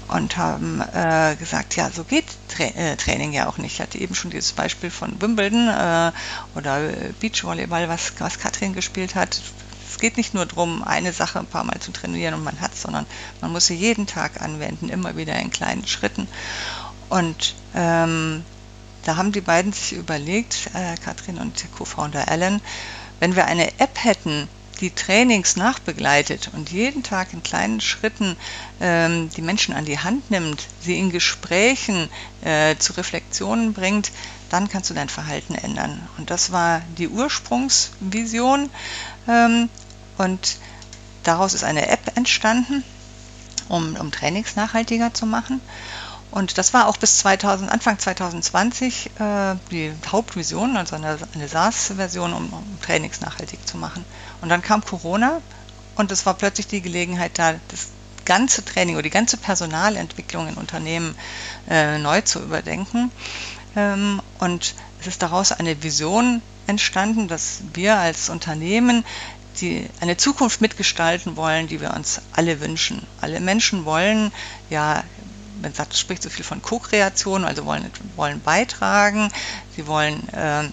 und 0.08 0.36
haben 0.36 0.80
äh, 0.80 1.36
gesagt, 1.36 1.76
ja, 1.76 1.90
so 1.90 2.04
geht 2.04 2.26
Tra 2.48 2.64
äh, 2.64 2.96
Training 2.96 3.32
ja 3.32 3.46
auch 3.46 3.58
nicht. 3.58 3.74
Ich 3.74 3.80
hatte 3.80 3.98
eben 3.98 4.14
schon 4.14 4.30
dieses 4.30 4.52
Beispiel 4.52 4.90
von 4.90 5.20
Wimbledon 5.20 5.68
äh, 5.68 6.12
oder 6.56 6.80
Beachvolleyball, 7.20 7.88
was, 7.88 8.12
was 8.18 8.38
Katrin 8.38 8.74
gespielt 8.74 9.14
hat 9.14 9.40
es 9.94 10.00
geht 10.00 10.16
nicht 10.16 10.34
nur 10.34 10.44
darum, 10.44 10.82
eine 10.82 11.12
Sache 11.12 11.38
ein 11.38 11.46
paar 11.46 11.62
Mal 11.62 11.78
zu 11.78 11.92
trainieren 11.92 12.34
und 12.34 12.42
man 12.42 12.60
hat, 12.60 12.76
sondern 12.76 13.06
man 13.40 13.52
muss 13.52 13.66
sie 13.66 13.76
jeden 13.76 14.08
Tag 14.08 14.42
anwenden, 14.42 14.88
immer 14.88 15.16
wieder 15.16 15.38
in 15.38 15.50
kleinen 15.50 15.86
Schritten. 15.86 16.26
Und 17.10 17.54
ähm, 17.76 18.44
da 19.04 19.16
haben 19.16 19.30
die 19.30 19.40
beiden 19.40 19.72
sich 19.72 19.92
überlegt, 19.92 20.70
äh, 20.74 20.96
Katrin 20.96 21.38
und 21.38 21.62
der 21.62 21.70
Co-Founder 21.70 22.26
Alan, 22.28 22.60
wenn 23.20 23.36
wir 23.36 23.46
eine 23.46 23.68
App 23.78 24.02
hätten, 24.02 24.48
die 24.80 24.90
Trainings 24.90 25.54
nachbegleitet 25.54 26.50
und 26.52 26.72
jeden 26.72 27.04
Tag 27.04 27.32
in 27.32 27.44
kleinen 27.44 27.80
Schritten 27.80 28.36
ähm, 28.80 29.30
die 29.36 29.42
Menschen 29.42 29.74
an 29.74 29.84
die 29.84 30.00
Hand 30.00 30.28
nimmt, 30.32 30.66
sie 30.80 30.98
in 30.98 31.10
Gesprächen 31.10 32.08
äh, 32.42 32.74
zu 32.76 32.94
Reflexionen 32.94 33.74
bringt, 33.74 34.10
dann 34.50 34.68
kannst 34.68 34.90
du 34.90 34.94
dein 34.94 35.08
Verhalten 35.08 35.54
ändern. 35.54 36.00
Und 36.18 36.30
das 36.30 36.50
war 36.50 36.82
die 36.98 37.08
Ursprungsvision. 37.08 38.68
Ähm, 39.28 39.68
und 40.18 40.56
daraus 41.22 41.54
ist 41.54 41.64
eine 41.64 41.88
App 41.88 42.16
entstanden, 42.16 42.84
um, 43.68 43.96
um 43.96 44.10
Trainings 44.12 44.56
nachhaltiger 44.56 45.12
zu 45.14 45.26
machen. 45.26 45.60
Und 46.30 46.58
das 46.58 46.74
war 46.74 46.88
auch 46.88 46.96
bis 46.96 47.18
2000, 47.18 47.70
Anfang 47.70 47.98
2020 47.98 49.10
äh, 49.20 49.54
die 49.70 49.92
Hauptvision, 50.10 50.76
also 50.76 50.96
eine, 50.96 51.16
eine 51.32 51.48
SaaS-Version, 51.48 52.32
um, 52.32 52.52
um, 52.52 52.78
Trainings 52.82 53.20
nachhaltig 53.20 53.66
zu 53.66 53.76
machen. 53.76 54.04
Und 54.40 54.48
dann 54.48 54.60
kam 54.60 54.84
Corona 54.84 55.40
und 55.94 56.10
es 56.10 56.26
war 56.26 56.34
plötzlich 56.34 56.66
die 56.66 56.82
Gelegenheit 56.82 57.38
da, 57.38 57.54
das 57.68 57.86
ganze 58.24 58.64
Training 58.64 58.96
oder 58.96 59.04
die 59.04 59.10
ganze 59.10 59.36
Personalentwicklung 59.36 60.48
in 60.48 60.54
Unternehmen 60.54 61.14
äh, 61.70 61.98
neu 61.98 62.20
zu 62.22 62.40
überdenken. 62.40 63.12
Ähm, 63.76 64.20
und 64.40 64.74
es 65.00 65.06
ist 65.06 65.22
daraus 65.22 65.52
eine 65.52 65.84
Vision 65.84 66.42
entstanden, 66.66 67.28
dass 67.28 67.60
wir 67.74 67.96
als 67.98 68.28
Unternehmen 68.28 69.04
die 69.60 69.88
eine 70.00 70.16
Zukunft 70.16 70.60
mitgestalten 70.60 71.36
wollen, 71.36 71.68
die 71.68 71.80
wir 71.80 71.94
uns 71.94 72.20
alle 72.32 72.60
wünschen. 72.60 73.06
Alle 73.20 73.40
Menschen 73.40 73.84
wollen 73.84 74.32
ja, 74.70 75.04
man 75.62 75.72
sagt, 75.72 75.96
spricht 75.96 76.22
so 76.22 76.30
viel 76.30 76.44
von 76.44 76.62
Co-Kreation, 76.62 77.44
also 77.44 77.64
wollen, 77.64 77.90
wollen 78.16 78.40
beitragen, 78.40 79.30
sie 79.74 79.86
wollen 79.86 80.28
äh, 80.30 80.64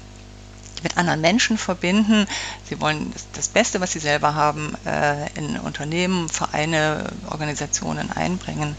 mit 0.84 0.98
anderen 0.98 1.22
Menschen 1.22 1.58
verbinden, 1.58 2.28
sie 2.68 2.82
wollen 2.82 3.12
das, 3.14 3.28
das 3.34 3.48
Beste, 3.48 3.82
was 3.82 3.92
sie 3.92 4.00
selber 4.00 4.34
haben, 4.34 4.76
äh, 4.86 5.30
in 5.36 5.60
Unternehmen, 5.60 6.28
Vereine, 6.28 7.12
Organisationen 7.30 8.12
einbringen. 8.12 8.76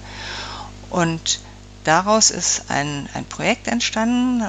Und 0.91 1.41
daraus 1.85 2.31
ist 2.31 2.65
ein, 2.69 3.09
ein 3.15 3.25
Projekt 3.25 3.69
entstanden, 3.69 4.43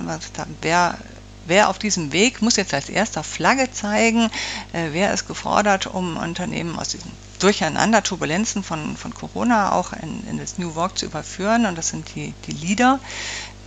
wer 0.62 0.98
wer 1.46 1.70
auf 1.70 1.80
diesem 1.80 2.12
Weg 2.12 2.42
muss 2.42 2.56
jetzt 2.56 2.74
als 2.74 2.90
erster 2.90 3.24
Flagge 3.24 3.72
zeigen, 3.72 4.30
äh, 4.72 4.90
wer 4.92 5.14
ist 5.14 5.28
gefordert, 5.28 5.88
um 5.88 6.18
Unternehmen 6.18 6.78
aus 6.78 6.90
diesen 6.90 7.12
Durcheinander, 7.40 8.04
Turbulenzen 8.04 8.64
von, 8.64 8.96
von 8.96 9.14
Corona 9.14 9.74
auch 9.74 9.92
in, 9.94 10.26
in 10.30 10.38
das 10.38 10.58
New 10.58 10.76
Work 10.76 10.98
zu 10.98 11.06
überführen. 11.06 11.66
Und 11.66 11.78
das 11.78 11.90
sind 11.90 12.16
die, 12.16 12.34
die 12.48 12.52
Leader, 12.52 13.00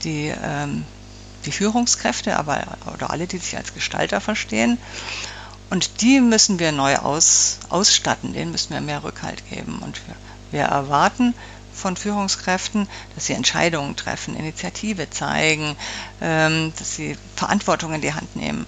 die, 0.03 0.33
ähm, 0.43 0.87
die 1.45 1.53
Führungskräfte, 1.53 2.37
aber 2.39 2.65
oder 2.95 3.11
alle, 3.11 3.27
die 3.27 3.39
sich 3.39 3.57
als 3.57 3.75
Gestalter 3.75 4.21
verstehen. 4.21 4.79
Und 5.69 6.01
die 6.01 6.21
müssen 6.21 6.59
wir 6.59 6.73
neu 6.73 6.97
aus, 6.97 7.59
ausstatten, 7.69 8.33
denen 8.33 8.53
müssen 8.53 8.73
wir 8.73 8.81
mehr 8.81 9.05
Rückhalt 9.05 9.43
geben. 9.51 9.81
Und 9.81 10.01
wir, 10.07 10.15
wir 10.53 10.67
erwarten 10.67 11.35
von 11.77 11.97
Führungskräften, 11.97 12.89
dass 13.15 13.27
sie 13.27 13.35
Entscheidungen 13.35 13.97
treffen, 13.97 14.37
Initiative 14.37 15.11
zeigen, 15.11 15.77
ähm, 16.21 16.73
dass 16.79 16.97
sie 16.97 17.17
Verantwortung 17.37 17.95
in 17.95 18.01
die 18.01 18.15
Hand 18.15 18.35
nehmen. 18.35 18.67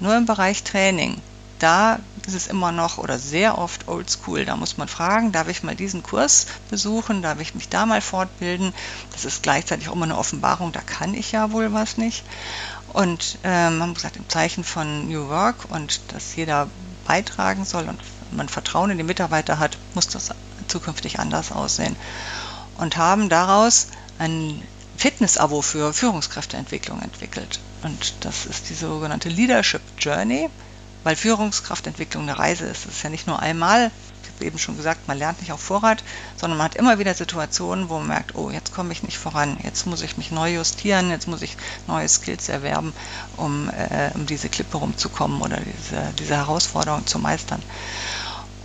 Nur 0.00 0.16
im 0.16 0.26
Bereich 0.26 0.62
Training, 0.62 1.20
da 1.58 1.98
ist 2.26 2.34
es 2.34 2.46
immer 2.46 2.72
noch 2.72 2.98
oder 2.98 3.18
sehr 3.18 3.56
oft 3.56 3.88
oldschool. 3.88 4.44
Da 4.44 4.56
muss 4.56 4.76
man 4.76 4.88
fragen, 4.88 5.32
darf 5.32 5.48
ich 5.48 5.62
mal 5.62 5.74
diesen 5.74 6.02
Kurs 6.02 6.46
besuchen, 6.68 7.22
darf 7.22 7.40
ich 7.40 7.54
mich 7.54 7.68
da 7.68 7.86
mal 7.86 8.00
fortbilden? 8.00 8.74
Das 9.12 9.24
ist 9.24 9.42
gleichzeitig 9.42 9.88
auch 9.88 9.94
immer 9.94 10.04
eine 10.04 10.18
Offenbarung, 10.18 10.72
da 10.72 10.80
kann 10.80 11.14
ich 11.14 11.32
ja 11.32 11.52
wohl 11.52 11.72
was 11.72 11.96
nicht. 11.96 12.24
Und 12.88 13.38
ähm, 13.44 13.82
haben 13.82 13.94
gesagt, 13.94 14.16
im 14.16 14.28
Zeichen 14.28 14.64
von 14.64 15.08
New 15.08 15.28
Work 15.28 15.66
und 15.68 16.00
dass 16.08 16.36
jeder 16.36 16.68
beitragen 17.06 17.64
soll 17.64 17.88
und 17.88 18.00
man 18.30 18.48
Vertrauen 18.48 18.90
in 18.90 18.98
die 18.98 19.04
Mitarbeiter 19.04 19.58
hat, 19.58 19.78
muss 19.94 20.08
das 20.08 20.30
zukünftig 20.66 21.18
anders 21.18 21.52
aussehen. 21.52 21.96
Und 22.78 22.96
haben 22.96 23.28
daraus 23.28 23.88
ein 24.18 24.62
Fitness-Abo 24.96 25.62
für 25.62 25.92
Führungskräfteentwicklung 25.92 27.00
entwickelt. 27.02 27.60
Und 27.82 28.14
das 28.20 28.46
ist 28.46 28.68
die 28.68 28.74
sogenannte 28.74 29.28
Leadership 29.28 29.82
Journey 29.98 30.50
weil 31.06 31.14
Führungskraftentwicklung 31.14 32.24
eine 32.24 32.36
Reise 32.36 32.66
ist. 32.66 32.84
Es 32.84 32.96
ist 32.96 33.02
ja 33.04 33.10
nicht 33.10 33.28
nur 33.28 33.38
einmal, 33.38 33.92
ich 34.24 34.28
habe 34.28 34.44
eben 34.44 34.58
schon 34.58 34.76
gesagt, 34.76 35.06
man 35.06 35.16
lernt 35.16 35.40
nicht 35.40 35.52
auf 35.52 35.60
Vorrat, 35.60 36.02
sondern 36.36 36.58
man 36.58 36.64
hat 36.64 36.74
immer 36.74 36.98
wieder 36.98 37.14
Situationen, 37.14 37.88
wo 37.88 37.98
man 37.98 38.08
merkt, 38.08 38.34
oh, 38.34 38.50
jetzt 38.50 38.74
komme 38.74 38.90
ich 38.90 39.04
nicht 39.04 39.16
voran, 39.16 39.56
jetzt 39.62 39.86
muss 39.86 40.02
ich 40.02 40.16
mich 40.16 40.32
neu 40.32 40.52
justieren, 40.52 41.10
jetzt 41.10 41.28
muss 41.28 41.42
ich 41.42 41.56
neue 41.86 42.08
Skills 42.08 42.48
erwerben, 42.48 42.92
um, 43.36 43.70
äh, 43.70 44.10
um 44.14 44.26
diese 44.26 44.48
Klippe 44.48 44.78
rumzukommen 44.78 45.42
oder 45.42 45.58
diese, 45.60 46.12
diese 46.18 46.34
Herausforderung 46.34 47.06
zu 47.06 47.20
meistern. 47.20 47.62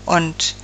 Und 0.07 0.55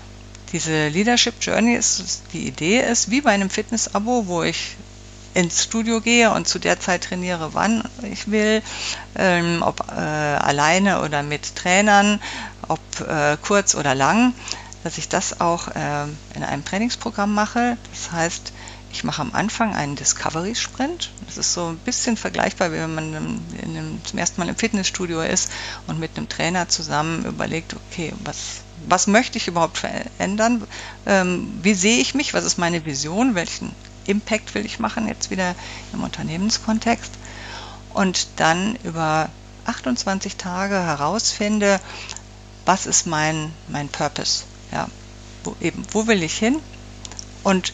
diese 0.51 0.87
Leadership 0.87 1.35
Journey 1.41 1.75
ist, 1.75 2.23
die 2.33 2.47
Idee 2.47 2.81
ist, 2.81 3.11
wie 3.11 3.21
bei 3.21 3.31
einem 3.31 3.49
Fitness-Abo, 3.49 4.27
wo 4.27 4.43
ich 4.43 4.77
ins 5.33 5.63
Studio 5.63 6.01
gehe 6.01 6.31
und 6.31 6.47
zu 6.47 6.57
der 6.57 6.79
Zeit 6.79 7.03
trainiere, 7.03 7.53
wann 7.53 7.83
ich 8.01 8.31
will, 8.31 8.63
ähm, 9.15 9.61
ob 9.61 9.81
äh, 9.91 9.93
alleine 9.93 11.01
oder 11.03 11.21
mit 11.21 11.55
Trainern, 11.55 12.19
ob 12.67 12.79
äh, 13.01 13.37
kurz 13.41 13.75
oder 13.75 13.93
lang, 13.93 14.33
dass 14.83 14.97
ich 14.97 15.09
das 15.09 15.39
auch 15.39 15.67
äh, 15.67 16.05
in 16.33 16.43
einem 16.43 16.65
Trainingsprogramm 16.65 17.35
mache. 17.35 17.77
Das 17.91 18.11
heißt, 18.11 18.51
ich 18.91 19.03
mache 19.03 19.21
am 19.21 19.33
Anfang 19.33 19.75
einen 19.75 19.95
Discovery 19.95 20.55
Sprint. 20.55 21.11
Das 21.25 21.37
ist 21.37 21.53
so 21.53 21.67
ein 21.67 21.77
bisschen 21.77 22.17
vergleichbar, 22.17 22.71
wie 22.71 22.77
wenn 22.77 22.95
man 22.95 23.13
in 23.61 23.77
einem, 23.77 24.05
zum 24.05 24.17
ersten 24.17 24.39
Mal 24.39 24.49
im 24.49 24.55
Fitnessstudio 24.55 25.21
ist 25.21 25.51
und 25.87 25.99
mit 25.99 26.17
einem 26.17 26.29
Trainer 26.29 26.69
zusammen 26.69 27.25
überlegt, 27.25 27.75
okay, 27.75 28.13
was, 28.23 28.37
was 28.87 29.07
möchte 29.07 29.37
ich 29.37 29.47
überhaupt 29.47 29.77
verändern? 29.77 30.65
Ähm, 31.05 31.59
wie 31.61 31.73
sehe 31.73 31.99
ich 31.99 32.15
mich? 32.15 32.33
Was 32.33 32.45
ist 32.45 32.57
meine 32.57 32.85
Vision? 32.85 33.35
Welchen 33.35 33.75
Impact 34.05 34.55
will 34.55 34.65
ich 34.65 34.79
machen, 34.79 35.07
jetzt 35.07 35.29
wieder 35.29 35.55
im 35.93 36.03
Unternehmenskontext. 36.03 37.11
Und 37.93 38.27
dann 38.37 38.77
über 38.83 39.29
28 39.65 40.37
Tage 40.37 40.75
herausfinde, 40.75 41.79
was 42.65 42.85
ist 42.85 43.05
mein, 43.05 43.53
mein 43.67 43.89
Purpose? 43.89 44.43
Ja, 44.71 44.87
wo, 45.43 45.55
eben, 45.61 45.83
wo 45.91 46.07
will 46.07 46.23
ich 46.23 46.37
hin? 46.37 46.59
Und 47.43 47.73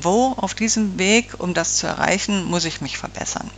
wo 0.00 0.32
auf 0.36 0.54
diesem 0.54 0.98
Weg, 0.98 1.34
um 1.38 1.54
das 1.54 1.76
zu 1.76 1.86
erreichen, 1.86 2.44
muss 2.44 2.64
ich 2.64 2.80
mich 2.80 2.98
verbessern? 2.98 3.50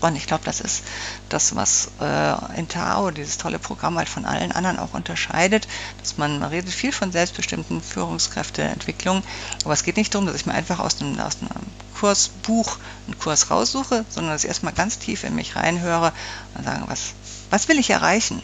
Und 0.00 0.14
ich 0.14 0.26
glaube, 0.26 0.44
das 0.44 0.60
ist 0.60 0.82
das, 1.30 1.56
was 1.56 1.88
äh, 2.00 2.58
Intao, 2.58 3.10
dieses 3.10 3.38
tolle 3.38 3.58
Programm 3.58 3.96
halt 3.96 4.08
von 4.08 4.26
allen 4.26 4.52
anderen 4.52 4.78
auch 4.78 4.92
unterscheidet, 4.92 5.66
dass 6.00 6.18
man, 6.18 6.38
man 6.38 6.50
redet 6.50 6.72
viel 6.72 6.92
von 6.92 7.12
selbstbestimmten 7.12 7.80
Führungskräfteentwicklung, 7.80 9.22
aber 9.64 9.72
es 9.72 9.84
geht 9.84 9.96
nicht 9.96 10.14
darum, 10.14 10.26
dass 10.26 10.36
ich 10.36 10.44
mir 10.44 10.52
einfach 10.52 10.80
aus 10.80 11.00
einem, 11.00 11.18
aus 11.18 11.38
einem 11.40 11.50
Kursbuch 11.98 12.76
einen 13.06 13.18
Kurs 13.18 13.50
raussuche, 13.50 14.04
sondern 14.10 14.34
dass 14.34 14.44
ich 14.44 14.48
erstmal 14.48 14.74
ganz 14.74 14.98
tief 14.98 15.24
in 15.24 15.34
mich 15.34 15.56
reinhöre 15.56 16.12
und 16.54 16.64
sage, 16.64 16.82
was, 16.86 17.14
was 17.48 17.68
will 17.68 17.78
ich 17.78 17.88
erreichen? 17.88 18.42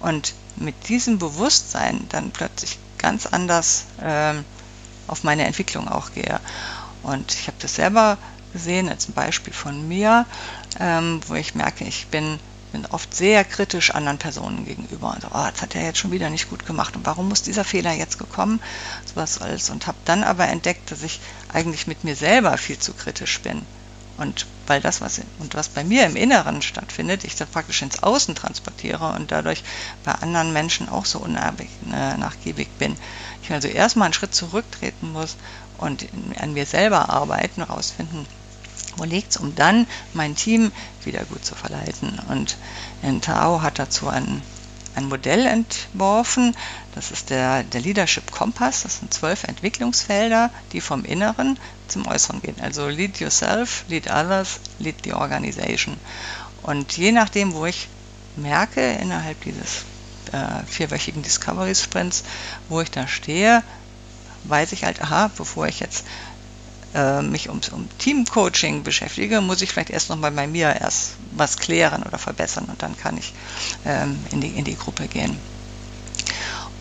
Und 0.00 0.34
mit 0.54 0.88
diesem 0.88 1.18
Bewusstsein 1.18 2.06
dann 2.10 2.30
plötzlich 2.30 2.78
ganz 2.98 3.26
anders 3.26 3.86
äh, 4.00 4.34
auf 5.06 5.24
meine 5.24 5.44
Entwicklung 5.44 5.88
auch 5.88 6.12
gehe. 6.12 6.40
Und 7.02 7.34
ich 7.34 7.46
habe 7.46 7.56
das 7.60 7.74
selber 7.74 8.18
gesehen, 8.52 8.88
als 8.88 9.08
ein 9.08 9.12
Beispiel 9.12 9.52
von 9.52 9.86
mir, 9.86 10.26
ähm, 10.80 11.20
wo 11.26 11.34
ich 11.34 11.54
merke, 11.54 11.84
ich 11.84 12.06
bin, 12.08 12.38
bin 12.72 12.86
oft 12.86 13.14
sehr 13.14 13.44
kritisch 13.44 13.90
anderen 13.90 14.18
Personen 14.18 14.64
gegenüber. 14.64 15.12
Und 15.12 15.22
so, 15.22 15.28
oh, 15.28 15.48
das 15.52 15.62
hat 15.62 15.74
er 15.74 15.84
jetzt 15.84 15.98
schon 15.98 16.10
wieder 16.10 16.30
nicht 16.30 16.48
gut 16.48 16.66
gemacht 16.66 16.96
und 16.96 17.06
warum 17.06 17.28
muss 17.28 17.42
dieser 17.42 17.64
Fehler 17.64 17.92
jetzt 17.92 18.18
gekommen? 18.18 18.60
Sowas 19.04 19.40
alles. 19.40 19.70
Und 19.70 19.86
habe 19.86 19.98
dann 20.04 20.24
aber 20.24 20.48
entdeckt, 20.48 20.90
dass 20.90 21.02
ich 21.02 21.20
eigentlich 21.52 21.86
mit 21.86 22.04
mir 22.04 22.16
selber 22.16 22.56
viel 22.58 22.78
zu 22.78 22.92
kritisch 22.94 23.40
bin. 23.40 23.66
Und 24.16 24.46
weil 24.66 24.80
das, 24.80 25.00
was, 25.00 25.20
und 25.38 25.54
was 25.54 25.68
bei 25.68 25.84
mir 25.84 26.06
im 26.06 26.16
Inneren 26.16 26.62
stattfindet, 26.62 27.24
ich 27.24 27.36
das 27.36 27.48
praktisch 27.48 27.82
ins 27.82 28.02
Außen 28.02 28.34
transportiere 28.34 29.12
und 29.12 29.30
dadurch 29.30 29.62
bei 30.04 30.12
anderen 30.12 30.52
Menschen 30.52 30.88
auch 30.88 31.04
so 31.04 31.18
unnachgiebig 31.18 32.68
bin. 32.78 32.96
Ich 33.46 33.52
also 33.52 33.68
erstmal 33.68 34.06
einen 34.06 34.14
Schritt 34.14 34.34
zurücktreten 34.34 35.12
muss 35.12 35.36
und 35.78 36.08
an 36.40 36.52
mir 36.52 36.66
selber 36.66 37.10
arbeiten, 37.10 37.64
herausfinden, 37.64 38.26
wo 38.96 39.04
liegt 39.04 39.30
es, 39.30 39.36
um 39.36 39.54
dann 39.54 39.86
mein 40.14 40.34
Team 40.34 40.72
wieder 41.04 41.24
gut 41.26 41.44
zu 41.44 41.54
verleiten. 41.54 42.18
Und 42.28 42.56
Tao 43.22 43.62
hat 43.62 43.78
dazu 43.78 44.08
ein, 44.08 44.42
ein 44.96 45.08
Modell 45.08 45.46
entworfen, 45.46 46.56
das 46.96 47.12
ist 47.12 47.30
der, 47.30 47.62
der 47.62 47.82
Leadership 47.82 48.32
Kompass, 48.32 48.82
das 48.82 48.98
sind 48.98 49.14
zwölf 49.14 49.44
Entwicklungsfelder, 49.44 50.50
die 50.72 50.80
vom 50.80 51.04
Inneren 51.04 51.56
zum 51.86 52.04
Äußeren 52.08 52.42
gehen. 52.42 52.56
Also 52.60 52.88
lead 52.88 53.20
yourself, 53.20 53.84
lead 53.86 54.10
others, 54.10 54.58
lead 54.80 54.96
the 55.04 55.12
organization. 55.12 55.96
Und 56.62 56.96
je 56.96 57.12
nachdem, 57.12 57.54
wo 57.54 57.64
ich 57.64 57.86
merke 58.34 58.94
innerhalb 58.94 59.40
dieses 59.42 59.84
äh, 60.36 60.66
vierwöchigen 60.66 61.22
Discovery 61.22 61.74
Sprints, 61.74 62.22
wo 62.68 62.80
ich 62.80 62.90
da 62.90 63.06
stehe, 63.08 63.62
weiß 64.44 64.72
ich 64.72 64.84
halt, 64.84 65.00
aha, 65.00 65.30
bevor 65.36 65.66
ich 65.66 65.80
jetzt 65.80 66.04
äh, 66.94 67.22
mich 67.22 67.48
um, 67.48 67.60
um 67.72 67.88
Teamcoaching 67.98 68.82
beschäftige, 68.82 69.40
muss 69.40 69.62
ich 69.62 69.70
vielleicht 69.70 69.90
erst 69.90 70.10
nochmal 70.10 70.32
bei 70.32 70.46
mir 70.46 70.76
erst 70.80 71.16
was 71.30 71.56
klären 71.58 72.02
oder 72.02 72.18
verbessern 72.18 72.66
und 72.66 72.82
dann 72.82 72.96
kann 72.96 73.16
ich 73.18 73.34
ähm, 73.84 74.24
in, 74.30 74.40
die, 74.40 74.56
in 74.56 74.64
die 74.64 74.76
Gruppe 74.76 75.08
gehen. 75.08 75.42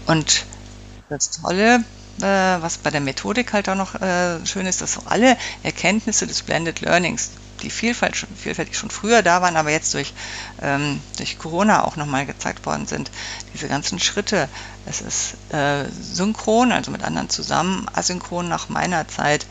Und 0.06 0.46
das 1.10 1.32
Tolle, 1.32 1.84
äh, 2.22 2.62
was 2.62 2.78
bei 2.78 2.92
der 2.92 3.02
Methodik 3.02 3.54
halt 3.54 3.70
auch 3.70 3.76
noch 3.76 3.96
äh, 3.96 4.46
schön 4.46 4.66
ist, 4.66 4.82
dass 4.82 4.94
so 4.94 5.02
alle 5.06 5.38
Erkenntnisse 5.64 6.28
des 6.28 6.44
Blended 6.44 6.82
Learnings, 6.82 7.32
die 7.62 7.70
Vielfalt 7.70 8.16
schon, 8.16 8.30
vielfältig 8.36 8.78
schon 8.78 8.90
früher 8.90 9.22
da 9.22 9.42
waren, 9.42 9.58
aber 9.58 9.72
jetzt 9.72 9.94
durch, 9.94 10.14
ähm, 10.62 11.02
durch 11.18 11.38
Corona 11.38 11.84
auch 11.84 11.96
nochmal 11.96 12.26
gezeigt 12.26 12.66
worden 12.66 12.88
sind, 12.88 13.12
diese 13.54 13.68
ganzen 13.68 14.00
Schritte, 14.00 14.50
es 14.86 15.02
ist 15.02 15.54
äh, 15.54 15.86
synchron, 15.90 16.72
also 16.72 16.92
mit 16.92 17.04
anderen 17.04 17.30
zusammen, 17.30 17.88
asynchron 17.94 18.48
nach 18.48 18.70
meiner 18.70 19.08
Zeit, 19.08 19.46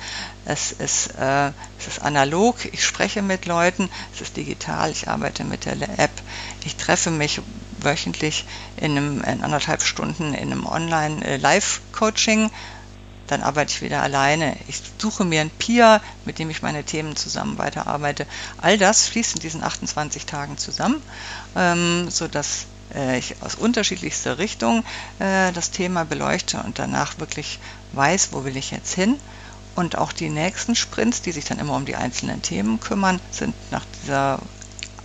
es 0.44 0.72
ist, 0.72 1.14
äh, 1.18 1.48
es 1.78 1.86
ist 1.88 2.02
analog, 2.02 2.56
ich 2.72 2.84
spreche 2.84 3.22
mit 3.22 3.46
Leuten, 3.46 3.88
es 4.14 4.20
ist 4.20 4.36
digital, 4.36 4.90
ich 4.90 5.08
arbeite 5.08 5.44
mit 5.44 5.64
der 5.64 5.76
App, 5.98 6.12
ich 6.64 6.76
treffe 6.76 7.10
mich 7.10 7.40
wöchentlich 7.80 8.44
in, 8.76 8.92
einem, 8.92 9.22
in 9.22 9.42
anderthalb 9.42 9.82
Stunden 9.82 10.34
in 10.34 10.52
einem 10.52 10.66
Online-Live-Coaching, 10.66 12.50
dann 13.26 13.42
arbeite 13.42 13.72
ich 13.72 13.82
wieder 13.82 14.02
alleine. 14.02 14.56
Ich 14.68 14.82
suche 14.98 15.24
mir 15.24 15.40
ein 15.40 15.50
Peer, 15.50 16.00
mit 16.24 16.38
dem 16.38 16.50
ich 16.50 16.62
meine 16.62 16.84
Themen 16.84 17.16
zusammen 17.16 17.58
weiterarbeite. 17.58 18.26
All 18.58 18.78
das 18.78 19.06
fließt 19.06 19.36
in 19.36 19.40
diesen 19.40 19.62
28 19.62 20.26
Tagen 20.26 20.58
zusammen, 20.58 21.02
ähm, 21.56 22.10
sodass 22.10 22.66
äh, 22.94 23.18
ich 23.18 23.36
aus 23.42 23.54
unterschiedlichster 23.54 24.38
Richtung 24.38 24.84
äh, 25.18 25.52
das 25.52 25.70
Thema 25.70 26.04
beleuchte 26.04 26.62
und 26.62 26.78
danach 26.78 27.18
wirklich 27.18 27.58
weiß, 27.92 28.28
wo 28.32 28.44
will 28.44 28.56
ich 28.56 28.70
jetzt 28.70 28.94
hin. 28.94 29.18
Und 29.74 29.98
auch 29.98 30.12
die 30.12 30.28
nächsten 30.28 30.76
Sprints, 30.76 31.22
die 31.22 31.32
sich 31.32 31.46
dann 31.46 31.58
immer 31.58 31.74
um 31.74 31.84
die 31.84 31.96
einzelnen 31.96 32.42
Themen 32.42 32.78
kümmern, 32.78 33.20
sind 33.32 33.54
nach 33.72 33.84
dieser 34.00 34.38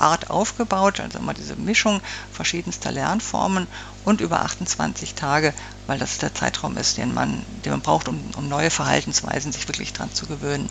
Art 0.02 0.30
aufgebaut, 0.30 1.00
also 1.00 1.20
immer 1.20 1.34
diese 1.34 1.56
Mischung 1.56 2.02
verschiedenster 2.32 2.92
Lernformen 2.92 3.68
und 4.06 4.22
über 4.22 4.42
28 4.42 5.16
Tage, 5.16 5.54
weil 5.88 6.00
das 6.00 6.18
der 6.18 6.34
Zeitraum 6.34 6.78
ist, 6.78 6.98
den 6.98 7.14
man, 7.14 7.46
den 7.66 7.72
man 7.72 7.82
braucht, 7.82 8.08
um, 8.08 8.32
um 8.36 8.48
neue 8.48 8.70
Verhaltensweisen 8.70 9.52
sich 9.52 9.68
wirklich 9.68 9.94
dran 9.94 10.14
zu 10.14 10.26
gewöhnen. 10.26 10.70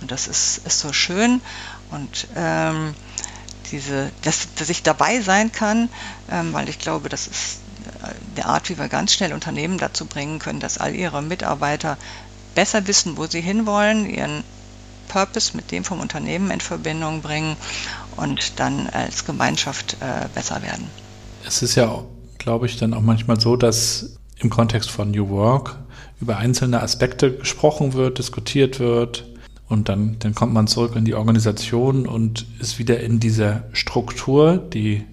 Und 0.00 0.10
das 0.10 0.28
ist, 0.28 0.58
ist 0.58 0.78
so 0.80 0.92
schön 0.92 1.42
und 1.90 2.28
ähm, 2.36 2.94
diese, 3.70 4.12
dass, 4.22 4.48
dass 4.54 4.68
ich 4.68 4.82
dabei 4.82 5.20
sein 5.20 5.52
kann, 5.52 5.90
ähm, 6.30 6.52
weil 6.52 6.68
ich 6.68 6.78
glaube, 6.78 7.08
das 7.08 7.26
ist 7.26 7.58
äh, 8.02 8.14
der 8.36 8.46
Art, 8.46 8.68
wie 8.68 8.78
wir 8.78 8.88
ganz 8.88 9.12
schnell 9.12 9.32
Unternehmen 9.32 9.78
dazu 9.78 10.06
bringen 10.06 10.38
können, 10.38 10.60
dass 10.60 10.78
all 10.78 10.94
ihre 10.94 11.22
Mitarbeiter 11.22 11.98
besser 12.54 12.86
wissen, 12.86 13.16
wo 13.16 13.26
sie 13.26 13.40
hinwollen, 13.40 14.08
ihren 14.08 14.44
Purpose 15.08 15.56
mit 15.56 15.70
dem 15.70 15.84
vom 15.84 16.00
Unternehmen 16.00 16.50
in 16.50 16.60
Verbindung 16.60 17.22
bringen 17.22 17.56
und 18.16 18.60
dann 18.60 18.86
als 18.88 19.24
Gemeinschaft 19.24 19.96
äh, 20.00 20.28
besser 20.34 20.62
werden. 20.62 20.86
Es 21.44 21.62
ist 21.62 21.74
ja 21.74 22.04
glaube 22.38 22.66
ich, 22.66 22.78
dann 22.78 22.94
auch 22.94 23.02
manchmal 23.02 23.38
so, 23.38 23.56
dass 23.56 24.16
im 24.38 24.50
Kontext 24.50 24.90
von 24.90 25.10
New 25.10 25.28
Work 25.28 25.76
über 26.20 26.38
einzelne 26.38 26.80
Aspekte 26.80 27.36
gesprochen 27.36 27.92
wird, 27.92 28.18
diskutiert 28.18 28.80
wird. 28.80 29.26
Und 29.68 29.90
dann, 29.90 30.16
dann 30.20 30.34
kommt 30.34 30.54
man 30.54 30.66
zurück 30.66 30.96
in 30.96 31.04
die 31.04 31.14
Organisation 31.14 32.06
und 32.06 32.46
ist 32.58 32.78
wieder 32.78 33.00
in 33.00 33.20
dieser 33.20 33.64
Struktur, 33.72 34.56
die 34.56 35.04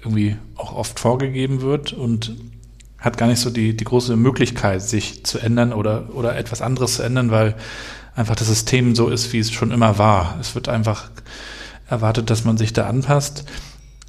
irgendwie 0.00 0.36
auch 0.56 0.74
oft 0.74 0.98
vorgegeben 0.98 1.60
wird 1.60 1.92
und 1.92 2.34
hat 2.98 3.16
gar 3.16 3.28
nicht 3.28 3.38
so 3.38 3.50
die, 3.50 3.76
die 3.76 3.84
große 3.84 4.16
Möglichkeit, 4.16 4.82
sich 4.82 5.24
zu 5.24 5.38
ändern 5.38 5.72
oder, 5.72 6.08
oder 6.14 6.36
etwas 6.36 6.62
anderes 6.62 6.96
zu 6.96 7.04
ändern, 7.04 7.30
weil 7.30 7.54
einfach 8.14 8.36
das 8.36 8.48
System 8.48 8.94
so 8.94 9.08
ist, 9.08 9.32
wie 9.32 9.38
es 9.38 9.50
schon 9.50 9.70
immer 9.70 9.98
war. 9.98 10.36
Es 10.40 10.54
wird 10.54 10.68
einfach 10.68 11.10
erwartet, 11.88 12.30
dass 12.30 12.44
man 12.44 12.56
sich 12.56 12.72
da 12.72 12.86
anpasst. 12.86 13.44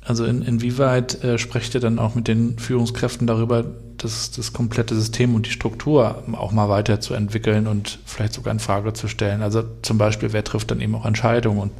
Also 0.05 0.25
in, 0.25 0.41
inwieweit 0.41 1.23
äh, 1.23 1.37
sprecht 1.37 1.75
ihr 1.75 1.81
dann 1.81 1.97
auch 1.97 2.13
mit 2.13 2.27
den 2.27 2.59
Führungskräften 2.59 3.25
darüber, 3.25 3.63
das, 3.97 4.31
das 4.31 4.51
komplette 4.51 4.95
System 4.95 5.33
und 5.33 5.45
die 5.45 5.51
Struktur 5.51 6.23
auch 6.33 6.51
mal 6.51 6.67
weiterzuentwickeln 6.67 7.67
und 7.67 7.99
vielleicht 8.05 8.33
sogar 8.33 8.51
in 8.51 8.59
Frage 8.59 8.91
zu 8.93 9.07
stellen? 9.07 9.41
Also 9.41 9.63
zum 9.81 9.97
Beispiel, 9.97 10.33
wer 10.33 10.43
trifft 10.43 10.71
dann 10.71 10.81
eben 10.81 10.95
auch 10.95 11.05
Entscheidungen 11.05 11.59
und 11.59 11.71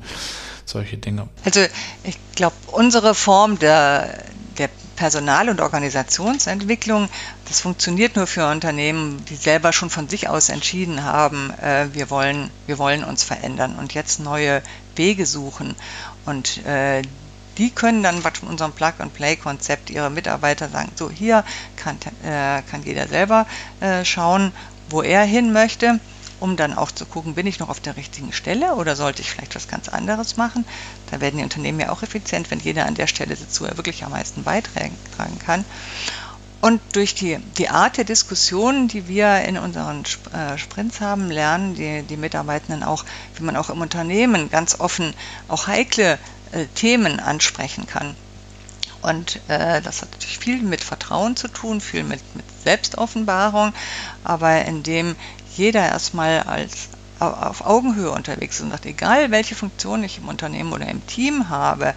solche 0.63 0.97
Dinge? 0.97 1.28
Also 1.43 1.59
ich 2.05 2.17
glaube, 2.36 2.55
unsere 2.71 3.13
Form 3.13 3.59
der, 3.59 4.07
der 4.07 4.24
Personal- 4.95 5.49
und 5.49 5.61
Organisationsentwicklung, 5.61 7.09
das 7.47 7.59
funktioniert 7.59 8.15
nur 8.15 8.27
für 8.27 8.47
Unternehmen, 8.49 9.23
die 9.25 9.35
selber 9.35 9.73
schon 9.73 9.89
von 9.89 10.07
sich 10.07 10.29
aus 10.29 10.49
entschieden 10.49 11.03
haben, 11.03 11.51
äh, 11.61 11.87
wir, 11.93 12.09
wollen, 12.09 12.49
wir 12.67 12.77
wollen 12.77 13.03
uns 13.03 13.23
verändern 13.23 13.75
und 13.77 13.93
jetzt 13.93 14.19
neue 14.19 14.61
Wege 14.95 15.25
suchen. 15.25 15.75
Und 16.25 16.65
äh, 16.65 17.01
die 17.57 17.69
können 17.69 18.03
dann 18.03 18.23
mit 18.23 18.43
unserem 18.43 18.71
Plug-and-Play-Konzept 18.71 19.89
ihre 19.89 20.09
Mitarbeiter 20.09 20.69
sagen, 20.69 20.91
so 20.95 21.09
hier 21.09 21.43
kann, 21.75 21.97
äh, 22.23 22.61
kann 22.69 22.83
jeder 22.83 23.07
selber 23.07 23.45
äh, 23.79 24.03
schauen, 24.05 24.51
wo 24.89 25.01
er 25.01 25.23
hin 25.23 25.53
möchte, 25.53 25.99
um 26.43 26.57
dann 26.57 26.73
auch 26.73 26.91
zu 26.91 27.05
gucken, 27.05 27.35
bin 27.35 27.47
ich 27.47 27.59
noch 27.59 27.69
auf 27.69 27.79
der 27.79 27.95
richtigen 27.95 28.33
Stelle 28.33 28.75
oder 28.75 28.97
sollte 28.97 29.21
ich 29.21 29.31
vielleicht 29.31 29.55
was 29.55 29.69
ganz 29.69 29.87
anderes 29.87 30.35
machen. 30.35 30.65
Da 31.09 31.21
werden 31.21 31.37
die 31.37 31.43
Unternehmen 31.43 31.79
ja 31.79 31.89
auch 31.89 32.03
effizient, 32.03 32.51
wenn 32.51 32.59
jeder 32.59 32.85
an 32.85 32.95
der 32.95 33.07
Stelle 33.07 33.33
sitzt, 33.33 33.61
wo 33.61 33.65
er 33.65 33.77
wirklich 33.77 34.03
am 34.03 34.11
meisten 34.11 34.43
beitragen 34.43 35.39
kann. 35.39 35.63
Und 36.59 36.81
durch 36.91 37.15
die, 37.15 37.37
die 37.57 37.69
Art 37.69 37.95
der 37.95 38.03
Diskussionen, 38.03 38.89
die 38.89 39.07
wir 39.07 39.39
in 39.43 39.57
unseren 39.57 40.03
äh, 40.33 40.57
Sprints 40.57 40.99
haben, 40.99 41.31
lernen 41.31 41.75
die, 41.75 42.03
die 42.03 42.17
Mitarbeitenden 42.17 42.83
auch, 42.83 43.05
wie 43.35 43.43
man 43.43 43.55
auch 43.55 43.69
im 43.69 43.79
Unternehmen 43.79 44.49
ganz 44.49 44.81
offen 44.81 45.13
auch 45.47 45.67
heikle 45.67 46.19
äh, 46.51 46.65
Themen 46.75 47.21
ansprechen 47.21 47.87
kann. 47.87 48.17
Und 49.01 49.41
äh, 49.49 49.81
das 49.81 50.01
hat 50.01 50.11
natürlich 50.11 50.39
viel 50.39 50.61
mit 50.61 50.81
Vertrauen 50.81 51.35
zu 51.35 51.49
tun, 51.49 51.81
viel 51.81 52.03
mit, 52.03 52.21
mit 52.35 52.45
Selbstoffenbarung, 52.63 53.73
aber 54.23 54.63
indem 54.63 55.17
jeder 55.56 55.86
erstmal 55.86 56.43
als 56.43 56.89
auf 57.20 57.66
Augenhöhe 57.66 58.12
unterwegs 58.12 58.58
ist 58.58 58.64
und 58.64 58.72
sagt, 58.72 58.86
egal 58.86 59.32
welche 59.32 59.56
Funktion 59.56 60.04
ich 60.04 60.18
im 60.18 60.28
Unternehmen 60.28 60.74
oder 60.74 60.88
im 60.88 61.06
Team 61.08 61.47
habe, 61.47 61.93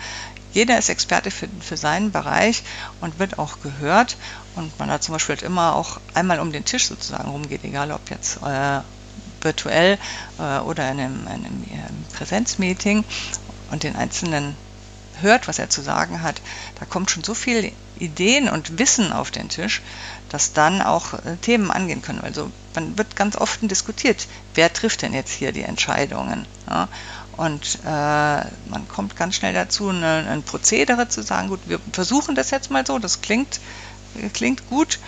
jeder 0.53 0.79
ist 0.79 0.89
Experte 0.89 1.31
für, 1.31 1.49
für 1.61 1.77
seinen 1.77 2.13
Bereich 2.13 2.63
und 3.01 3.19
wird 3.19 3.39
auch 3.39 3.61
gehört. 3.61 4.17
Und 4.55 4.79
man 4.79 4.91
hat 4.91 5.03
zum 5.03 5.13
Beispiel 5.13 5.35
halt 5.35 5.43
immer 5.43 5.75
auch 5.75 6.01
einmal 6.15 6.41
um 6.41 6.53
den 6.53 6.65
Tisch 6.65 6.87
sozusagen 6.87 7.29
rumgeht, 7.29 7.65
egal 7.65 7.93
ob 7.93 8.09
jetzt 8.11 8.39
äh, 8.43 8.81
virtuell 9.43 9.99
äh, 10.39 10.59
oder 10.61 10.91
in 10.91 11.01
einem, 11.01 11.29
einem 11.29 11.65
Präsenzmeeting 12.15 13.05
und 13.71 13.83
den 13.83 13.97
Einzelnen 13.97 14.57
hört, 15.21 15.49
was 15.49 15.59
er 15.59 15.71
zu 15.71 15.83
sagen 15.83 16.23
hat, 16.23 16.41
da 16.79 16.87
kommt 16.87 17.11
schon 17.11 17.25
so 17.25 17.35
viel 17.35 17.73
Ideen 17.99 18.49
und 18.49 18.79
Wissen 18.79 19.13
auf 19.13 19.31
den 19.31 19.49
Tisch, 19.49 19.83
dass 20.31 20.53
dann 20.53 20.83
auch 20.83 21.15
äh, 21.15 21.37
Themen 21.41 21.71
angehen 21.71 22.03
können. 22.03 22.21
Also 22.21 22.51
man 22.75 22.99
wird 22.99 23.17
ganz 23.17 23.37
oft 23.37 23.61
diskutiert, 23.63 24.27
wer 24.55 24.73
trifft 24.73 25.03
denn 25.03 25.15
jetzt 25.15 25.33
hier 25.33 25.53
die 25.53 25.63
Entscheidungen? 25.63 26.47
Ja? 26.69 26.89
Und 27.37 27.81
äh, 27.85 27.89
man 27.89 28.89
kommt 28.89 29.17
ganz 29.17 29.37
schnell 29.37 29.53
dazu, 29.53 29.91
eine, 29.91 30.27
ein 30.29 30.43
Prozedere 30.43 31.09
zu 31.09 31.23
sagen, 31.23 31.49
gut, 31.49 31.61
wir 31.67 31.79
versuchen 31.93 32.35
das 32.35 32.51
jetzt 32.51 32.71
mal 32.71 32.87
so, 32.87 32.99
das 32.99 33.21
klingt, 33.21 33.61
klingt 34.33 34.69
gut. 34.71 34.99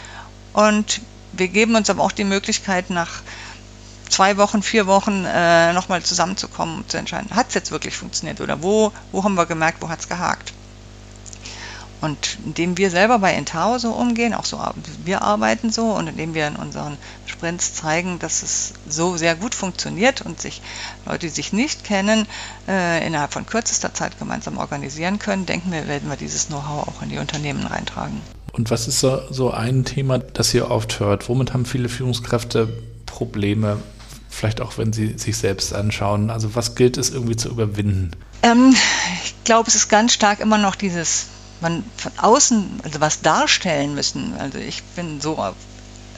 Und 0.52 1.00
wir 1.32 1.48
geben 1.48 1.74
uns 1.74 1.88
aber 1.88 2.02
auch 2.02 2.12
die 2.12 2.24
Möglichkeit, 2.24 2.90
nach 2.90 3.22
zwei 4.08 4.36
Wochen, 4.36 4.62
vier 4.62 4.86
Wochen 4.86 5.24
äh, 5.24 5.72
nochmal 5.72 6.02
zusammenzukommen 6.02 6.78
und 6.78 6.90
zu 6.90 6.96
entscheiden, 6.96 7.34
hat 7.34 7.48
es 7.48 7.54
jetzt 7.54 7.70
wirklich 7.70 7.96
funktioniert 7.96 8.40
oder 8.40 8.62
wo, 8.62 8.92
wo 9.12 9.24
haben 9.24 9.34
wir 9.34 9.46
gemerkt, 9.46 9.82
wo 9.82 9.88
hat 9.88 10.00
es 10.00 10.08
gehakt. 10.08 10.52
Und 12.00 12.38
indem 12.44 12.78
wir 12.78 12.90
selber 12.90 13.18
bei 13.18 13.32
Entao 13.32 13.78
so 13.78 13.90
umgehen, 13.90 14.32
auch 14.34 14.44
so 14.44 14.60
wir 15.04 15.22
arbeiten 15.22 15.70
so 15.70 15.86
und 15.86 16.06
indem 16.06 16.34
wir 16.34 16.46
in 16.46 16.56
unseren 16.56 16.96
Sprints 17.26 17.74
zeigen, 17.74 18.18
dass 18.18 18.42
es 18.42 18.74
so 18.88 19.16
sehr 19.16 19.34
gut 19.34 19.54
funktioniert 19.54 20.22
und 20.22 20.40
sich 20.40 20.62
Leute, 21.06 21.26
die 21.26 21.28
sich 21.28 21.52
nicht 21.52 21.84
kennen, 21.84 22.26
äh, 22.68 23.04
innerhalb 23.04 23.32
von 23.32 23.46
kürzester 23.46 23.94
Zeit 23.94 24.18
gemeinsam 24.18 24.58
organisieren 24.58 25.18
können, 25.18 25.44
denken 25.46 25.72
wir, 25.72 25.88
werden 25.88 26.08
wir 26.08 26.16
dieses 26.16 26.46
Know-how 26.46 26.86
auch 26.88 27.02
in 27.02 27.08
die 27.08 27.18
Unternehmen 27.18 27.66
reintragen. 27.66 28.20
Und 28.52 28.70
was 28.70 28.88
ist 28.88 29.00
so, 29.00 29.20
so 29.30 29.50
ein 29.50 29.84
Thema, 29.84 30.18
das 30.18 30.54
ihr 30.54 30.70
oft 30.70 31.00
hört? 31.00 31.28
Womit 31.28 31.52
haben 31.52 31.64
viele 31.64 31.88
Führungskräfte 31.88 32.68
Probleme? 33.06 33.78
Vielleicht 34.28 34.60
auch, 34.60 34.78
wenn 34.78 34.92
sie 34.92 35.18
sich 35.18 35.36
selbst 35.36 35.74
anschauen. 35.74 36.30
Also 36.30 36.54
was 36.54 36.74
gilt 36.74 36.96
es 36.96 37.10
irgendwie 37.10 37.36
zu 37.36 37.48
überwinden? 37.48 38.12
Ähm, 38.42 38.74
ich 39.24 39.34
glaube, 39.44 39.68
es 39.68 39.74
ist 39.74 39.88
ganz 39.88 40.12
stark 40.12 40.40
immer 40.40 40.58
noch 40.58 40.76
dieses 40.76 41.26
man 41.60 41.84
von 41.96 42.12
außen 42.18 42.80
also 42.84 43.00
was 43.00 43.20
darstellen 43.20 43.94
müssen. 43.94 44.34
Also 44.38 44.58
ich 44.58 44.82
bin 44.82 45.20
so 45.20 45.54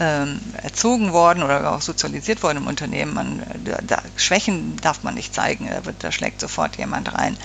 ähm, 0.01 0.41
erzogen 0.63 1.13
worden 1.13 1.43
oder 1.43 1.73
auch 1.73 1.83
sozialisiert 1.83 2.43
worden 2.43 2.59
im 2.59 2.67
Unternehmen. 2.67 3.15
Man, 3.15 3.43
da, 3.87 4.03
Schwächen 4.17 4.77
darf 4.77 5.03
man 5.03 5.15
nicht 5.15 5.35
zeigen, 5.35 5.69
da, 5.69 5.85
wird, 5.85 6.03
da 6.03 6.11
schlägt 6.11 6.41
sofort 6.41 6.77
jemand 6.77 7.15
rein. 7.15 7.37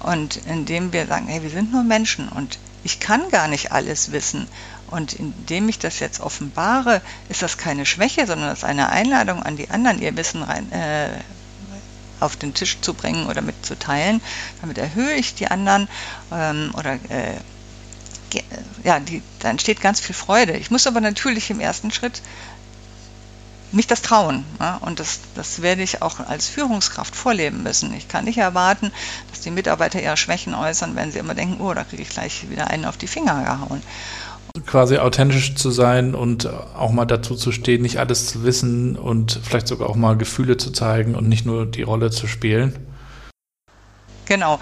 Und 0.00 0.36
indem 0.46 0.92
wir 0.92 1.06
sagen, 1.06 1.26
hey, 1.26 1.42
wir 1.42 1.50
sind 1.50 1.72
nur 1.72 1.82
Menschen 1.82 2.28
und 2.28 2.58
ich 2.84 3.00
kann 3.00 3.28
gar 3.30 3.48
nicht 3.48 3.72
alles 3.72 4.12
wissen. 4.12 4.46
Und 4.90 5.12
indem 5.12 5.68
ich 5.68 5.78
das 5.78 5.98
jetzt 5.98 6.20
offenbare, 6.20 7.02
ist 7.28 7.42
das 7.42 7.58
keine 7.58 7.84
Schwäche, 7.84 8.26
sondern 8.26 8.48
das 8.48 8.58
ist 8.58 8.64
eine 8.64 8.88
Einladung 8.88 9.42
an 9.42 9.56
die 9.56 9.68
anderen, 9.68 10.00
ihr 10.00 10.16
Wissen 10.16 10.42
rein, 10.42 10.70
äh, 10.72 11.08
auf 12.20 12.36
den 12.36 12.54
Tisch 12.54 12.78
zu 12.80 12.94
bringen 12.94 13.26
oder 13.26 13.42
mitzuteilen. 13.42 14.20
Damit 14.60 14.78
erhöhe 14.78 15.14
ich 15.14 15.34
die 15.34 15.48
anderen 15.48 15.88
ähm, 16.32 16.72
oder 16.76 16.94
äh, 17.08 17.38
ja, 18.84 19.00
die, 19.00 19.22
da 19.38 19.48
entsteht 19.48 19.80
ganz 19.80 20.00
viel 20.00 20.14
Freude. 20.14 20.52
Ich 20.56 20.70
muss 20.70 20.86
aber 20.86 21.00
natürlich 21.00 21.50
im 21.50 21.60
ersten 21.60 21.90
Schritt 21.90 22.20
mich 23.72 23.86
das 23.86 24.02
trauen. 24.02 24.44
Ja? 24.60 24.76
Und 24.76 25.00
das, 25.00 25.20
das 25.34 25.62
werde 25.62 25.82
ich 25.82 26.02
auch 26.02 26.20
als 26.20 26.46
Führungskraft 26.48 27.14
vorleben 27.14 27.62
müssen. 27.62 27.92
Ich 27.94 28.08
kann 28.08 28.24
nicht 28.24 28.38
erwarten, 28.38 28.92
dass 29.30 29.40
die 29.40 29.50
Mitarbeiter 29.50 30.00
ihre 30.00 30.16
Schwächen 30.16 30.54
äußern, 30.54 30.96
wenn 30.96 31.12
sie 31.12 31.18
immer 31.18 31.34
denken, 31.34 31.60
oh, 31.60 31.72
da 31.74 31.84
kriege 31.84 32.02
ich 32.02 32.10
gleich 32.10 32.50
wieder 32.50 32.68
einen 32.68 32.84
auf 32.84 32.96
die 32.96 33.08
Finger 33.08 33.44
gehauen 33.44 33.82
quasi 34.66 34.98
authentisch 34.98 35.54
zu 35.54 35.70
sein 35.70 36.14
und 36.14 36.46
auch 36.46 36.90
mal 36.90 37.04
dazu 37.04 37.34
zu 37.34 37.52
stehen, 37.52 37.82
nicht 37.82 37.98
alles 37.98 38.26
zu 38.26 38.44
wissen 38.44 38.96
und 38.96 39.40
vielleicht 39.42 39.68
sogar 39.68 39.88
auch 39.88 39.96
mal 39.96 40.16
Gefühle 40.16 40.56
zu 40.56 40.70
zeigen 40.70 41.14
und 41.14 41.28
nicht 41.28 41.46
nur 41.46 41.66
die 41.66 41.82
Rolle 41.82 42.10
zu 42.10 42.26
spielen. 42.26 42.78
Genau. 44.26 44.58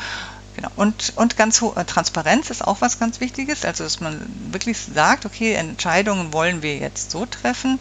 Genau. 0.57 0.71
Und, 0.77 1.13
und 1.17 1.37
ganz 1.37 1.61
hohe 1.61 1.85
Transparenz 1.85 2.49
ist 2.49 2.67
auch 2.67 2.81
was 2.81 2.99
ganz 2.99 3.21
Wichtiges. 3.21 3.67
Also, 3.67 3.85
dass 3.85 4.01
man 4.01 4.19
wirklich 4.51 4.79
sagt, 4.79 5.27
okay, 5.27 5.53
Entscheidungen 5.53 6.33
wollen 6.33 6.63
wir 6.63 6.79
jetzt 6.79 7.11
so 7.11 7.27
treffen 7.27 7.79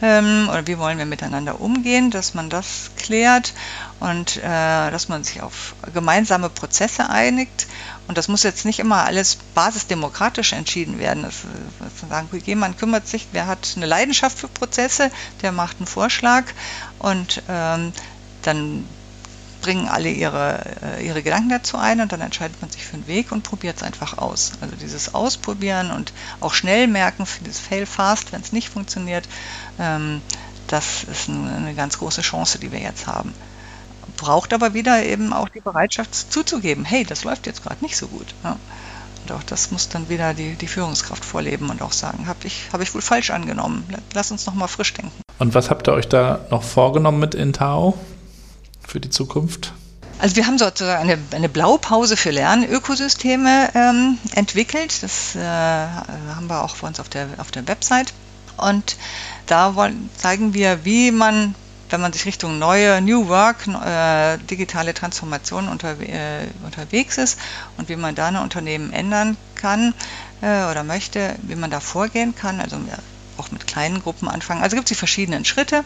ähm, 0.00 0.48
oder 0.48 0.64
wie 0.68 0.78
wollen 0.78 0.98
wir 0.98 1.04
miteinander 1.04 1.60
umgehen, 1.60 2.12
dass 2.12 2.34
man 2.34 2.48
das 2.48 2.92
klärt 2.96 3.54
und 3.98 4.36
äh, 4.36 4.40
dass 4.92 5.08
man 5.08 5.24
sich 5.24 5.42
auf 5.42 5.74
gemeinsame 5.92 6.48
Prozesse 6.48 7.10
einigt. 7.10 7.66
Und 8.08 8.18
das 8.18 8.28
muss 8.28 8.42
jetzt 8.42 8.64
nicht 8.64 8.78
immer 8.78 9.04
alles 9.04 9.38
basisdemokratisch 9.54 10.52
entschieden 10.52 10.98
werden. 10.98 11.22
Das, 11.22 11.34
das 11.78 12.08
sagen, 12.08 12.28
jemand 12.44 12.78
kümmert 12.78 13.06
sich, 13.06 13.28
wer 13.32 13.46
hat 13.46 13.72
eine 13.76 13.86
Leidenschaft 13.86 14.38
für 14.38 14.48
Prozesse, 14.48 15.10
der 15.40 15.52
macht 15.52 15.78
einen 15.78 15.86
Vorschlag 15.86 16.44
und 16.98 17.42
ähm, 17.48 17.92
dann 18.42 18.86
bringen 19.62 19.88
alle 19.88 20.10
ihre, 20.10 20.60
äh, 20.82 21.06
ihre 21.06 21.22
Gedanken 21.22 21.48
dazu 21.48 21.78
ein 21.78 22.00
und 22.00 22.12
dann 22.12 22.20
entscheidet 22.20 22.60
man 22.60 22.70
sich 22.70 22.84
für 22.84 22.94
einen 22.94 23.06
Weg 23.06 23.32
und 23.32 23.44
probiert 23.44 23.76
es 23.78 23.82
einfach 23.82 24.18
aus. 24.18 24.52
Also 24.60 24.76
dieses 24.76 25.14
Ausprobieren 25.14 25.90
und 25.92 26.12
auch 26.40 26.52
schnell 26.52 26.88
merken, 26.88 27.24
für 27.24 27.44
das 27.44 27.58
Fail 27.58 27.86
fast, 27.86 28.32
wenn 28.32 28.42
es 28.42 28.52
nicht 28.52 28.68
funktioniert, 28.68 29.26
ähm, 29.78 30.20
das 30.66 31.04
ist 31.04 31.28
eine 31.28 31.74
ganz 31.74 31.98
große 31.98 32.22
Chance, 32.22 32.58
die 32.58 32.72
wir 32.72 32.80
jetzt 32.80 33.06
haben. 33.06 33.32
Braucht 34.22 34.52
aber 34.54 34.72
wieder 34.72 35.04
eben 35.04 35.32
auch 35.32 35.48
die 35.48 35.60
Bereitschaft 35.60 36.32
zuzugeben, 36.32 36.84
hey, 36.84 37.04
das 37.04 37.24
läuft 37.24 37.46
jetzt 37.46 37.62
gerade 37.62 37.82
nicht 37.84 37.96
so 37.96 38.06
gut. 38.06 38.34
Ja. 38.44 38.56
Und 39.22 39.32
auch 39.32 39.42
das 39.42 39.70
muss 39.70 39.88
dann 39.88 40.08
wieder 40.08 40.34
die, 40.34 40.54
die 40.54 40.66
Führungskraft 40.66 41.24
vorleben 41.24 41.70
und 41.70 41.82
auch 41.82 41.92
sagen, 41.92 42.26
habe 42.26 42.40
ich, 42.44 42.70
hab 42.72 42.80
ich 42.80 42.92
wohl 42.94 43.02
falsch 43.02 43.30
angenommen. 43.30 43.84
Lass 44.14 44.32
uns 44.32 44.46
nochmal 44.46 44.68
frisch 44.68 44.94
denken. 44.94 45.12
Und 45.38 45.54
was 45.54 45.70
habt 45.70 45.88
ihr 45.88 45.92
euch 45.92 46.08
da 46.08 46.46
noch 46.50 46.62
vorgenommen 46.62 47.20
mit 47.20 47.34
Intao? 47.34 47.98
für 48.86 49.00
die 49.00 49.10
Zukunft? 49.10 49.72
Also 50.18 50.36
wir 50.36 50.46
haben 50.46 50.58
sozusagen 50.58 51.02
eine, 51.02 51.18
eine 51.32 51.48
Blaupause 51.48 52.16
für 52.16 52.30
Lernökosysteme 52.30 53.70
ähm, 53.74 54.18
entwickelt. 54.34 55.02
Das 55.02 55.34
äh, 55.34 55.40
haben 55.40 56.46
wir 56.46 56.62
auch 56.62 56.76
bei 56.76 56.86
uns 56.86 57.00
auf 57.00 57.08
der, 57.08 57.26
auf 57.38 57.50
der 57.50 57.66
Website. 57.66 58.12
Und 58.56 58.96
da 59.46 59.74
wollen, 59.74 60.10
zeigen 60.16 60.54
wir, 60.54 60.84
wie 60.84 61.10
man, 61.10 61.54
wenn 61.92 62.00
man 62.00 62.12
sich 62.12 62.24
Richtung 62.24 62.58
neue 62.58 63.00
New 63.02 63.28
Work, 63.28 63.66
äh, 63.66 64.38
digitale 64.38 64.94
Transformation 64.94 65.68
unter, 65.68 66.00
äh, 66.00 66.46
unterwegs 66.64 67.18
ist 67.18 67.38
und 67.76 67.88
wie 67.88 67.96
man 67.96 68.14
da 68.14 68.28
ein 68.28 68.36
Unternehmen 68.36 68.92
ändern 68.92 69.36
kann 69.54 69.94
äh, 70.40 70.64
oder 70.64 70.82
möchte, 70.84 71.36
wie 71.42 71.54
man 71.54 71.70
da 71.70 71.80
vorgehen 71.80 72.34
kann. 72.34 72.60
Also 72.60 72.78
auch 73.36 73.50
mit 73.50 73.66
kleinen 73.66 74.02
Gruppen 74.02 74.28
anfangen. 74.28 74.62
Also 74.62 74.76
gibt 74.76 74.86
es 74.86 74.94
die 74.96 74.98
verschiedenen 74.98 75.44
Schritte. 75.44 75.84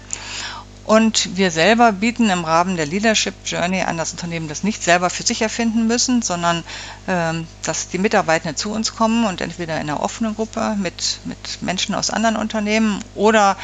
Und 0.87 1.37
wir 1.37 1.51
selber 1.51 1.91
bieten 1.91 2.31
im 2.31 2.45
Rahmen 2.45 2.77
der 2.77 2.87
Leadership 2.87 3.35
Journey 3.45 3.83
an, 3.83 3.97
dass 3.97 4.13
Unternehmen 4.13 4.47
das 4.47 4.63
nicht 4.63 4.85
selber 4.85 5.11
für 5.11 5.25
sich 5.25 5.43
erfinden 5.43 5.89
müssen, 5.89 6.23
sondern 6.23 6.63
ähm, 7.09 7.49
dass 7.65 7.89
die 7.89 7.99
Mitarbeitenden 7.99 8.57
zu 8.57 8.71
uns 8.71 8.95
kommen 8.95 9.25
und 9.25 9.41
entweder 9.41 9.75
in 9.75 9.91
einer 9.91 10.01
offenen 10.01 10.37
Gruppe 10.37 10.77
mit, 10.79 11.19
mit 11.25 11.61
Menschen 11.61 11.97
aus 11.97 12.11
anderen 12.11 12.37
Unternehmen 12.37 13.01
oder 13.17 13.57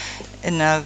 in 0.42 0.54
einer 0.54 0.82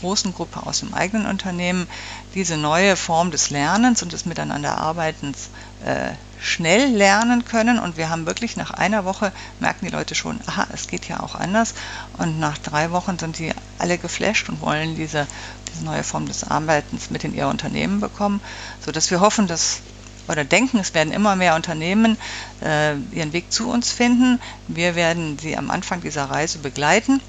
großen 0.00 0.32
Gruppe 0.32 0.66
aus 0.66 0.80
dem 0.80 0.94
eigenen 0.94 1.26
Unternehmen 1.26 1.86
diese 2.34 2.56
neue 2.56 2.96
Form 2.96 3.30
des 3.30 3.50
Lernens 3.50 4.02
und 4.02 4.14
des 4.14 4.24
Miteinanderarbeitens 4.24 5.50
äh, 5.84 6.12
schnell 6.40 6.94
lernen 6.94 7.44
können. 7.44 7.78
Und 7.78 7.96
wir 7.96 8.10
haben 8.10 8.26
wirklich 8.26 8.56
nach 8.56 8.70
einer 8.70 9.04
Woche 9.04 9.32
merken 9.60 9.86
die 9.86 9.92
Leute 9.92 10.14
schon, 10.14 10.40
aha, 10.46 10.66
es 10.72 10.88
geht 10.88 11.08
ja 11.08 11.20
auch 11.20 11.34
anders. 11.34 11.74
Und 12.18 12.38
nach 12.40 12.58
drei 12.58 12.90
Wochen 12.90 13.18
sind 13.18 13.38
die 13.38 13.52
alle 13.78 13.98
geflasht 13.98 14.48
und 14.48 14.60
wollen 14.60 14.96
diese, 14.96 15.26
diese 15.74 15.84
neue 15.84 16.04
Form 16.04 16.26
des 16.26 16.44
Arbeitens 16.44 17.10
mit 17.10 17.24
in 17.24 17.34
ihr 17.34 17.48
Unternehmen 17.48 18.00
bekommen, 18.00 18.40
sodass 18.84 19.10
wir 19.10 19.20
hoffen, 19.20 19.46
dass 19.46 19.80
oder 20.26 20.44
denken, 20.44 20.78
es 20.78 20.94
werden 20.94 21.12
immer 21.12 21.36
mehr 21.36 21.54
Unternehmen 21.54 22.16
äh, 22.62 22.96
ihren 23.12 23.32
Weg 23.34 23.52
zu 23.52 23.68
uns 23.70 23.90
finden. 23.90 24.40
Wir 24.68 24.94
werden 24.94 25.38
sie 25.38 25.56
am 25.56 25.70
Anfang 25.70 26.00
dieser 26.00 26.24
Reise 26.30 26.58
begleiten, 26.58 27.20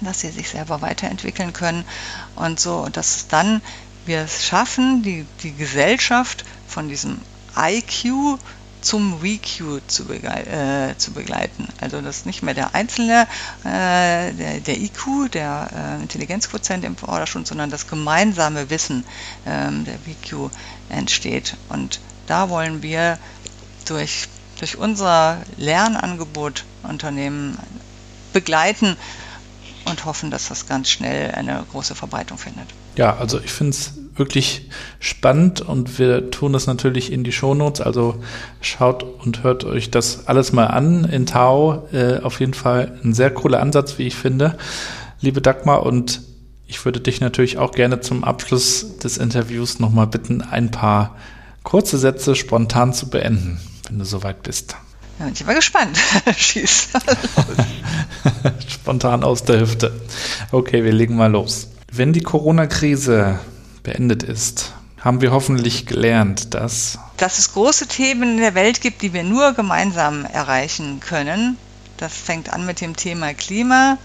dass 0.00 0.20
sie 0.20 0.30
sich 0.30 0.48
selber 0.48 0.80
weiterentwickeln 0.80 1.52
können 1.52 1.84
und 2.34 2.58
so, 2.58 2.88
dass 2.90 3.28
dann 3.28 3.60
wir 4.06 4.20
es 4.22 4.46
schaffen, 4.46 5.02
die, 5.02 5.26
die 5.42 5.54
Gesellschaft 5.54 6.44
von 6.66 6.88
diesem 6.88 7.20
IQ 7.56 8.38
zum 8.82 9.22
WeQ 9.22 9.80
zu, 9.86 10.10
äh, 10.12 10.96
zu, 10.98 11.12
begleiten. 11.12 11.68
Also 11.80 12.00
das 12.00 12.18
ist 12.18 12.26
nicht 12.26 12.42
mehr 12.42 12.54
der 12.54 12.74
einzelne, 12.74 13.26
äh, 13.64 14.32
der, 14.32 14.60
der, 14.60 14.80
IQ, 14.80 15.30
der 15.32 15.70
äh, 15.98 16.02
Intelligenzquotient 16.02 16.84
im 16.84 16.96
Vordergrund, 16.96 17.46
sondern 17.46 17.70
das 17.70 17.86
gemeinsame 17.86 18.70
Wissen 18.70 19.04
ähm, 19.46 19.84
der 19.84 19.94
WeQ 20.04 20.50
entsteht. 20.88 21.56
Und 21.68 22.00
da 22.26 22.48
wollen 22.50 22.82
wir 22.82 23.18
durch, 23.86 24.28
durch 24.58 24.76
unser 24.76 25.38
Lernangebot 25.56 26.64
Unternehmen 26.82 27.58
begleiten 28.32 28.96
und 29.84 30.04
hoffen, 30.04 30.30
dass 30.30 30.48
das 30.48 30.66
ganz 30.66 30.90
schnell 30.90 31.32
eine 31.32 31.64
große 31.70 31.94
Verbreitung 31.94 32.38
findet. 32.38 32.68
Ja, 32.96 33.16
also 33.16 33.40
ich 33.40 33.52
finde 33.52 33.70
es 33.70 33.92
wirklich 34.14 34.68
spannend 35.00 35.60
und 35.60 35.98
wir 35.98 36.30
tun 36.30 36.52
das 36.52 36.66
natürlich 36.66 37.12
in 37.12 37.24
die 37.24 37.32
Shownotes. 37.32 37.80
Also 37.80 38.22
schaut 38.60 39.02
und 39.02 39.42
hört 39.42 39.64
euch 39.64 39.90
das 39.90 40.26
alles 40.26 40.52
mal 40.52 40.66
an 40.66 41.04
in 41.04 41.26
Tau. 41.26 41.88
Äh, 41.92 42.20
auf 42.20 42.40
jeden 42.40 42.54
Fall 42.54 42.98
ein 43.04 43.14
sehr 43.14 43.30
cooler 43.30 43.60
Ansatz, 43.60 43.98
wie 43.98 44.06
ich 44.06 44.14
finde. 44.14 44.58
Liebe 45.20 45.40
Dagmar 45.40 45.84
und 45.84 46.20
ich 46.66 46.84
würde 46.84 47.00
dich 47.00 47.20
natürlich 47.20 47.58
auch 47.58 47.72
gerne 47.72 48.00
zum 48.00 48.24
Abschluss 48.24 48.98
des 48.98 49.18
Interviews 49.18 49.78
nochmal 49.78 50.06
bitten, 50.06 50.40
ein 50.40 50.70
paar 50.70 51.16
kurze 51.62 51.98
Sätze 51.98 52.34
spontan 52.34 52.92
zu 52.92 53.10
beenden, 53.10 53.60
wenn 53.88 53.98
du 53.98 54.04
soweit 54.04 54.42
bist. 54.42 54.76
Ja, 55.18 55.28
ich 55.32 55.44
bin 55.44 55.54
gespannt. 55.54 55.98
Schieß. 56.36 56.88
spontan 58.68 59.22
aus 59.22 59.44
der 59.44 59.60
Hüfte. 59.60 59.92
Okay, 60.50 60.84
wir 60.84 60.92
legen 60.92 61.16
mal 61.16 61.30
los. 61.30 61.68
Wenn 61.90 62.12
die 62.12 62.22
Corona-Krise 62.22 63.38
beendet 63.82 64.22
ist, 64.22 64.72
haben 65.00 65.20
wir 65.20 65.32
hoffentlich 65.32 65.86
gelernt, 65.86 66.54
dass 66.54 66.98
dass 67.16 67.38
es 67.38 67.52
große 67.52 67.86
Themen 67.86 68.32
in 68.34 68.38
der 68.38 68.54
Welt 68.54 68.80
gibt, 68.80 69.02
die 69.02 69.12
wir 69.12 69.22
nur 69.22 69.52
gemeinsam 69.52 70.24
erreichen 70.24 71.00
können. 71.00 71.56
Das 71.96 72.12
fängt 72.12 72.52
an 72.52 72.66
mit 72.66 72.80
dem 72.80 72.96
Thema 72.96 73.32
Klima 73.34 73.98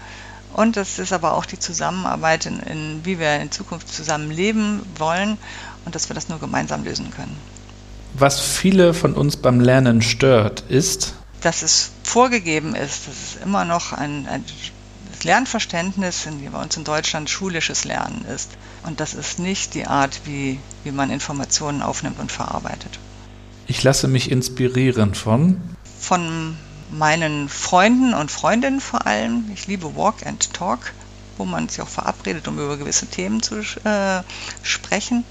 und 0.54 0.76
das 0.76 0.98
ist 0.98 1.12
aber 1.12 1.34
auch 1.34 1.46
die 1.46 1.58
Zusammenarbeit, 1.58 2.46
in, 2.46 2.60
in 2.60 3.00
wie 3.04 3.18
wir 3.18 3.40
in 3.40 3.50
Zukunft 3.50 3.92
zusammen 3.92 4.30
leben 4.30 4.82
wollen 4.96 5.36
und 5.84 5.94
dass 5.94 6.08
wir 6.08 6.14
das 6.14 6.28
nur 6.28 6.38
gemeinsam 6.38 6.84
lösen 6.84 7.10
können. 7.10 7.36
Was 8.14 8.40
viele 8.40 8.94
von 8.94 9.14
uns 9.14 9.36
beim 9.36 9.60
Lernen 9.60 10.00
stört, 10.02 10.64
ist, 10.68 11.14
dass 11.40 11.62
es 11.62 11.90
vorgegeben 12.02 12.74
ist, 12.74 13.06
dass 13.06 13.14
es 13.14 13.42
immer 13.42 13.64
noch 13.64 13.92
ein, 13.92 14.26
ein 14.26 14.44
das 15.18 15.24
Lernverständnis 15.24 16.26
in, 16.26 16.48
bei 16.52 16.62
uns 16.62 16.76
in 16.76 16.84
Deutschland 16.84 17.28
schulisches 17.28 17.84
Lernen 17.84 18.24
ist. 18.32 18.50
Und 18.84 19.00
das 19.00 19.14
ist 19.14 19.40
nicht 19.40 19.74
die 19.74 19.86
Art, 19.86 20.20
wie, 20.24 20.60
wie 20.84 20.92
man 20.92 21.10
Informationen 21.10 21.82
aufnimmt 21.82 22.20
und 22.20 22.30
verarbeitet. 22.30 23.00
Ich 23.66 23.82
lasse 23.82 24.06
mich 24.06 24.30
inspirieren 24.30 25.14
von? 25.14 25.60
Von 25.98 26.56
meinen 26.92 27.48
Freunden 27.48 28.14
und 28.14 28.30
Freundinnen 28.30 28.80
vor 28.80 29.06
allem. 29.06 29.50
Ich 29.52 29.66
liebe 29.66 29.96
Walk 29.96 30.24
and 30.24 30.54
Talk, 30.54 30.92
wo 31.36 31.44
man 31.44 31.68
sich 31.68 31.80
auch 31.82 31.88
verabredet, 31.88 32.46
um 32.46 32.56
über 32.58 32.76
gewisse 32.76 33.06
Themen 33.06 33.42
zu 33.42 33.56
äh, 33.56 34.22
sprechen. 34.62 35.24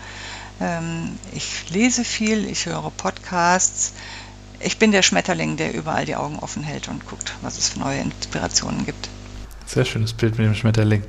Ähm, 0.59 1.17
ich 1.31 1.69
lese 1.69 2.03
viel, 2.03 2.45
ich 2.45 2.65
höre 2.65 2.91
Podcasts. 2.91 3.93
Ich 4.59 4.79
bin 4.79 4.91
der 4.91 5.01
Schmetterling, 5.01 5.55
der 5.55 5.73
überall 5.73 6.05
die 6.05 6.17
Augen 6.17 6.39
offen 6.39 6.63
hält 6.63 6.89
und 6.89 7.05
guckt, 7.07 7.35
was 7.41 7.57
es 7.57 7.69
für 7.69 7.79
neue 7.79 8.01
Inspirationen 8.01 8.85
gibt. 8.85 9.07
Sehr 9.67 9.83
schönes 9.83 10.13
Bild 10.13 10.37
mit 10.37 10.47
dem 10.47 10.55
Schmetterling. 10.55 11.03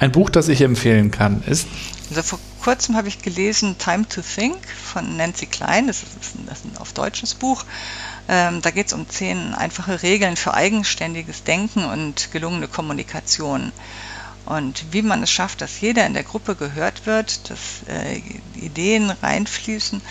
Ein 0.00 0.10
Buch, 0.10 0.28
das 0.28 0.48
ich 0.48 0.60
empfehlen 0.62 1.12
kann, 1.12 1.42
ist. 1.44 1.68
Also 2.10 2.22
vor 2.22 2.38
kurzem 2.60 2.96
habe 2.96 3.06
ich 3.08 3.22
gelesen 3.22 3.78
Time 3.78 4.08
to 4.08 4.20
Think 4.20 4.56
von 4.68 5.16
Nancy 5.16 5.46
Klein. 5.46 5.86
Das 5.86 6.02
ist 6.02 6.34
ein, 6.34 6.46
das 6.46 6.58
ist 6.58 6.64
ein 6.64 6.76
auf 6.78 6.92
deutsches 6.92 7.34
Buch. 7.34 7.64
Ähm, 8.28 8.62
da 8.62 8.70
geht 8.70 8.88
es 8.88 8.92
um 8.92 9.08
zehn 9.08 9.54
einfache 9.54 10.02
Regeln 10.02 10.36
für 10.36 10.54
eigenständiges 10.54 11.44
Denken 11.44 11.84
und 11.84 12.32
gelungene 12.32 12.66
Kommunikation. 12.66 13.70
Und 14.44 14.86
wie 14.92 15.02
man 15.02 15.22
es 15.22 15.30
schafft, 15.30 15.60
dass 15.60 15.80
jeder 15.80 16.04
in 16.04 16.14
der 16.14 16.24
Gruppe 16.24 16.56
gehört 16.56 17.06
wird, 17.06 17.48
dass 17.48 17.58
äh, 17.88 18.20
Ideen 18.58 19.10
reinfließen. 19.10 20.02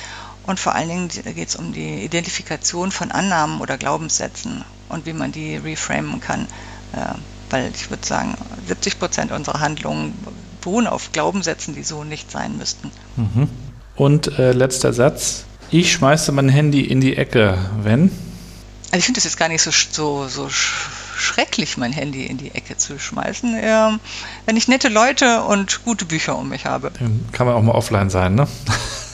Und 0.45 0.59
vor 0.59 0.73
allen 0.73 0.89
Dingen 0.89 1.09
geht 1.09 1.49
es 1.49 1.55
um 1.55 1.73
die 1.73 2.03
Identifikation 2.03 2.91
von 2.91 3.11
Annahmen 3.11 3.61
oder 3.61 3.77
Glaubenssätzen 3.77 4.63
und 4.89 5.05
wie 5.05 5.13
man 5.13 5.31
die 5.31 5.57
reframen 5.57 6.19
kann. 6.19 6.47
Äh, 6.93 7.13
weil 7.53 7.71
ich 7.75 7.91
würde 7.91 8.03
sagen, 8.03 8.35
70 8.67 8.97
Prozent 8.97 9.31
unserer 9.31 9.59
Handlungen 9.59 10.17
beruhen 10.61 10.87
auf 10.87 11.11
Glaubenssätzen, 11.11 11.75
die 11.75 11.83
so 11.83 12.03
nicht 12.03 12.31
sein 12.31 12.57
müssten. 12.57 12.89
Mhm. 13.15 13.47
Und 13.95 14.39
äh, 14.39 14.53
letzter 14.53 14.91
Satz. 14.91 15.45
Ich 15.69 15.91
schmeiße 15.91 16.31
mein 16.31 16.49
Handy 16.49 16.81
in 16.81 16.99
die 16.99 17.15
Ecke, 17.15 17.59
wenn? 17.83 18.11
Also 18.85 18.97
ich 18.97 19.05
finde 19.05 19.19
es 19.19 19.25
jetzt 19.25 19.37
gar 19.37 19.49
nicht 19.49 19.61
so, 19.61 19.69
so, 19.69 20.27
so 20.27 20.49
schrecklich, 21.15 21.77
mein 21.77 21.91
Handy 21.91 22.25
in 22.25 22.37
die 22.37 22.53
Ecke 22.53 22.77
zu 22.77 22.99
schmeißen, 22.99 23.55
ähm, 23.59 23.99
wenn 24.45 24.57
ich 24.57 24.67
nette 24.67 24.89
Leute 24.89 25.43
und 25.43 25.83
gute 25.83 26.05
Bücher 26.05 26.37
um 26.37 26.49
mich 26.49 26.65
habe. 26.65 26.91
Dann 26.99 27.25
kann 27.31 27.47
man 27.47 27.55
auch 27.55 27.61
mal 27.61 27.73
offline 27.73 28.09
sein, 28.09 28.35
ne? 28.35 28.47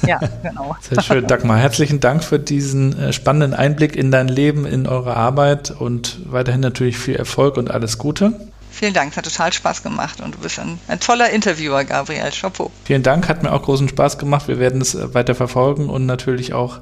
Ja, 0.05 0.19
genau. 0.43 0.75
Sehr 0.89 1.01
schön, 1.03 1.27
Dagmar. 1.27 1.57
Herzlichen 1.57 1.99
Dank 1.99 2.23
für 2.23 2.39
diesen 2.39 2.97
äh, 2.97 3.13
spannenden 3.13 3.53
Einblick 3.53 3.95
in 3.95 4.11
dein 4.11 4.27
Leben, 4.27 4.65
in 4.65 4.87
eure 4.87 5.15
Arbeit 5.15 5.71
und 5.71 6.19
weiterhin 6.25 6.61
natürlich 6.61 6.97
viel 6.97 7.15
Erfolg 7.15 7.57
und 7.57 7.71
alles 7.71 7.97
Gute. 7.97 8.33
Vielen 8.71 8.93
Dank, 8.93 9.11
es 9.11 9.17
hat 9.17 9.25
total 9.25 9.51
Spaß 9.51 9.83
gemacht 9.83 10.21
und 10.21 10.35
du 10.35 10.39
bist 10.39 10.57
ein, 10.59 10.79
ein 10.87 10.99
toller 10.99 11.31
Interviewer, 11.31 11.83
Gabriel. 11.83 12.29
Chapeau. 12.31 12.71
Vielen 12.85 13.03
Dank, 13.03 13.27
hat 13.27 13.43
mir 13.43 13.51
auch 13.51 13.63
großen 13.63 13.89
Spaß 13.89 14.17
gemacht. 14.17 14.47
Wir 14.47 14.59
werden 14.59 14.79
es 14.79 14.95
äh, 14.95 15.13
weiter 15.13 15.35
verfolgen 15.35 15.89
und 15.89 16.05
natürlich 16.05 16.53
auch 16.53 16.79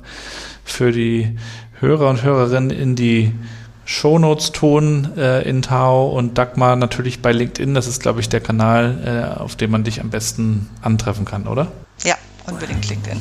für 0.63 0.91
die 0.91 1.37
Hörer 1.79 2.09
und 2.09 2.23
Hörerinnen 2.23 2.69
in 2.69 2.95
die 2.95 3.31
Shownotes 3.87 4.51
tun 4.51 5.17
äh, 5.17 5.47
in 5.49 5.61
Tao 5.61 6.09
und 6.09 6.37
Dagmar 6.37 6.75
natürlich 6.75 7.21
bei 7.21 7.31
LinkedIn. 7.31 7.73
Das 7.73 7.87
ist, 7.87 8.01
glaube 8.01 8.19
ich, 8.19 8.27
der 8.27 8.41
Kanal, 8.41 9.33
äh, 9.37 9.39
auf 9.39 9.55
dem 9.55 9.71
man 9.71 9.85
dich 9.85 10.01
am 10.01 10.09
besten 10.09 10.69
antreffen 10.81 11.23
kann, 11.23 11.47
oder? 11.47 11.71
Ja, 12.03 12.15
unbedingt 12.47 12.87
LinkedIn. 12.89 13.19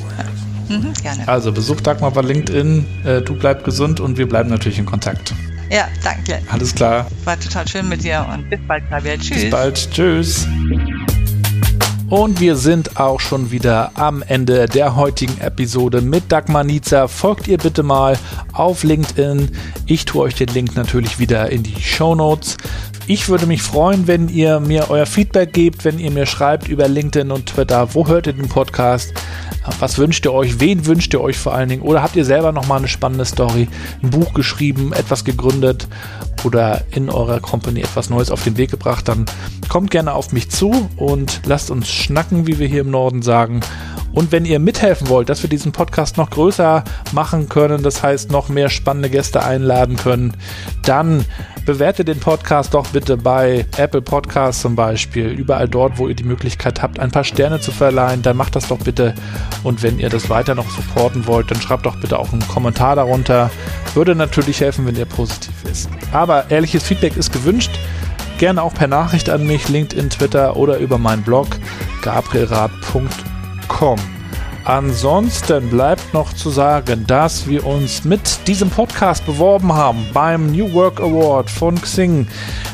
Ja. 0.69 0.77
Mhm, 0.77 0.93
gerne. 1.01 1.25
Also 1.27 1.53
besuch 1.53 1.79
Dagmar 1.79 2.11
bei 2.11 2.21
LinkedIn. 2.21 2.85
Äh, 3.05 3.21
du 3.21 3.35
bleib 3.35 3.63
gesund 3.63 4.01
und 4.01 4.17
wir 4.17 4.27
bleiben 4.27 4.49
natürlich 4.49 4.77
in 4.77 4.85
Kontakt. 4.85 5.33
Ja, 5.71 5.87
danke. 6.03 6.41
Alles 6.49 6.75
klar. 6.75 7.07
War 7.23 7.39
total 7.39 7.65
schön 7.67 7.87
mit 7.87 8.03
dir 8.03 8.27
und 8.33 8.49
bis 8.49 8.59
bald, 8.67 8.89
Gabriel. 8.89 9.17
Tschüss. 9.19 9.43
Bis 9.43 9.49
bald. 9.49 9.91
Tschüss. 9.91 10.47
Und 12.09 12.39
wir 12.39 12.55
sind 12.55 13.01
auch 13.01 13.19
schon 13.19 13.51
wieder 13.51 13.91
am 13.95 14.21
Ende 14.21 14.67
der 14.67 14.95
heutigen 14.95 15.41
Episode 15.41 15.99
mit 15.99 16.31
Dagmar 16.31 16.63
Niezer. 16.63 17.09
Folgt 17.09 17.49
ihr 17.49 17.57
bitte 17.57 17.83
mal 17.83 18.17
auf 18.53 18.83
LinkedIn. 18.85 19.49
Ich 19.85 20.05
tue 20.05 20.21
euch 20.21 20.35
den 20.35 20.47
Link 20.47 20.77
natürlich 20.77 21.19
wieder 21.19 21.51
in 21.51 21.63
die 21.63 21.81
Show 21.81 22.15
Notes. 22.15 22.55
Ich 23.07 23.27
würde 23.27 23.45
mich 23.45 23.61
freuen, 23.61 24.07
wenn 24.07 24.29
ihr 24.29 24.61
mir 24.61 24.89
euer 24.89 25.05
Feedback 25.05 25.51
gebt, 25.51 25.83
wenn 25.83 25.99
ihr 25.99 26.11
mir 26.11 26.25
schreibt 26.25 26.69
über 26.69 26.87
LinkedIn 26.87 27.29
und 27.29 27.47
Twitter, 27.47 27.93
wo 27.93 28.07
hört 28.07 28.27
ihr 28.27 28.33
den 28.33 28.47
Podcast. 28.47 29.13
Was 29.79 29.97
wünscht 29.97 30.25
ihr 30.25 30.31
euch? 30.31 30.61
Wen 30.61 30.85
wünscht 30.85 31.13
ihr 31.13 31.19
euch 31.19 31.37
vor 31.37 31.53
allen 31.53 31.67
Dingen? 31.67 31.81
Oder 31.81 32.01
habt 32.01 32.15
ihr 32.15 32.23
selber 32.23 32.53
nochmal 32.53 32.77
eine 32.77 32.87
spannende 32.87 33.25
Story, 33.25 33.67
ein 34.01 34.11
Buch 34.11 34.33
geschrieben, 34.33 34.93
etwas 34.93 35.25
gegründet 35.25 35.89
oder 36.45 36.83
in 36.91 37.09
eurer 37.09 37.39
Company 37.39 37.81
etwas 37.81 38.09
Neues 38.09 38.31
auf 38.31 38.43
den 38.43 38.57
Weg 38.57 38.71
gebracht? 38.71 39.07
Dann 39.07 39.25
kommt 39.69 39.91
gerne 39.91 40.13
auf 40.13 40.31
mich 40.31 40.49
zu 40.49 40.89
und 40.95 41.41
lasst 41.45 41.71
uns 41.71 41.89
schnacken, 41.89 42.47
wie 42.47 42.59
wir 42.59 42.67
hier 42.67 42.81
im 42.81 42.91
Norden 42.91 43.21
sagen. 43.21 43.61
Und 44.17 44.31
wenn 44.31 44.45
ihr 44.45 44.57
mithelfen 44.57 45.09
wollt, 45.09 45.29
dass 45.29 45.43
wir 45.43 45.49
diesen 45.49 45.71
Podcast 45.71 46.17
noch 46.17 46.31
größer 46.31 46.83
machen 47.11 47.49
können, 47.49 47.83
das 47.83 48.01
heißt 48.01 48.31
noch 48.31 48.49
mehr 48.49 48.67
spannende 48.67 49.11
Gäste 49.11 49.43
einladen 49.43 49.95
können, 49.95 50.33
dann 50.81 51.23
bewertet 51.67 52.07
den 52.07 52.19
Podcast 52.19 52.73
doch 52.73 52.87
bitte 52.87 53.15
bei 53.15 53.67
Apple 53.77 54.01
Podcasts 54.01 54.63
zum 54.63 54.75
Beispiel, 54.75 55.27
überall 55.27 55.69
dort, 55.69 55.99
wo 55.99 56.07
ihr 56.07 56.15
die 56.15 56.23
Möglichkeit 56.23 56.81
habt, 56.81 56.99
ein 56.99 57.11
paar 57.11 57.25
Sterne 57.25 57.59
zu 57.59 57.71
verleihen, 57.71 58.23
dann 58.23 58.37
macht 58.37 58.55
das 58.55 58.67
doch 58.69 58.79
bitte. 58.79 59.13
Und 59.61 59.83
wenn 59.83 59.99
ihr 59.99 60.09
das 60.09 60.31
weiter 60.31 60.55
noch 60.55 60.71
supporten 60.71 61.27
wollt, 61.27 61.51
dann 61.51 61.61
schreibt 61.61 61.85
doch 61.85 61.97
bitte 61.97 62.17
auch 62.17 62.33
einen 62.33 62.47
Kommentar 62.47 62.95
darunter. 62.95 63.51
Würde 63.93 64.15
natürlich 64.15 64.61
helfen, 64.61 64.87
wenn 64.87 64.95
der 64.95 65.05
positiv 65.05 65.53
ist. 65.71 65.91
Aber 66.11 66.49
ehrliches 66.49 66.81
Feedback 66.81 67.15
ist 67.17 67.31
gewünscht. 67.31 67.77
Gerne 68.39 68.63
auch 68.63 68.73
per 68.73 68.87
Nachricht 68.87 69.29
an 69.29 69.45
mich, 69.45 69.69
LinkedIn, 69.69 70.09
Twitter 70.09 70.57
oder 70.57 70.79
über 70.79 70.97
meinen 70.97 71.21
Blog 71.21 71.49
gabrielrad.com 72.01 73.36
www.ecom. 73.67 73.99
Ansonsten 74.65 75.69
bleibt 75.69 76.13
noch 76.13 76.33
zu 76.33 76.49
sagen, 76.49 77.05
dass 77.07 77.47
wir 77.47 77.65
uns 77.65 78.03
mit 78.03 78.47
diesem 78.47 78.69
Podcast 78.69 79.25
beworben 79.25 79.71
haben 79.73 80.05
beim 80.13 80.51
New 80.51 80.73
Work 80.73 80.99
Award 80.99 81.49
von 81.49 81.79
Xing. 81.79 82.27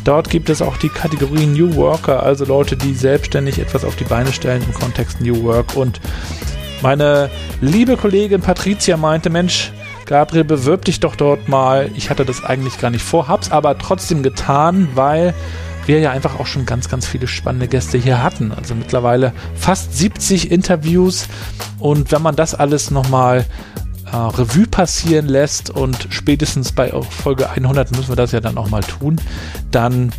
Dort 0.03 0.27
gibt 0.31 0.49
es 0.49 0.63
auch 0.63 0.75
die 0.77 0.89
Kategorie 0.89 1.45
New 1.45 1.75
Worker, 1.75 2.23
also 2.23 2.45
Leute, 2.45 2.75
die 2.75 2.95
selbstständig 2.95 3.59
etwas 3.59 3.85
auf 3.85 3.95
die 3.95 4.05
Beine 4.05 4.33
stellen 4.33 4.63
im 4.63 4.73
Kontext 4.73 5.21
New 5.21 5.43
Work. 5.43 5.75
Und 5.75 6.01
meine 6.81 7.29
liebe 7.61 7.95
Kollegin 7.95 8.41
Patricia 8.41 8.97
meinte, 8.97 9.29
Mensch, 9.29 9.71
Gabriel, 10.07 10.45
bewirb 10.45 10.85
dich 10.85 10.99
doch 10.99 11.15
dort 11.15 11.47
mal. 11.47 11.91
Ich 11.93 12.09
hatte 12.09 12.25
das 12.25 12.43
eigentlich 12.43 12.79
gar 12.79 12.89
nicht 12.89 13.05
vor, 13.05 13.27
hab's 13.27 13.51
aber 13.51 13.77
trotzdem 13.77 14.23
getan, 14.23 14.89
weil 14.95 15.35
wir 15.85 15.99
ja 15.99 16.11
einfach 16.11 16.39
auch 16.39 16.45
schon 16.45 16.65
ganz, 16.65 16.89
ganz 16.89 17.05
viele 17.05 17.27
spannende 17.27 17.67
Gäste 17.67 17.97
hier 17.97 18.23
hatten. 18.23 18.51
Also 18.51 18.75
mittlerweile 18.75 19.33
fast 19.55 19.97
70 19.97 20.51
Interviews 20.51 21.27
und 21.79 22.11
wenn 22.11 22.21
man 22.21 22.35
das 22.35 22.55
alles 22.55 22.91
nochmal 22.91 23.45
äh, 24.11 24.15
Revue 24.15 24.67
passieren 24.67 25.27
lässt 25.27 25.69
und 25.69 26.07
spätestens 26.09 26.71
bei 26.71 26.91
Folge 27.01 27.49
100 27.49 27.91
müssen 27.91 28.09
wir 28.09 28.15
das 28.15 28.31
ja 28.31 28.39
dann 28.39 28.57
auch 28.57 28.69
mal 28.69 28.83
tun, 28.83 29.19
dann 29.71 30.11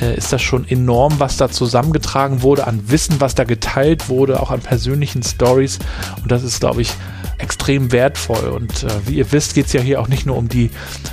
äh, 0.00 0.16
ist 0.16 0.32
das 0.32 0.42
schon 0.42 0.66
enorm, 0.68 1.20
was 1.20 1.36
da 1.36 1.50
zusammengetragen 1.50 2.42
wurde 2.42 2.66
an 2.66 2.90
Wissen, 2.90 3.20
was 3.20 3.34
da 3.34 3.44
geteilt 3.44 4.08
wurde, 4.08 4.40
auch 4.40 4.50
an 4.50 4.60
persönlichen 4.60 5.22
Stories 5.22 5.78
und 6.22 6.32
das 6.32 6.42
ist, 6.42 6.60
glaube 6.60 6.82
ich, 6.82 6.94
extrem 7.42 7.92
wertvoll. 7.92 8.48
Und 8.48 8.84
äh, 8.84 8.88
wie 9.06 9.16
ihr 9.16 9.32
wisst, 9.32 9.54
geht 9.54 9.66
es 9.66 9.72
ja 9.72 9.80
hier 9.80 10.00
auch 10.00 10.08
nicht 10.08 10.26
nur 10.26 10.36
um 10.36 10.48
die 10.48 10.70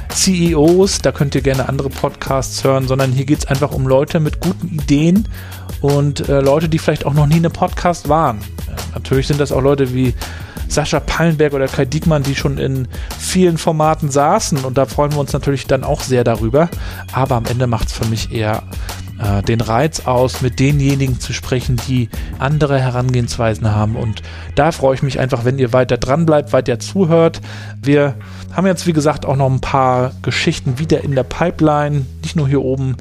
CEOs, 0.09 0.99
da 0.99 1.11
könnt 1.11 1.35
ihr 1.35 1.41
gerne 1.41 1.67
andere 1.67 1.89
Podcasts 1.89 2.63
hören, 2.63 2.87
sondern 2.87 3.11
hier 3.11 3.25
geht 3.25 3.39
es 3.39 3.45
einfach 3.47 3.71
um 3.71 3.87
Leute 3.87 4.19
mit 4.19 4.39
guten 4.39 4.67
Ideen 4.67 5.27
und 5.81 6.27
äh, 6.29 6.41
Leute, 6.41 6.69
die 6.69 6.79
vielleicht 6.79 7.05
auch 7.05 7.13
noch 7.13 7.27
nie 7.27 7.37
in 7.37 7.45
einem 7.45 7.53
Podcast 7.53 8.09
waren. 8.09 8.39
Ja, 8.67 8.75
natürlich 8.93 9.27
sind 9.27 9.39
das 9.39 9.51
auch 9.51 9.61
Leute 9.61 9.93
wie 9.93 10.13
Sascha 10.67 10.99
Pallenberg 10.99 11.53
oder 11.53 11.67
Kai 11.67 11.85
Diekmann, 11.85 12.23
die 12.23 12.35
schon 12.35 12.59
in 12.59 12.87
vielen 13.17 13.57
Formaten 13.57 14.11
saßen 14.11 14.59
und 14.59 14.77
da 14.77 14.85
freuen 14.85 15.11
wir 15.13 15.19
uns 15.19 15.33
natürlich 15.33 15.65
dann 15.65 15.83
auch 15.83 16.01
sehr 16.01 16.23
darüber. 16.23 16.69
Aber 17.11 17.35
am 17.35 17.45
Ende 17.45 17.65
macht 17.65 17.87
es 17.87 17.93
für 17.93 18.05
mich 18.05 18.31
eher 18.31 18.63
äh, 19.19 19.41
den 19.41 19.61
Reiz 19.61 20.01
aus, 20.01 20.41
mit 20.41 20.59
denjenigen 20.59 21.19
zu 21.19 21.33
sprechen, 21.33 21.77
die 21.87 22.09
andere 22.39 22.79
Herangehensweisen 22.79 23.73
haben. 23.73 23.95
Und 23.95 24.21
da 24.55 24.71
freue 24.71 24.95
ich 24.95 25.03
mich 25.03 25.19
einfach, 25.19 25.45
wenn 25.45 25.59
ihr 25.59 25.73
weiter 25.73 25.97
dran 25.97 26.25
bleibt, 26.25 26.53
weiter 26.53 26.79
zuhört. 26.79 27.41
Wir 27.81 28.15
haben 28.53 28.65
jetzt, 28.65 28.87
wie 28.87 28.93
gesagt, 28.93 29.25
auch 29.25 29.35
noch 29.35 29.49
ein 29.49 29.61
paar 29.61 30.11
Geschichten 30.21 30.79
wieder 30.79 31.03
in 31.03 31.15
der 31.15 31.23
Pipeline, 31.23 32.05
nicht 32.23 32.35
nur 32.35 32.47
hier 32.47 32.61
oben 32.61 32.97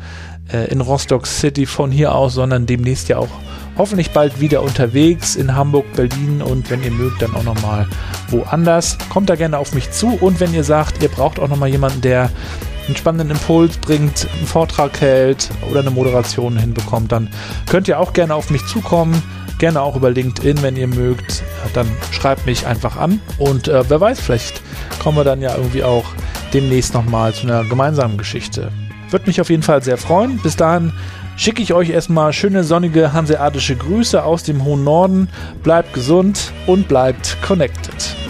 äh, 0.53 0.71
in 0.71 0.81
Rostock 0.81 1.27
City 1.27 1.67
von 1.67 1.91
hier 1.91 2.15
aus, 2.15 2.35
sondern 2.35 2.67
demnächst 2.67 3.09
ja 3.09 3.19
auch 3.19 3.29
hoffentlich 3.77 4.11
bald 4.11 4.41
wieder 4.41 4.63
unterwegs 4.63 5.37
in 5.37 5.55
Hamburg, 5.55 5.87
Berlin 5.95 6.43
und 6.43 6.69
wenn 6.69 6.83
ihr 6.83 6.91
mögt, 6.91 7.23
dann 7.23 7.35
auch 7.37 7.45
nochmal 7.45 7.87
woanders. 8.29 8.99
Kommt 9.09 9.31
da 9.31 9.37
gerne 9.37 9.57
auf 9.57 9.73
mich 9.73 9.93
zu 9.93 10.19
und 10.21 10.41
wenn 10.41 10.53
ihr 10.53 10.65
sagt, 10.65 11.01
ihr 11.03 11.09
braucht 11.09 11.39
auch 11.39 11.49
nochmal 11.49 11.69
jemanden, 11.69 12.01
der 12.01 12.31
einen 12.89 12.97
spannenden 12.97 13.31
Impuls 13.31 13.77
bringt, 13.77 14.27
einen 14.37 14.47
Vortrag 14.47 15.01
hält 15.01 15.51
oder 15.71 15.81
eine 15.81 15.91
Moderation 15.91 16.59
hinbekommt, 16.59 17.13
dann 17.13 17.29
könnt 17.69 17.87
ihr 17.89 18.01
auch 18.01 18.13
gerne 18.13 18.35
auf 18.35 18.51
mich 18.51 18.67
zukommen. 18.67 19.23
Gerne 19.59 19.83
auch 19.83 19.97
über 19.97 20.11
LinkedIn, 20.11 20.63
wenn 20.63 20.77
ihr 20.77 20.87
mögt. 20.87 21.43
Dann 21.75 21.89
schreibt 22.13 22.47
mich 22.47 22.67
einfach 22.67 22.97
an. 22.97 23.21
Und 23.39 23.67
äh, 23.67 23.83
wer 23.89 24.01
weiß, 24.01 24.21
vielleicht 24.21 24.63
kommen 25.01 25.17
wir 25.17 25.25
dann 25.25 25.43
ja 25.43 25.57
irgendwie 25.57 25.83
auch 25.83 26.05
demnächst 26.55 26.95
nochmal 26.95 27.35
zu 27.35 27.49
einer 27.49 27.65
gemeinsamen 27.65 28.19
Geschichte. 28.19 28.71
Würde 29.11 29.27
mich 29.27 29.41
auf 29.41 29.51
jeden 29.51 29.65
Fall 29.65 29.83
sehr 29.83 29.97
freuen. 29.97 30.39
Bis 30.39 30.55
dahin 30.55 30.93
schicke 31.37 31.61
ich 31.61 31.73
euch 31.73 31.91
erstmal 31.91 32.33
schöne 32.33 32.63
sonnige 32.63 33.13
hanseatische 33.13 33.75
Grüße 33.75 34.23
aus 34.23 34.45
dem 34.45 34.65
hohen 34.65 34.85
Norden. 34.85 35.29
Bleibt 35.65 35.93
gesund 35.93 36.53
und 36.69 36.87
bleibt 36.87 37.37
connected. 37.43 38.28